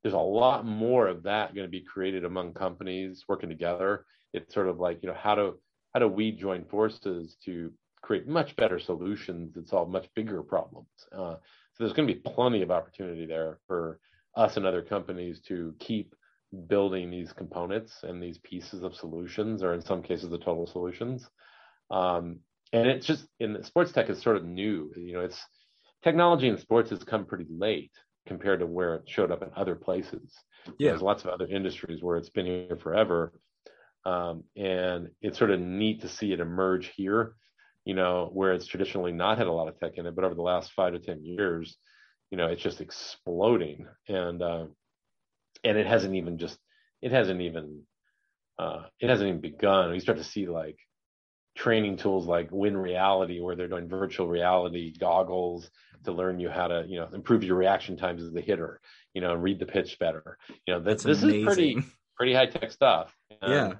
there's 0.03 0.13
a 0.13 0.19
lot 0.19 0.65
more 0.65 1.07
of 1.07 1.23
that 1.23 1.53
going 1.53 1.67
to 1.67 1.71
be 1.71 1.81
created 1.81 2.25
among 2.25 2.53
companies 2.53 3.25
working 3.27 3.49
together. 3.49 4.05
It's 4.33 4.53
sort 4.53 4.69
of 4.69 4.79
like 4.79 4.99
you 5.01 5.09
know 5.09 5.17
how 5.19 5.35
to 5.35 5.59
how 5.93 5.99
do 5.99 6.07
we 6.07 6.31
join 6.31 6.63
forces 6.65 7.35
to 7.45 7.73
create 8.01 8.27
much 8.27 8.55
better 8.55 8.79
solutions 8.79 9.53
that 9.53 9.67
solve 9.69 9.89
much 9.89 10.07
bigger 10.15 10.41
problems. 10.41 10.89
Uh, 11.11 11.35
so 11.35 11.83
there's 11.83 11.93
going 11.93 12.07
to 12.07 12.13
be 12.13 12.19
plenty 12.19 12.61
of 12.61 12.71
opportunity 12.71 13.25
there 13.25 13.59
for 13.67 13.99
us 14.35 14.57
and 14.57 14.65
other 14.65 14.81
companies 14.81 15.39
to 15.41 15.73
keep 15.79 16.15
building 16.67 17.09
these 17.09 17.31
components 17.31 17.99
and 18.03 18.21
these 18.21 18.37
pieces 18.39 18.83
of 18.83 18.95
solutions, 18.95 19.63
or 19.63 19.73
in 19.73 19.81
some 19.81 20.01
cases, 20.01 20.29
the 20.29 20.37
total 20.37 20.67
solutions. 20.67 21.29
Um, 21.89 22.39
and 22.73 22.87
it's 22.87 23.05
just 23.05 23.25
in 23.39 23.63
sports 23.63 23.91
tech 23.91 24.09
is 24.09 24.21
sort 24.21 24.37
of 24.37 24.45
new. 24.45 24.91
You 24.95 25.13
know, 25.13 25.21
it's 25.21 25.41
technology 26.03 26.47
in 26.47 26.57
sports 26.57 26.89
has 26.89 27.03
come 27.03 27.25
pretty 27.25 27.47
late 27.49 27.91
compared 28.25 28.59
to 28.59 28.65
where 28.65 28.95
it 28.95 29.03
showed 29.07 29.31
up 29.31 29.43
in 29.43 29.49
other 29.55 29.75
places. 29.75 30.33
Yeah. 30.77 30.91
There's 30.91 31.01
lots 31.01 31.23
of 31.23 31.31
other 31.31 31.47
industries 31.47 32.01
where 32.01 32.17
it's 32.17 32.29
been 32.29 32.45
here 32.45 32.77
forever. 32.81 33.33
Um, 34.05 34.43
and 34.55 35.09
it's 35.21 35.37
sort 35.37 35.51
of 35.51 35.59
neat 35.59 36.01
to 36.01 36.09
see 36.09 36.31
it 36.31 36.39
emerge 36.39 36.91
here 36.95 37.35
you 37.85 37.93
know, 37.93 38.29
where 38.33 38.53
it's 38.53 38.67
traditionally 38.67 39.11
not 39.11 39.37
had 39.37 39.47
a 39.47 39.51
lot 39.51 39.67
of 39.67 39.79
tech 39.79 39.93
in 39.95 40.05
it, 40.05 40.15
but 40.15 40.23
over 40.23 40.35
the 40.35 40.41
last 40.41 40.71
five 40.73 40.93
to 40.93 40.99
ten 40.99 41.23
years, 41.23 41.77
you 42.29 42.37
know, 42.37 42.47
it's 42.47 42.61
just 42.61 42.81
exploding, 42.81 43.87
and 44.07 44.41
uh, 44.41 44.65
and 45.63 45.77
it 45.77 45.87
hasn't 45.87 46.15
even 46.15 46.37
just 46.37 46.57
it 47.01 47.11
hasn't 47.11 47.41
even 47.41 47.81
uh, 48.59 48.83
it 48.99 49.09
hasn't 49.09 49.27
even 49.27 49.41
begun. 49.41 49.91
We 49.91 49.99
start 49.99 50.17
to 50.17 50.23
see 50.23 50.47
like 50.47 50.77
training 51.55 51.97
tools 51.97 52.25
like 52.25 52.49
Win 52.51 52.77
Reality, 52.77 53.41
where 53.41 53.55
they're 53.55 53.67
doing 53.67 53.89
virtual 53.89 54.27
reality 54.27 54.93
goggles 54.97 55.69
to 56.05 56.11
learn 56.11 56.39
you 56.39 56.49
how 56.49 56.67
to, 56.67 56.85
you 56.87 56.97
know, 56.97 57.07
improve 57.13 57.43
your 57.43 57.55
reaction 57.55 57.97
times 57.97 58.23
as 58.23 58.31
the 58.31 58.41
hitter, 58.41 58.79
you 59.13 59.21
know, 59.21 59.35
read 59.35 59.59
the 59.59 59.65
pitch 59.65 59.99
better. 59.99 60.37
You 60.65 60.73
know, 60.75 60.79
that's, 60.81 61.03
this 61.03 61.21
amazing. 61.21 61.39
is 61.41 61.45
pretty 61.45 61.83
pretty 62.15 62.33
high 62.33 62.47
tech 62.47 62.71
stuff. 62.71 63.13
And, 63.41 63.51
yeah. 63.51 63.73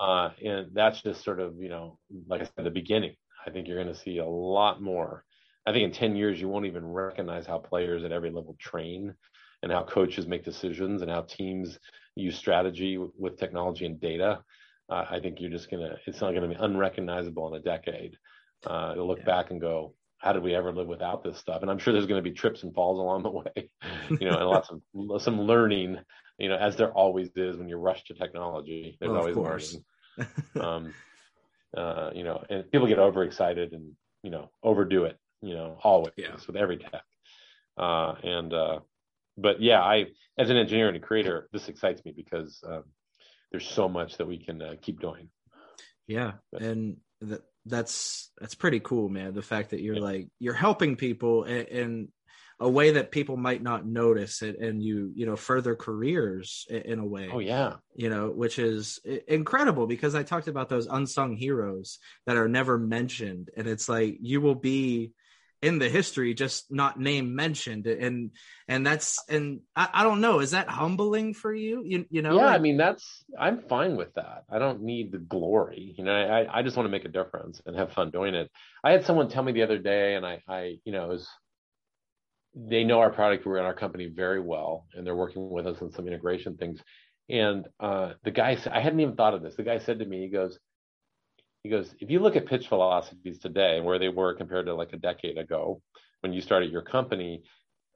Uh, 0.00 0.30
and 0.44 0.68
that's 0.72 1.02
just 1.02 1.24
sort 1.24 1.40
of, 1.40 1.56
you 1.58 1.68
know, 1.68 1.98
like 2.28 2.40
I 2.40 2.44
said, 2.44 2.64
the 2.64 2.70
beginning. 2.70 3.16
I 3.48 3.50
think 3.50 3.66
you're 3.66 3.82
going 3.82 3.94
to 3.94 3.98
see 3.98 4.18
a 4.18 4.26
lot 4.26 4.82
more. 4.82 5.24
I 5.66 5.72
think 5.72 5.84
in 5.84 5.92
10 5.92 6.16
years, 6.16 6.38
you 6.38 6.48
won't 6.48 6.66
even 6.66 6.84
recognize 6.86 7.46
how 7.46 7.58
players 7.58 8.04
at 8.04 8.12
every 8.12 8.30
level 8.30 8.56
train 8.58 9.14
and 9.62 9.72
how 9.72 9.84
coaches 9.84 10.26
make 10.26 10.44
decisions 10.44 11.00
and 11.00 11.10
how 11.10 11.22
teams 11.22 11.78
use 12.14 12.36
strategy 12.36 12.98
with 12.98 13.38
technology 13.38 13.86
and 13.86 13.98
data. 13.98 14.40
Uh, 14.90 15.04
I 15.10 15.18
think 15.20 15.40
you're 15.40 15.50
just 15.50 15.70
going 15.70 15.82
to, 15.82 15.96
it's 16.06 16.20
not 16.20 16.32
going 16.32 16.42
to 16.42 16.54
be 16.54 16.62
unrecognizable 16.62 17.48
in 17.48 17.60
a 17.60 17.64
decade. 17.64 18.16
Uh, 18.66 18.92
you'll 18.96 19.08
look 19.08 19.20
yeah. 19.20 19.24
back 19.24 19.50
and 19.50 19.60
go, 19.60 19.94
how 20.18 20.32
did 20.32 20.42
we 20.42 20.54
ever 20.54 20.72
live 20.72 20.88
without 20.88 21.24
this 21.24 21.38
stuff? 21.38 21.62
And 21.62 21.70
I'm 21.70 21.78
sure 21.78 21.92
there's 21.94 22.06
going 22.06 22.22
to 22.22 22.30
be 22.30 22.36
trips 22.36 22.64
and 22.64 22.74
falls 22.74 22.98
along 22.98 23.22
the 23.22 23.30
way, 23.30 23.70
you 24.10 24.28
know, 24.28 24.36
and 24.36 24.48
lots 24.48 24.70
of 24.70 25.22
some 25.22 25.40
learning, 25.40 25.96
you 26.38 26.48
know, 26.50 26.56
as 26.56 26.76
there 26.76 26.92
always 26.92 27.30
is 27.34 27.56
when 27.56 27.68
you 27.68 27.76
rush 27.76 28.04
to 28.04 28.14
technology. 28.14 28.98
There's 29.00 29.10
well, 29.10 29.20
always 29.20 29.36
learning. 29.36 29.84
um, 30.60 30.94
uh, 31.76 32.10
you 32.14 32.24
know, 32.24 32.42
and 32.48 32.70
people 32.70 32.86
get 32.86 32.98
overexcited 32.98 33.72
and 33.72 33.92
you 34.22 34.30
know 34.30 34.50
overdo 34.62 35.04
it, 35.04 35.18
you 35.42 35.54
know, 35.54 35.78
always 35.82 36.12
yeah. 36.16 36.36
with 36.46 36.56
every 36.56 36.78
tech. 36.78 37.02
Uh, 37.76 38.14
and 38.22 38.52
uh, 38.52 38.80
but 39.36 39.60
yeah, 39.60 39.80
I 39.80 40.06
as 40.38 40.50
an 40.50 40.56
engineer 40.56 40.88
and 40.88 40.96
a 40.96 41.00
creator, 41.00 41.48
this 41.52 41.68
excites 41.68 42.04
me 42.04 42.12
because 42.16 42.62
um, 42.66 42.84
there's 43.50 43.66
so 43.66 43.88
much 43.88 44.16
that 44.16 44.26
we 44.26 44.38
can 44.38 44.60
uh, 44.60 44.74
keep 44.80 45.00
doing. 45.00 45.28
Yeah, 46.06 46.32
but, 46.50 46.62
and 46.62 46.96
that's 47.66 48.30
that's 48.40 48.54
pretty 48.54 48.80
cool, 48.80 49.08
man. 49.08 49.34
The 49.34 49.42
fact 49.42 49.70
that 49.70 49.80
you're 49.80 49.96
yeah. 49.96 50.02
like 50.02 50.28
you're 50.38 50.54
helping 50.54 50.96
people 50.96 51.44
and, 51.44 51.68
and 51.68 52.08
a 52.60 52.68
way 52.68 52.92
that 52.92 53.10
people 53.10 53.36
might 53.36 53.62
not 53.62 53.86
notice 53.86 54.42
it 54.42 54.58
and 54.58 54.82
you 54.82 55.12
you 55.14 55.26
know 55.26 55.36
further 55.36 55.76
careers 55.76 56.66
in, 56.68 56.82
in 56.82 56.98
a 56.98 57.04
way. 57.04 57.30
Oh 57.32 57.38
yeah. 57.38 57.74
You 57.94 58.10
know 58.10 58.30
which 58.30 58.58
is 58.58 58.98
incredible 59.28 59.86
because 59.86 60.14
i 60.14 60.22
talked 60.22 60.48
about 60.48 60.68
those 60.68 60.86
unsung 60.86 61.36
heroes 61.36 61.98
that 62.26 62.36
are 62.36 62.48
never 62.48 62.78
mentioned. 62.78 63.50
And 63.56 63.68
it's 63.68 63.88
like 63.88 64.18
you 64.20 64.40
will 64.40 64.56
be 64.56 65.12
in 65.60 65.80
the 65.80 65.88
history 65.88 66.34
just 66.34 66.70
not 66.70 66.98
name 66.98 67.36
mentioned. 67.36 67.86
And 67.86 68.32
and 68.66 68.84
that's 68.84 69.22
and 69.28 69.60
I, 69.76 69.88
I, 69.92 70.02
don't 70.02 70.20
know 70.20 70.40
is 70.40 70.52
that 70.52 70.68
humbling 70.68 71.34
for 71.34 71.52
you? 71.52 71.82
You, 71.84 72.06
you 72.10 72.22
know 72.22 72.36
yeah 72.36 72.46
like, 72.46 72.56
i 72.56 72.58
mean 72.58 72.76
that's 72.76 73.24
i'm 73.38 73.60
fine 73.62 73.96
with 73.96 74.14
that. 74.14 74.44
I 74.50 74.58
don't 74.58 74.82
need 74.82 75.12
the 75.12 75.18
glory 75.18 75.94
you 75.96 76.02
know 76.02 76.12
i 76.12 76.58
i 76.58 76.62
just 76.62 76.76
want 76.76 76.86
to 76.86 76.90
make 76.90 77.04
a 77.04 77.08
difference 77.08 77.62
and 77.66 77.76
have 77.76 77.92
fun 77.92 78.10
doing 78.10 78.34
it. 78.34 78.50
I 78.82 78.92
had 78.92 79.04
someone 79.04 79.28
tell 79.28 79.44
me 79.44 79.52
the 79.52 79.62
other 79.62 79.78
day 79.78 80.16
and 80.16 80.26
i 80.26 80.42
i 80.48 80.78
you 80.84 80.92
know 80.92 81.04
it 81.04 81.08
was 81.08 81.28
they 82.54 82.84
know 82.84 83.00
our 83.00 83.10
product 83.10 83.46
we're 83.46 83.58
in 83.58 83.64
our 83.64 83.74
company 83.74 84.06
very 84.06 84.40
well 84.40 84.86
and 84.94 85.06
they're 85.06 85.14
working 85.14 85.50
with 85.50 85.66
us 85.66 85.80
on 85.82 85.92
some 85.92 86.06
integration 86.06 86.56
things 86.56 86.80
and 87.28 87.66
uh 87.80 88.12
the 88.24 88.30
guy 88.30 88.56
i 88.72 88.80
hadn't 88.80 89.00
even 89.00 89.14
thought 89.14 89.34
of 89.34 89.42
this 89.42 89.54
the 89.56 89.62
guy 89.62 89.78
said 89.78 89.98
to 89.98 90.04
me 90.04 90.22
he 90.22 90.28
goes 90.28 90.58
he 91.62 91.70
goes, 91.70 91.94
if 92.00 92.10
you 92.10 92.20
look 92.20 92.36
at 92.36 92.46
pitch 92.46 92.68
velocities 92.68 93.38
today 93.38 93.76
and 93.76 93.84
where 93.84 93.98
they 93.98 94.08
were 94.08 94.34
compared 94.34 94.66
to 94.66 94.74
like 94.74 94.92
a 94.92 94.98
decade 94.98 95.38
ago 95.38 95.82
when 96.20 96.32
you 96.32 96.40
started 96.40 96.70
your 96.70 96.82
company, 96.82 97.42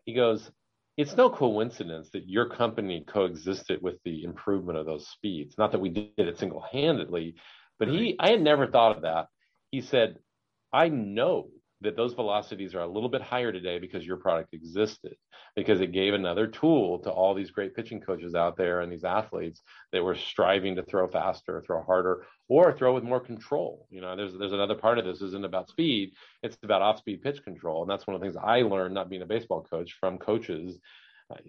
he 0.05 0.15
goes, 0.15 0.51
it's 0.97 1.17
no 1.17 1.31
coincidence 1.31 2.11
that 2.11 2.29
your 2.29 2.49
company 2.51 3.05
coexisted 3.07 3.81
with 3.81 3.97
the 4.05 4.25
improvement 4.25 4.79
of 4.79 4.87
those 4.87 5.09
speeds. 5.09 5.55
Not 5.57 5.73
that 5.73 5.81
we 5.81 5.89
did 5.89 6.11
it 6.19 6.39
single 6.39 6.65
handedly, 6.71 7.37
but 7.79 7.89
he, 7.89 8.17
I 8.19 8.31
had 8.31 8.43
never 8.43 8.67
thought 8.67 8.97
of 8.97 9.03
that. 9.03 9.29
He 9.71 9.81
said, 9.81 10.19
I 10.73 10.89
know 10.89 11.49
that 11.83 11.97
those 11.97 12.15
velocities 12.15 12.75
are 12.75 12.81
a 12.81 12.87
little 12.87 13.09
bit 13.09 13.23
higher 13.23 13.53
today 13.53 13.79
because 13.79 14.07
your 14.07 14.17
product 14.17 14.55
existed, 14.55 15.17
because 15.57 15.81
it 15.81 15.93
gave 15.93 16.15
another 16.15 16.47
tool 16.47 16.99
to 17.01 17.11
all 17.11 17.35
these 17.35 17.51
great 17.51 17.75
pitching 17.75 18.01
coaches 18.01 18.35
out 18.35 18.57
there 18.57 18.81
and 18.81 18.91
these 18.93 19.05
athletes 19.05 19.63
that 19.93 20.03
were 20.03 20.15
striving 20.15 20.77
to 20.77 20.83
throw 20.83 21.09
faster, 21.09 21.63
throw 21.67 21.83
harder, 21.83 22.25
or 22.49 22.73
throw 22.73 22.95
with 22.95 23.05
more 23.05 23.21
control. 23.21 23.87
You 23.91 24.01
know, 24.01 24.17
there's 24.17 24.33
there's 24.39 24.53
another 24.53 24.75
part 24.75 24.99
of 24.99 25.05
this 25.05 25.23
isn't 25.23 25.45
about 25.45 25.69
speed; 25.69 26.13
it's 26.43 26.57
about 26.63 26.83
off-speed 26.83 27.23
pitch 27.23 27.43
control, 27.43 27.83
and 27.83 27.91
that's 27.91 28.07
one 28.07 28.15
of 28.15 28.21
the 28.21 28.27
things 28.27 28.37
I 28.37 28.63
learned 28.63 28.95
not 28.95 29.11
being 29.11 29.23
a 29.23 29.27
baseball 29.27 29.63
coach 29.63 29.95
from 30.01 30.19
coaches 30.19 30.79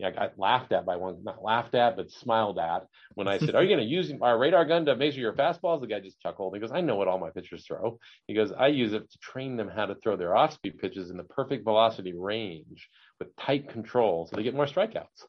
I 0.04 0.12
got 0.12 0.40
laughed 0.40 0.72
at 0.72 0.86
by 0.86 0.96
one, 0.96 1.24
not 1.24 1.44
laughed 1.44 1.76
at, 1.76 1.96
but 1.96 2.12
smiled 2.12 2.60
at 2.60 2.88
when 3.16 3.28
I 3.28 3.38
said, 3.38 3.56
Are 3.56 3.64
you 3.64 3.70
going 3.76 3.88
to 3.88 3.92
use 3.92 4.12
our 4.22 4.38
radar 4.38 4.66
gun 4.66 4.86
to 4.86 4.96
measure 4.96 5.20
your 5.20 5.34
fastballs? 5.34 5.82
The 5.82 5.88
guy 5.88 6.00
just 6.00 6.20
chuckled. 6.20 6.54
He 6.54 6.60
goes, 6.60 6.72
I 6.72 6.82
know 6.82 6.96
what 6.96 7.08
all 7.08 7.20
my 7.20 7.30
pitchers 7.30 7.66
throw. 7.66 8.00
He 8.28 8.34
goes, 8.34 8.52
I 8.52 8.68
use 8.68 8.94
it 8.94 9.10
to 9.10 9.18
train 9.20 9.58
them 9.58 9.70
how 9.70 9.86
to 9.86 9.96
throw 9.96 10.16
their 10.16 10.36
off 10.36 10.54
speed 10.54 10.80
pitches 10.80 11.10
in 11.10 11.18
the 11.18 11.24
perfect 11.24 11.64
velocity 11.64 12.14
range 12.14 12.90
with 13.20 13.36
tight 13.36 13.70
control 13.70 14.28
so 14.28 14.36
they 14.36 14.44
get 14.44 14.56
more 14.56 14.68
strikeouts, 14.68 15.26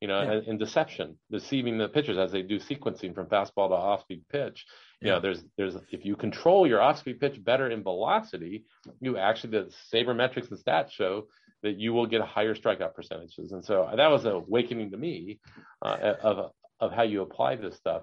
you 0.00 0.08
know, 0.08 0.22
yeah. 0.22 0.32
and, 0.32 0.46
and, 0.46 0.58
deception, 0.58 1.16
deceiving 1.30 1.78
the 1.78 1.88
pitchers 1.88 2.18
as 2.18 2.32
they 2.32 2.42
do 2.42 2.58
sequencing 2.58 3.14
from 3.14 3.26
fastball 3.26 3.68
to 3.68 3.74
off 3.74 4.02
speed 4.02 4.22
pitch. 4.30 4.66
You 5.00 5.08
yeah. 5.08 5.14
know, 5.14 5.20
there's, 5.20 5.44
there's, 5.56 5.76
if 5.90 6.04
you 6.04 6.16
control 6.16 6.66
your 6.66 6.80
off 6.80 6.98
speed 6.98 7.20
pitch 7.20 7.42
better 7.42 7.70
in 7.70 7.82
velocity, 7.82 8.64
you 9.00 9.16
actually, 9.16 9.50
the 9.50 9.72
sabermetrics 9.92 10.50
and 10.50 10.58
stats 10.58 10.90
show 10.90 11.26
that 11.62 11.76
you 11.76 11.92
will 11.92 12.06
get 12.06 12.20
higher 12.20 12.54
strikeout 12.54 12.94
percentages. 12.94 13.52
And 13.52 13.64
so 13.64 13.90
that 13.94 14.10
was 14.10 14.24
an 14.24 14.32
awakening 14.32 14.90
to 14.92 14.96
me 14.96 15.40
uh, 15.82 16.14
of 16.22 16.52
of 16.80 16.92
how 16.92 17.02
you 17.02 17.22
apply 17.22 17.56
this 17.56 17.76
stuff. 17.76 18.02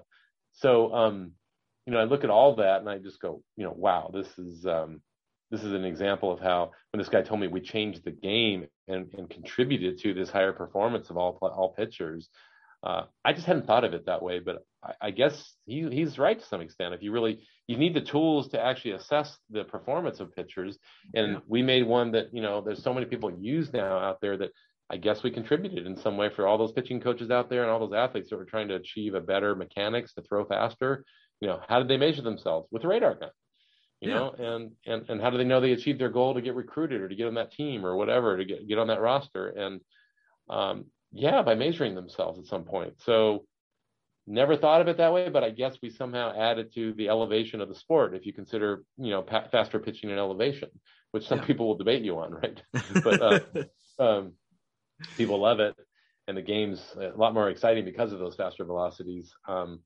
So 0.52 0.92
um, 0.94 1.32
you 1.86 1.92
know, 1.92 2.00
I 2.00 2.04
look 2.04 2.24
at 2.24 2.30
all 2.30 2.56
that 2.56 2.80
and 2.80 2.88
I 2.88 2.98
just 2.98 3.20
go, 3.20 3.42
you 3.56 3.64
know, 3.64 3.74
wow, 3.74 4.10
this 4.12 4.26
is 4.38 4.66
um, 4.66 5.00
this 5.50 5.62
is 5.62 5.72
an 5.72 5.84
example 5.84 6.32
of 6.32 6.40
how 6.40 6.72
when 6.92 6.98
this 6.98 7.08
guy 7.08 7.22
told 7.22 7.40
me 7.40 7.46
we 7.46 7.60
changed 7.60 8.04
the 8.04 8.10
game 8.10 8.66
and, 8.88 9.12
and 9.14 9.30
contributed 9.30 9.98
to 10.00 10.12
this 10.12 10.30
higher 10.30 10.52
performance 10.52 11.10
of 11.10 11.16
all 11.16 11.38
all 11.40 11.74
pitchers. 11.76 12.28
Uh, 12.82 13.04
I 13.24 13.32
just 13.32 13.46
hadn't 13.46 13.66
thought 13.66 13.84
of 13.84 13.94
it 13.94 14.06
that 14.06 14.22
way, 14.22 14.38
but 14.38 14.64
I, 14.84 15.08
I 15.08 15.10
guess 15.10 15.54
he, 15.64 15.88
he's 15.90 16.18
right 16.18 16.38
to 16.38 16.46
some 16.46 16.60
extent. 16.60 16.94
If 16.94 17.02
you 17.02 17.12
really 17.12 17.40
you 17.66 17.76
need 17.76 17.94
the 17.94 18.00
tools 18.00 18.48
to 18.48 18.60
actually 18.60 18.92
assess 18.92 19.36
the 19.50 19.64
performance 19.64 20.20
of 20.20 20.34
pitchers, 20.34 20.78
and 21.14 21.32
yeah. 21.32 21.38
we 21.48 21.62
made 21.62 21.86
one 21.86 22.12
that 22.12 22.32
you 22.32 22.42
know 22.42 22.60
there's 22.60 22.82
so 22.82 22.94
many 22.94 23.06
people 23.06 23.32
use 23.38 23.72
now 23.72 23.98
out 23.98 24.20
there 24.20 24.36
that 24.36 24.50
I 24.88 24.98
guess 24.98 25.22
we 25.22 25.30
contributed 25.30 25.86
in 25.86 25.96
some 25.96 26.16
way 26.16 26.30
for 26.34 26.46
all 26.46 26.58
those 26.58 26.72
pitching 26.72 27.00
coaches 27.00 27.30
out 27.30 27.50
there 27.50 27.62
and 27.62 27.70
all 27.70 27.80
those 27.80 27.96
athletes 27.96 28.30
that 28.30 28.36
were 28.36 28.44
trying 28.44 28.68
to 28.68 28.76
achieve 28.76 29.14
a 29.14 29.20
better 29.20 29.54
mechanics 29.56 30.14
to 30.14 30.22
throw 30.22 30.44
faster. 30.44 31.04
You 31.40 31.48
know, 31.48 31.60
how 31.68 31.78
did 31.78 31.88
they 31.88 31.96
measure 31.96 32.22
themselves 32.22 32.68
with 32.70 32.84
a 32.84 32.88
radar 32.88 33.14
gun? 33.14 33.30
You 34.00 34.10
yeah. 34.10 34.14
know, 34.14 34.30
and 34.38 34.72
and 34.86 35.08
and 35.08 35.20
how 35.20 35.30
do 35.30 35.38
they 35.38 35.44
know 35.44 35.60
they 35.60 35.72
achieved 35.72 36.00
their 36.00 36.10
goal 36.10 36.34
to 36.34 36.42
get 36.42 36.54
recruited 36.54 37.00
or 37.00 37.08
to 37.08 37.14
get 37.14 37.26
on 37.26 37.34
that 37.34 37.52
team 37.52 37.84
or 37.84 37.96
whatever 37.96 38.36
to 38.36 38.44
get 38.44 38.68
get 38.68 38.78
on 38.78 38.88
that 38.88 39.00
roster? 39.00 39.48
And 39.48 39.80
um, 40.48 40.84
yeah, 41.18 41.42
by 41.42 41.54
measuring 41.54 41.94
themselves 41.94 42.38
at 42.38 42.46
some 42.46 42.64
point. 42.64 42.94
So 43.02 43.44
never 44.26 44.56
thought 44.56 44.80
of 44.80 44.88
it 44.88 44.96
that 44.98 45.12
way, 45.12 45.28
but 45.28 45.44
I 45.44 45.50
guess 45.50 45.76
we 45.82 45.90
somehow 45.90 46.34
added 46.36 46.74
to 46.74 46.92
the 46.94 47.08
elevation 47.08 47.60
of 47.60 47.68
the 47.68 47.74
sport 47.74 48.14
if 48.14 48.26
you 48.26 48.32
consider, 48.32 48.82
you 48.98 49.10
know, 49.10 49.22
pa- 49.22 49.48
faster 49.50 49.78
pitching 49.78 50.10
and 50.10 50.18
elevation, 50.18 50.68
which 51.12 51.26
some 51.26 51.38
yeah. 51.38 51.44
people 51.44 51.68
will 51.68 51.76
debate 51.76 52.02
you 52.02 52.18
on, 52.18 52.32
right? 52.32 52.62
but 53.04 53.22
uh, 53.22 53.40
um, 53.98 54.32
people 55.16 55.40
love 55.40 55.60
it, 55.60 55.76
and 56.28 56.36
the 56.36 56.42
game's 56.42 56.82
a 57.00 57.16
lot 57.16 57.34
more 57.34 57.50
exciting 57.50 57.84
because 57.84 58.12
of 58.12 58.18
those 58.18 58.34
faster 58.34 58.64
velocities. 58.64 59.32
Um, 59.46 59.80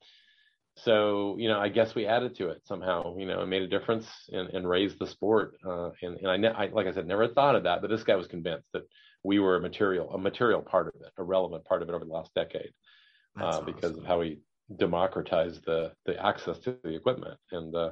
so 0.77 1.37
you 1.39 1.49
know, 1.49 1.59
I 1.59 1.69
guess 1.69 1.95
we 1.95 2.07
added 2.07 2.37
to 2.37 2.49
it 2.49 2.63
somehow, 2.65 3.17
you 3.17 3.27
know, 3.27 3.41
and 3.41 3.51
made 3.51 3.63
a 3.63 3.69
difference 3.69 4.07
and, 4.33 4.49
and 4.51 4.69
raised 4.69 4.99
the 4.99 5.07
sport. 5.07 5.57
Uh, 5.67 5.91
and 6.03 6.17
and 6.19 6.29
I, 6.29 6.37
ne- 6.37 6.49
I, 6.49 6.67
like 6.67 6.87
I 6.87 6.93
said, 6.93 7.07
never 7.07 7.29
thought 7.29 7.57
of 7.57 7.65
that, 7.65 7.81
but 7.81 7.91
this 7.91 8.05
guy 8.05 8.17
was 8.17 8.27
convinced 8.27 8.69
that 8.73 8.83
we 9.23 9.39
were 9.39 9.57
a 9.57 9.61
material, 9.61 10.11
a 10.13 10.19
material 10.19 10.63
part 10.63 10.89
of 10.89 10.95
it, 11.01 11.13
a 11.19 11.23
relevant 11.23 11.65
part 11.65 11.83
of 11.83 11.89
it 11.89 11.95
over 11.95 12.05
the 12.05 12.13
last 12.13 12.33
decade, 12.35 12.73
uh, 13.39 13.45
awesome. 13.45 13.67
because 13.67 13.97
of 13.97 14.05
how 14.05 14.21
we 14.21 14.41
democratized 14.77 15.65
the 15.67 15.93
the 16.07 16.25
access 16.25 16.59
to 16.61 16.77
the 16.85 16.95
equipment 16.95 17.39
and 17.51 17.75
uh, 17.75 17.91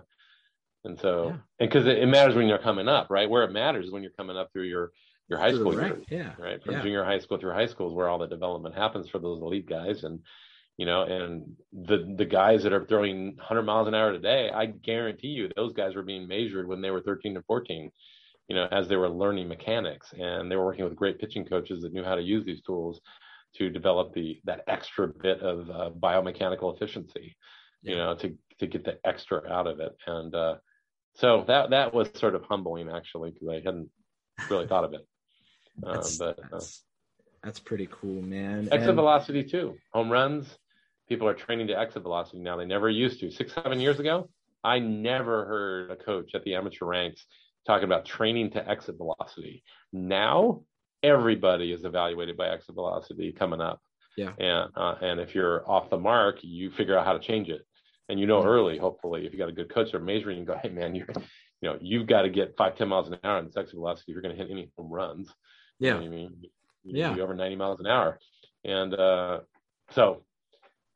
and 0.84 0.98
so 0.98 1.26
yeah. 1.26 1.36
and 1.60 1.70
because 1.70 1.86
it, 1.86 1.98
it, 1.98 2.06
matters 2.06 2.34
when 2.34 2.46
you're 2.46 2.58
coming 2.58 2.88
up, 2.88 3.08
right? 3.10 3.28
Where 3.28 3.44
it 3.44 3.52
matters 3.52 3.86
is 3.86 3.92
when 3.92 4.02
you're 4.02 4.12
coming 4.12 4.36
up 4.36 4.50
through 4.52 4.64
your 4.64 4.92
your 5.28 5.38
high 5.38 5.52
school 5.52 5.74
years, 5.74 6.04
yeah, 6.08 6.32
right? 6.38 6.62
From 6.62 6.74
yeah. 6.74 6.82
junior 6.82 7.04
high 7.04 7.18
school 7.18 7.38
through 7.38 7.52
high 7.52 7.66
school 7.66 7.88
is 7.88 7.94
where 7.94 8.08
all 8.08 8.18
the 8.18 8.26
development 8.26 8.74
happens 8.74 9.08
for 9.08 9.18
those 9.18 9.42
elite 9.42 9.68
guys, 9.68 10.04
and 10.04 10.20
you 10.78 10.86
know, 10.86 11.02
and 11.02 11.56
the 11.72 12.14
the 12.16 12.24
guys 12.24 12.62
that 12.62 12.72
are 12.72 12.86
throwing 12.86 13.36
100 13.36 13.62
miles 13.62 13.88
an 13.88 13.94
hour 13.94 14.12
today, 14.12 14.50
I 14.52 14.66
guarantee 14.66 15.28
you, 15.28 15.50
those 15.54 15.74
guys 15.74 15.94
were 15.94 16.02
being 16.02 16.26
measured 16.26 16.66
when 16.66 16.80
they 16.80 16.90
were 16.90 17.02
13 17.02 17.34
to 17.34 17.42
14 17.42 17.90
you 18.48 18.56
know, 18.56 18.66
as 18.72 18.88
they 18.88 18.96
were 18.96 19.10
learning 19.10 19.46
mechanics 19.46 20.12
and 20.18 20.50
they 20.50 20.56
were 20.56 20.64
working 20.64 20.84
with 20.84 20.96
great 20.96 21.20
pitching 21.20 21.44
coaches 21.44 21.82
that 21.82 21.92
knew 21.92 22.02
how 22.02 22.14
to 22.14 22.22
use 22.22 22.44
these 22.44 22.62
tools 22.62 23.00
to 23.56 23.70
develop 23.70 24.14
the 24.14 24.40
that 24.44 24.64
extra 24.66 25.08
bit 25.08 25.40
of 25.40 25.70
uh, 25.70 25.90
biomechanical 25.90 26.74
efficiency, 26.74 27.36
you 27.82 27.94
know, 27.94 28.14
to 28.16 28.36
to 28.58 28.66
get 28.66 28.84
the 28.84 28.98
extra 29.04 29.46
out 29.50 29.66
of 29.66 29.80
it. 29.80 29.94
And 30.06 30.34
uh, 30.34 30.56
so 31.14 31.44
that 31.46 31.70
that 31.70 31.94
was 31.94 32.08
sort 32.14 32.34
of 32.34 32.42
humbling 32.44 32.88
actually 32.88 33.30
because 33.30 33.48
I 33.48 33.54
hadn't 33.56 33.90
really 34.48 34.66
thought 34.66 34.84
of 34.84 34.94
it. 34.94 35.06
Uh, 35.84 35.92
that's, 35.94 36.16
but 36.16 36.38
that's, 36.50 36.82
that's, 37.42 37.60
pretty 37.60 37.88
cool, 37.90 38.22
man. 38.22 38.68
Exit 38.72 38.88
and... 38.88 38.96
velocity 38.96 39.44
too. 39.44 39.76
Home 39.92 40.10
runs. 40.10 40.46
People 41.08 41.28
are 41.28 41.34
training 41.34 41.68
to 41.68 41.78
exit 41.78 42.02
velocity 42.02 42.38
now. 42.38 42.56
They 42.56 42.66
never 42.66 42.88
used 42.88 43.20
to. 43.20 43.30
Six 43.30 43.52
seven 43.54 43.80
years 43.80 43.98
ago, 43.98 44.28
I 44.62 44.78
never 44.78 45.44
heard 45.46 45.90
a 45.90 45.96
coach 45.96 46.34
at 46.34 46.44
the 46.44 46.54
amateur 46.54 46.84
ranks 46.84 47.24
talking 47.66 47.84
about 47.84 48.04
training 48.04 48.50
to 48.50 48.68
exit 48.68 48.96
velocity. 48.96 49.62
Now 49.92 50.62
everybody 51.02 51.72
is 51.72 51.84
evaluated 51.84 52.36
by 52.36 52.48
exit 52.48 52.74
velocity 52.74 53.32
coming 53.32 53.60
up. 53.60 53.80
Yeah. 54.16 54.32
And 54.38 54.70
uh, 54.74 54.96
and 55.00 55.20
if 55.20 55.34
you're 55.34 55.68
off 55.70 55.90
the 55.90 55.98
mark, 55.98 56.38
you 56.42 56.70
figure 56.70 56.98
out 56.98 57.06
how 57.06 57.12
to 57.12 57.20
change 57.20 57.48
it. 57.48 57.62
And 58.08 58.18
you 58.18 58.26
know 58.26 58.40
mm-hmm. 58.40 58.48
early, 58.48 58.78
hopefully, 58.78 59.26
if 59.26 59.32
you 59.32 59.38
got 59.38 59.48
a 59.48 59.52
good 59.52 59.72
coach, 59.72 59.92
they're 59.92 60.00
measuring. 60.00 60.38
You 60.38 60.44
go, 60.44 60.58
hey 60.60 60.70
man, 60.70 60.94
you're, 60.94 61.06
you 61.60 61.68
know, 61.68 61.78
you've 61.80 62.06
got 62.06 62.22
to 62.22 62.30
get 62.30 62.56
five, 62.56 62.76
ten 62.76 62.88
miles 62.88 63.08
an 63.08 63.18
hour 63.22 63.38
in 63.38 63.46
exit 63.46 63.74
velocity 63.74 64.12
if 64.12 64.14
you're 64.14 64.22
going 64.22 64.36
to 64.36 64.42
hit 64.42 64.50
any 64.50 64.70
home 64.76 64.90
runs. 64.90 65.32
Yeah. 65.78 66.00
You 66.00 66.00
know 66.00 66.06
I 66.06 66.08
mean, 66.08 66.36
you 66.42 66.50
yeah. 66.84 67.16
Over 67.16 67.34
90 67.34 67.56
miles 67.56 67.80
an 67.80 67.86
hour, 67.86 68.18
and 68.64 68.94
uh, 68.94 69.40
so 69.90 70.22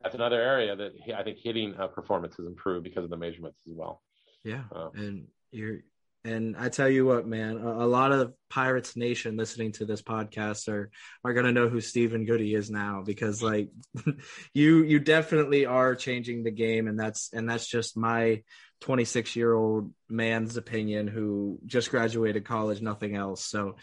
that's 0.03 0.15
another 0.15 0.41
area 0.41 0.75
that 0.75 0.91
I 1.15 1.23
think 1.23 1.37
hitting 1.41 1.75
uh, 1.79 1.87
performance 1.87 2.35
has 2.37 2.45
improved 2.45 2.83
because 2.83 3.03
of 3.03 3.09
the 3.09 3.17
measurements 3.17 3.61
as 3.67 3.73
well. 3.75 4.01
Yeah, 4.43 4.63
uh, 4.75 4.89
and 4.93 5.27
you're 5.51 5.79
and 6.25 6.55
I 6.57 6.69
tell 6.69 6.87
you 6.87 7.05
what, 7.05 7.27
man, 7.27 7.57
a, 7.57 7.83
a, 7.83 7.87
lot 7.87 8.13
of 8.13 8.33
Pirates 8.49 8.95
Nation 8.95 9.35
listening 9.35 9.73
to 9.73 9.85
this 9.85 10.01
podcast 10.01 10.69
are 10.69 10.89
are 11.23 11.33
gonna 11.33 11.51
know 11.51 11.67
who 11.67 11.81
Stephen 11.81 12.25
Goody 12.25 12.53
is 12.53 12.69
now 12.69 13.03
because 13.05 13.41
like 13.41 13.69
you 14.53 14.83
you 14.83 14.99
definitely 14.99 15.65
are 15.65 15.95
changing 15.95 16.43
the 16.43 16.51
game, 16.51 16.87
and 16.87 16.99
that's 16.99 17.31
and 17.33 17.49
that's 17.49 17.67
just 17.67 17.97
my 17.97 18.43
26 18.81 19.35
year 19.35 19.53
old 19.53 19.91
man's 20.09 20.57
opinion 20.57 21.07
who 21.07 21.59
just 21.65 21.91
graduated 21.91 22.45
college, 22.45 22.81
nothing 22.81 23.15
else. 23.15 23.45
So 23.45 23.75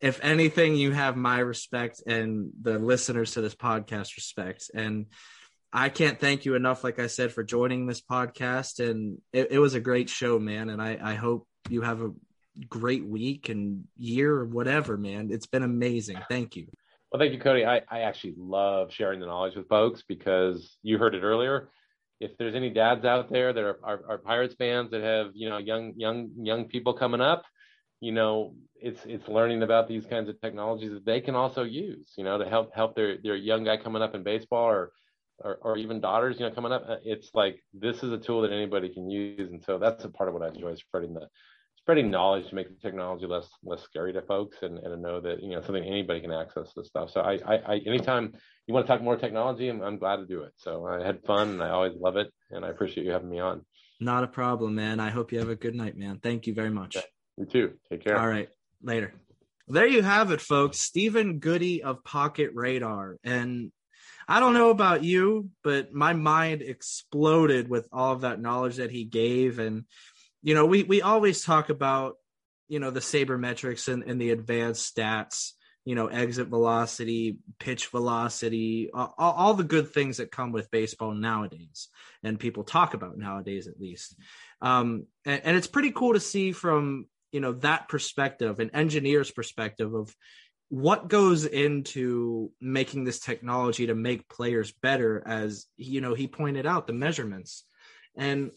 if 0.00 0.18
anything, 0.22 0.74
you 0.74 0.90
have 0.90 1.16
my 1.16 1.38
respect 1.38 2.02
and 2.06 2.50
the 2.60 2.78
listeners 2.78 3.32
to 3.32 3.40
this 3.40 3.54
podcast 3.54 4.16
respect. 4.16 4.70
And 4.74 5.06
I 5.72 5.88
can't 5.88 6.20
thank 6.20 6.44
you 6.44 6.54
enough, 6.54 6.84
like 6.84 6.98
I 6.98 7.06
said, 7.06 7.32
for 7.32 7.42
joining 7.42 7.86
this 7.86 8.02
podcast. 8.02 8.78
And 8.86 9.18
it, 9.32 9.52
it 9.52 9.58
was 9.58 9.74
a 9.74 9.80
great 9.80 10.10
show, 10.10 10.38
man. 10.38 10.68
And 10.68 10.82
I, 10.82 10.98
I 11.02 11.14
hope 11.14 11.46
you 11.70 11.80
have 11.82 12.02
a 12.02 12.12
great 12.68 13.04
week 13.04 13.48
and 13.48 13.84
year 13.96 14.32
or 14.32 14.44
whatever, 14.44 14.98
man. 14.98 15.30
It's 15.30 15.46
been 15.46 15.62
amazing. 15.62 16.18
Thank 16.28 16.56
you. 16.56 16.66
Well, 17.10 17.20
thank 17.20 17.32
you, 17.32 17.40
Cody. 17.40 17.64
I, 17.64 17.82
I 17.88 18.00
actually 18.00 18.34
love 18.36 18.92
sharing 18.92 19.20
the 19.20 19.26
knowledge 19.26 19.56
with 19.56 19.68
folks 19.68 20.02
because 20.06 20.76
you 20.82 20.98
heard 20.98 21.14
it 21.14 21.22
earlier. 21.22 21.70
If 22.20 22.36
there's 22.38 22.54
any 22.54 22.70
dads 22.70 23.04
out 23.04 23.30
there 23.30 23.52
that 23.52 23.64
are, 23.64 23.78
are, 23.82 24.00
are 24.08 24.18
Pirates 24.18 24.54
fans 24.54 24.90
that 24.90 25.02
have, 25.02 25.32
you 25.34 25.48
know, 25.48 25.58
young, 25.58 25.94
young, 25.96 26.30
young 26.36 26.66
people 26.66 26.94
coming 26.94 27.20
up, 27.20 27.44
you 28.00 28.12
know, 28.12 28.54
it's 28.74 29.00
it's 29.06 29.28
learning 29.28 29.62
about 29.62 29.86
these 29.86 30.04
kinds 30.06 30.28
of 30.28 30.40
technologies 30.40 30.90
that 30.90 31.04
they 31.04 31.20
can 31.20 31.36
also 31.36 31.62
use, 31.62 32.12
you 32.16 32.24
know, 32.24 32.36
to 32.36 32.48
help 32.48 32.74
help 32.74 32.96
their 32.96 33.18
their 33.22 33.36
young 33.36 33.62
guy 33.62 33.76
coming 33.76 34.02
up 34.02 34.14
in 34.16 34.24
baseball 34.24 34.68
or 34.68 34.90
or, 35.44 35.58
or 35.62 35.78
even 35.78 36.00
daughters, 36.00 36.38
you 36.38 36.46
know, 36.46 36.54
coming 36.54 36.72
up. 36.72 36.84
Uh, 36.88 36.96
it's 37.04 37.30
like 37.34 37.62
this 37.72 38.02
is 38.02 38.12
a 38.12 38.18
tool 38.18 38.42
that 38.42 38.52
anybody 38.52 38.88
can 38.88 39.10
use, 39.10 39.50
and 39.50 39.62
so 39.62 39.78
that's 39.78 40.04
a 40.04 40.08
part 40.08 40.28
of 40.28 40.34
what 40.34 40.42
I 40.42 40.48
enjoy 40.48 40.74
spreading 40.74 41.14
the 41.14 41.28
spreading 41.78 42.10
knowledge 42.10 42.48
to 42.48 42.54
make 42.54 42.68
the 42.68 42.80
technology 42.80 43.26
less 43.26 43.48
less 43.64 43.82
scary 43.82 44.12
to 44.12 44.22
folks 44.22 44.58
and, 44.62 44.78
and 44.78 44.86
to 44.86 44.96
know 44.96 45.20
that 45.20 45.42
you 45.42 45.50
know 45.50 45.60
something 45.60 45.82
anybody 45.82 46.20
can 46.20 46.32
access 46.32 46.72
this 46.76 46.88
stuff. 46.88 47.10
So 47.10 47.20
I, 47.20 47.38
I, 47.46 47.54
I 47.56 47.80
anytime 47.86 48.32
you 48.66 48.74
want 48.74 48.86
to 48.86 48.92
talk 48.92 49.02
more 49.02 49.16
technology, 49.16 49.68
I'm, 49.68 49.82
I'm 49.82 49.98
glad 49.98 50.16
to 50.16 50.26
do 50.26 50.42
it. 50.42 50.52
So 50.56 50.86
I 50.86 51.04
had 51.04 51.24
fun 51.24 51.50
and 51.50 51.62
I 51.62 51.70
always 51.70 51.94
love 51.98 52.16
it, 52.16 52.32
and 52.50 52.64
I 52.64 52.68
appreciate 52.68 53.04
you 53.04 53.12
having 53.12 53.30
me 53.30 53.40
on. 53.40 53.64
Not 54.00 54.24
a 54.24 54.28
problem, 54.28 54.74
man. 54.74 55.00
I 55.00 55.10
hope 55.10 55.32
you 55.32 55.38
have 55.38 55.48
a 55.48 55.56
good 55.56 55.74
night, 55.74 55.96
man. 55.96 56.18
Thank 56.22 56.46
you 56.46 56.54
very 56.54 56.70
much. 56.70 56.96
Yeah, 56.96 57.02
you 57.36 57.46
too. 57.46 57.72
Take 57.90 58.04
care. 58.04 58.18
All 58.18 58.28
right. 58.28 58.48
Later. 58.82 59.14
There 59.68 59.86
you 59.86 60.02
have 60.02 60.32
it, 60.32 60.40
folks. 60.40 60.80
Stephen 60.80 61.38
Goody 61.38 61.82
of 61.84 62.02
Pocket 62.02 62.50
Radar. 62.52 63.16
And 63.22 63.70
I 64.32 64.40
don't 64.40 64.54
know 64.54 64.70
about 64.70 65.04
you, 65.04 65.50
but 65.62 65.92
my 65.92 66.14
mind 66.14 66.62
exploded 66.62 67.68
with 67.68 67.86
all 67.92 68.14
of 68.14 68.22
that 68.22 68.40
knowledge 68.40 68.76
that 68.76 68.90
he 68.90 69.04
gave. 69.04 69.58
And, 69.58 69.84
you 70.42 70.54
know, 70.54 70.64
we, 70.64 70.84
we 70.84 71.02
always 71.02 71.44
talk 71.44 71.68
about, 71.68 72.14
you 72.66 72.80
know, 72.80 72.90
the 72.90 73.00
sabermetrics 73.00 73.92
and, 73.92 74.02
and 74.04 74.18
the 74.18 74.30
advanced 74.30 74.96
stats, 74.96 75.50
you 75.84 75.94
know, 75.94 76.06
exit 76.06 76.48
velocity, 76.48 77.40
pitch 77.58 77.88
velocity, 77.88 78.88
all, 78.94 79.12
all 79.18 79.52
the 79.52 79.64
good 79.64 79.92
things 79.92 80.16
that 80.16 80.32
come 80.32 80.50
with 80.50 80.70
baseball 80.70 81.12
nowadays. 81.12 81.88
And 82.22 82.40
people 82.40 82.64
talk 82.64 82.94
about 82.94 83.18
nowadays, 83.18 83.66
at 83.66 83.78
least. 83.78 84.16
Um, 84.62 85.08
and, 85.26 85.42
and 85.44 85.56
it's 85.58 85.66
pretty 85.66 85.90
cool 85.90 86.14
to 86.14 86.20
see 86.20 86.52
from 86.52 87.06
you 87.32 87.40
know 87.40 87.52
that 87.52 87.88
perspective 87.88 88.60
an 88.60 88.70
engineer's 88.74 89.30
perspective 89.30 89.94
of 89.94 90.14
what 90.72 91.06
goes 91.06 91.44
into 91.44 92.50
making 92.58 93.04
this 93.04 93.20
technology 93.20 93.88
to 93.88 93.94
make 93.94 94.26
players 94.26 94.72
better 94.72 95.22
as 95.26 95.66
you 95.76 96.00
know 96.00 96.14
he 96.14 96.26
pointed 96.26 96.64
out 96.64 96.86
the 96.86 96.94
measurements 96.94 97.64
and 98.16 98.50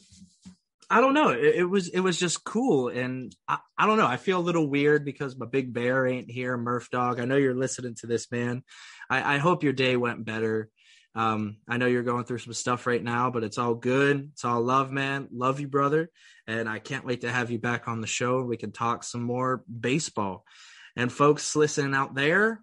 i 0.90 1.02
don't 1.02 1.14
know 1.14 1.32
it, 1.32 1.56
it 1.56 1.66
was 1.66 1.90
it 1.90 2.00
was 2.00 2.18
just 2.18 2.46
cool 2.46 2.88
and 2.88 3.36
I, 3.50 3.58
I 3.78 3.86
don't 3.86 3.98
know 3.98 4.08
i 4.08 4.16
feel 4.16 4.40
a 4.40 4.48
little 4.48 4.70
weird 4.70 5.04
because 5.04 5.38
my 5.38 5.46
big 5.46 5.74
bear 5.74 6.08
ain't 6.08 6.32
here 6.32 6.56
murph 6.56 6.90
dog 6.90 7.20
i 7.20 7.26
know 7.26 7.36
you're 7.36 7.54
listening 7.54 7.96
to 7.96 8.08
this 8.08 8.32
man 8.32 8.64
i, 9.10 9.36
I 9.36 9.38
hope 9.38 9.64
your 9.64 9.74
day 9.74 9.98
went 9.98 10.24
better 10.24 10.70
um, 11.18 11.58
I 11.66 11.78
know 11.78 11.86
you're 11.86 12.04
going 12.04 12.26
through 12.26 12.40
some 12.40 12.52
stuff 12.52 12.86
right 12.86 13.02
now, 13.02 13.32
but 13.32 13.46
it's 13.46 13.58
all 13.58 13.74
good. 13.74 14.32
It's 14.34 14.44
all 14.44 14.62
love, 14.62 14.92
man. 14.92 15.30
Love 15.32 15.62
you, 15.62 15.68
brother. 15.70 16.10
And 16.46 16.68
I 16.68 16.80
can't 16.80 17.06
wait 17.06 17.22
to 17.22 17.32
have 17.32 17.50
you 17.52 17.58
back 17.58 17.88
on 17.88 18.02
the 18.02 18.06
show. 18.06 18.42
We 18.42 18.58
can 18.58 18.74
talk 18.74 19.06
some 19.06 19.24
more 19.24 19.64
baseball. 19.80 20.44
And 20.96 21.12
folks 21.12 21.56
listening 21.56 21.94
out 21.94 22.16
there, 22.16 22.62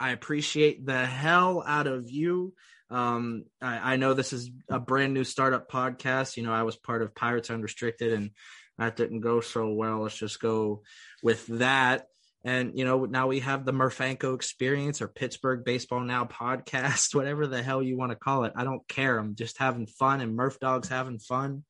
I 0.00 0.10
appreciate 0.10 0.84
the 0.84 1.06
hell 1.06 1.62
out 1.66 1.86
of 1.86 2.10
you. 2.10 2.54
Um, 2.90 3.44
I, 3.60 3.94
I 3.94 3.96
know 3.96 4.14
this 4.14 4.32
is 4.32 4.50
a 4.68 4.80
brand 4.80 5.14
new 5.14 5.24
startup 5.24 5.70
podcast. 5.70 6.36
You 6.36 6.42
know, 6.42 6.52
I 6.52 6.62
was 6.62 6.76
part 6.76 7.02
of 7.02 7.14
Pirates 7.14 7.50
Unrestricted 7.50 8.12
and 8.12 8.30
that 8.78 8.96
didn't 8.96 9.20
go 9.20 9.40
so 9.40 9.68
well. 9.72 10.02
Let's 10.02 10.16
just 10.16 10.40
go 10.40 10.82
with 11.22 11.46
that. 11.48 12.06
And 12.44 12.78
you 12.78 12.84
know, 12.84 13.04
now 13.04 13.26
we 13.26 13.40
have 13.40 13.64
the 13.64 13.72
Murphanko 13.72 14.34
experience 14.34 15.02
or 15.02 15.08
Pittsburgh 15.08 15.64
Baseball 15.64 16.00
Now 16.00 16.24
podcast, 16.24 17.14
whatever 17.14 17.46
the 17.46 17.62
hell 17.62 17.82
you 17.82 17.96
want 17.96 18.12
to 18.12 18.16
call 18.16 18.44
it. 18.44 18.52
I 18.56 18.64
don't 18.64 18.86
care. 18.88 19.18
I'm 19.18 19.34
just 19.34 19.58
having 19.58 19.86
fun, 19.86 20.20
and 20.20 20.36
Murph 20.36 20.60
Dog's 20.60 20.88
having 20.88 21.18
fun. 21.18 21.64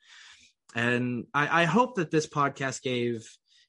And 0.75 1.25
I, 1.33 1.63
I 1.63 1.65
hope 1.65 1.97
that 1.97 2.11
this 2.11 2.27
podcast 2.27 2.83
gave 2.83 3.27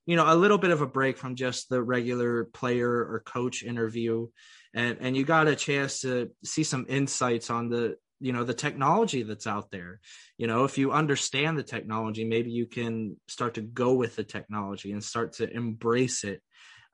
you 0.10 0.16
know 0.16 0.26
a 0.32 0.36
little 0.36 0.58
bit 0.58 0.72
of 0.72 0.82
a 0.82 0.88
break 0.88 1.18
from 1.18 1.36
just 1.36 1.70
the 1.70 1.82
regular 1.82 2.46
player 2.46 2.90
or 2.90 3.24
coach 3.26 3.64
interview, 3.64 4.28
and 4.74 4.98
and 5.02 5.16
you 5.16 5.24
got 5.24 5.48
a 5.48 5.56
chance 5.56 6.02
to 6.02 6.32
see 6.44 6.64
some 6.64 6.86
insights 6.90 7.50
on 7.50 7.70
the 7.70 7.98
you 8.20 8.34
know 8.34 8.44
the 8.44 8.54
technology 8.54 9.24
that's 9.24 9.48
out 9.48 9.72
there 9.72 10.02
you 10.38 10.46
know 10.46 10.66
if 10.66 10.78
you 10.78 10.92
understand 10.92 11.58
the 11.58 11.64
technology 11.64 12.26
maybe 12.26 12.52
you 12.52 12.66
can 12.66 13.16
start 13.30 13.54
to 13.54 13.62
go 13.62 13.94
with 13.94 14.18
the 14.18 14.26
technology 14.26 14.92
and 14.92 15.02
start 15.02 15.32
to 15.32 15.50
embrace 15.50 16.26
it 16.26 16.42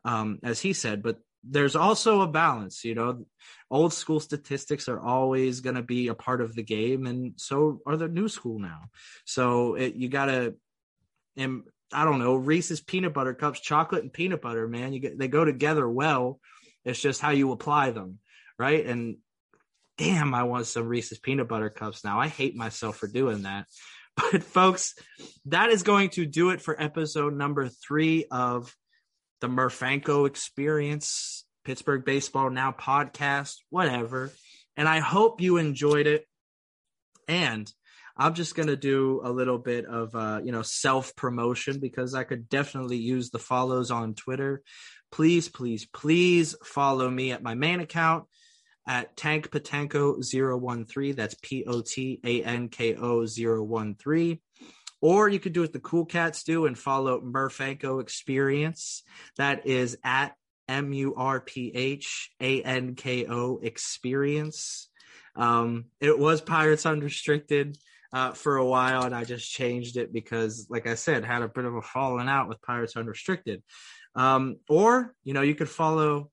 um, 0.05 0.39
as 0.43 0.61
he 0.61 0.71
said. 0.71 1.03
But 1.03 1.17
there's 1.43 1.75
also 1.75 2.21
a 2.21 2.27
balance, 2.27 2.85
you 2.85 2.95
know. 2.95 3.25
Old 3.69 3.93
school 3.93 4.19
statistics 4.19 4.87
are 4.87 4.99
always 4.99 5.59
going 5.59 5.75
to 5.75 5.83
be 5.83 6.07
a 6.07 6.15
part 6.15 6.41
of 6.41 6.55
the 6.55 6.63
game, 6.63 7.05
and 7.05 7.33
so 7.35 7.81
are 7.85 7.97
the 7.97 8.07
new 8.07 8.29
school 8.29 8.59
now. 8.59 8.83
So 9.25 9.75
it, 9.75 9.95
you 9.95 10.07
got 10.07 10.25
to, 10.25 10.55
I 11.93 12.03
don't 12.03 12.19
know, 12.19 12.35
Reese's 12.35 12.81
peanut 12.81 13.13
butter 13.13 13.33
cups, 13.33 13.59
chocolate 13.59 14.03
and 14.03 14.11
peanut 14.11 14.41
butter, 14.41 14.67
man. 14.67 14.93
You 14.93 14.99
get 14.99 15.17
they 15.17 15.27
go 15.27 15.45
together 15.45 15.87
well. 15.87 16.39
It's 16.83 16.99
just 16.99 17.21
how 17.21 17.31
you 17.31 17.51
apply 17.51 17.91
them, 17.91 18.19
right? 18.57 18.85
And 18.85 19.17
damn, 19.97 20.33
I 20.33 20.43
want 20.43 20.67
some 20.67 20.87
Reese's 20.87 21.19
peanut 21.19 21.47
butter 21.47 21.69
cups 21.69 22.03
now. 22.03 22.19
I 22.19 22.27
hate 22.27 22.55
myself 22.55 22.97
for 22.97 23.07
doing 23.07 23.43
that. 23.43 23.65
But 24.31 24.43
folks, 24.43 24.95
that 25.47 25.71
is 25.71 25.83
going 25.83 26.11
to 26.11 26.25
do 26.25 26.51
it 26.51 26.61
for 26.61 26.81
episode 26.81 27.33
number 27.33 27.67
three 27.67 28.23
of 28.31 28.73
the 29.41 29.47
Murphanko 29.47 30.25
experience, 30.25 31.43
Pittsburgh 31.65 32.05
Baseball 32.05 32.49
Now 32.49 32.71
podcast, 32.71 33.57
whatever. 33.69 34.31
And 34.77 34.87
I 34.87 34.99
hope 34.99 35.41
you 35.41 35.57
enjoyed 35.57 36.07
it. 36.07 36.25
And 37.27 37.69
I'm 38.17 38.33
just 38.33 38.55
going 38.55 38.67
to 38.67 38.77
do 38.77 39.21
a 39.23 39.31
little 39.31 39.57
bit 39.57 39.85
of, 39.85 40.15
uh, 40.15 40.41
you 40.43 40.51
know, 40.51 40.61
self 40.61 41.15
promotion 41.15 41.79
because 41.79 42.13
I 42.13 42.23
could 42.23 42.47
definitely 42.47 42.97
use 42.97 43.29
the 43.29 43.39
follows 43.39 43.91
on 43.91 44.13
Twitter. 44.13 44.61
Please, 45.11 45.49
please, 45.49 45.85
please 45.85 46.55
follow 46.63 47.09
me 47.09 47.31
at 47.31 47.43
my 47.43 47.55
main 47.55 47.79
account 47.81 48.25
at 48.87 49.17
Tank 49.17 49.49
Potanko 49.49 50.23
013. 50.23 51.15
That's 51.15 51.35
P 51.41 51.65
O 51.65 51.81
T 51.81 52.19
A 52.23 52.43
N 52.43 52.69
K 52.69 52.95
O 52.95 53.25
013. 53.25 54.39
Or 55.01 55.29
you 55.29 55.39
could 55.39 55.53
do 55.53 55.61
what 55.61 55.73
the 55.73 55.79
cool 55.79 56.05
cats 56.05 56.43
do 56.43 56.65
and 56.65 56.77
follow 56.77 57.19
Murphanko 57.19 58.01
Experience. 58.01 59.03
That 59.37 59.67
is 59.67 59.97
at 60.03 60.35
M 60.67 60.93
U 60.93 61.15
R 61.15 61.41
P 61.41 61.71
H 61.75 62.31
A 62.39 62.61
N 62.63 62.95
K 62.95 63.25
O 63.27 63.59
Experience. 63.61 64.89
Um, 65.35 65.85
it 65.99 66.17
was 66.17 66.39
Pirates 66.39 66.85
Unrestricted 66.85 67.77
uh, 68.15 68.31
for 68.31 68.55
a 68.55 68.65
while, 68.65 69.03
and 69.03 69.13
I 69.13 69.25
just 69.25 69.51
changed 69.51 69.97
it 69.97 70.13
because, 70.13 70.67
like 70.69 70.87
I 70.87 70.95
said, 70.95 71.25
had 71.25 71.41
a 71.41 71.49
bit 71.49 71.65
of 71.65 71.75
a 71.75 71.81
falling 71.81 72.29
out 72.29 72.47
with 72.47 72.61
Pirates 72.61 72.95
Unrestricted. 72.95 73.61
Um, 74.15 74.55
or, 74.69 75.13
you 75.25 75.33
know, 75.33 75.41
you 75.41 75.53
could 75.53 75.67
follow 75.67 76.31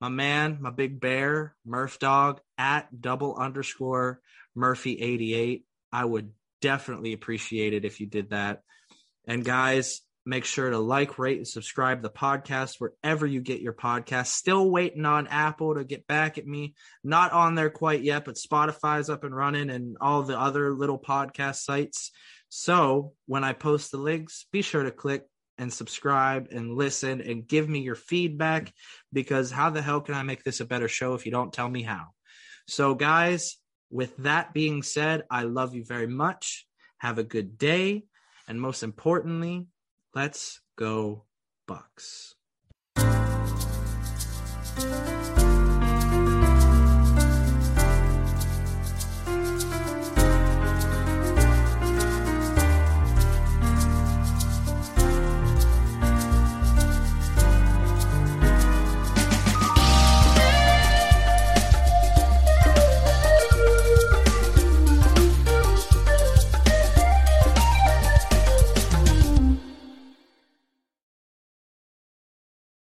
my 0.00 0.08
man, 0.08 0.58
my 0.60 0.70
big 0.70 0.98
bear, 0.98 1.54
Murph 1.64 2.00
Dog 2.00 2.40
at 2.58 2.88
double 3.00 3.36
underscore 3.36 4.20
Murphy 4.56 5.00
88. 5.00 5.64
I 5.92 6.04
would 6.04 6.32
definitely 6.60 7.12
appreciate 7.12 7.74
it 7.74 7.84
if 7.84 8.00
you 8.00 8.06
did 8.06 8.30
that. 8.30 8.62
And 9.24 9.44
guys, 9.44 10.00
make 10.26 10.44
sure 10.44 10.70
to 10.70 10.78
like, 10.78 11.18
rate, 11.18 11.38
and 11.38 11.48
subscribe 11.48 12.02
the 12.02 12.10
podcast 12.10 12.76
wherever 12.78 13.26
you 13.26 13.40
get 13.40 13.60
your 13.60 13.72
podcast. 13.72 14.28
Still 14.28 14.70
waiting 14.70 15.04
on 15.04 15.26
Apple 15.26 15.74
to 15.74 15.84
get 15.84 16.06
back 16.06 16.38
at 16.38 16.46
me. 16.46 16.74
Not 17.02 17.32
on 17.32 17.54
there 17.54 17.70
quite 17.70 18.02
yet, 18.02 18.24
but 18.24 18.36
Spotify's 18.36 19.08
up 19.08 19.24
and 19.24 19.34
running 19.34 19.70
and 19.70 19.96
all 20.00 20.22
the 20.22 20.38
other 20.38 20.74
little 20.74 20.98
podcast 20.98 21.56
sites. 21.56 22.10
So 22.48 23.12
when 23.26 23.44
I 23.44 23.52
post 23.52 23.90
the 23.90 23.98
links, 23.98 24.46
be 24.52 24.62
sure 24.62 24.82
to 24.82 24.90
click 24.90 25.24
and 25.56 25.72
subscribe 25.72 26.48
and 26.50 26.74
listen 26.74 27.20
and 27.20 27.46
give 27.46 27.68
me 27.68 27.80
your 27.80 27.94
feedback 27.94 28.72
because 29.12 29.50
how 29.50 29.70
the 29.70 29.82
hell 29.82 30.00
can 30.00 30.14
I 30.14 30.22
make 30.22 30.42
this 30.42 30.60
a 30.60 30.64
better 30.64 30.88
show 30.88 31.14
if 31.14 31.26
you 31.26 31.32
don't 31.32 31.52
tell 31.52 31.68
me 31.68 31.82
how? 31.82 32.06
So, 32.66 32.94
guys, 32.94 33.56
with 33.90 34.16
that 34.18 34.54
being 34.54 34.82
said, 34.82 35.24
I 35.30 35.42
love 35.42 35.74
you 35.74 35.84
very 35.84 36.06
much. 36.06 36.66
Have 36.98 37.18
a 37.18 37.24
good 37.24 37.58
day. 37.58 38.04
And 38.48 38.60
most 38.60 38.82
importantly, 38.82 39.66
let's 40.14 40.60
go, 40.76 41.24
Bucs. 41.68 42.34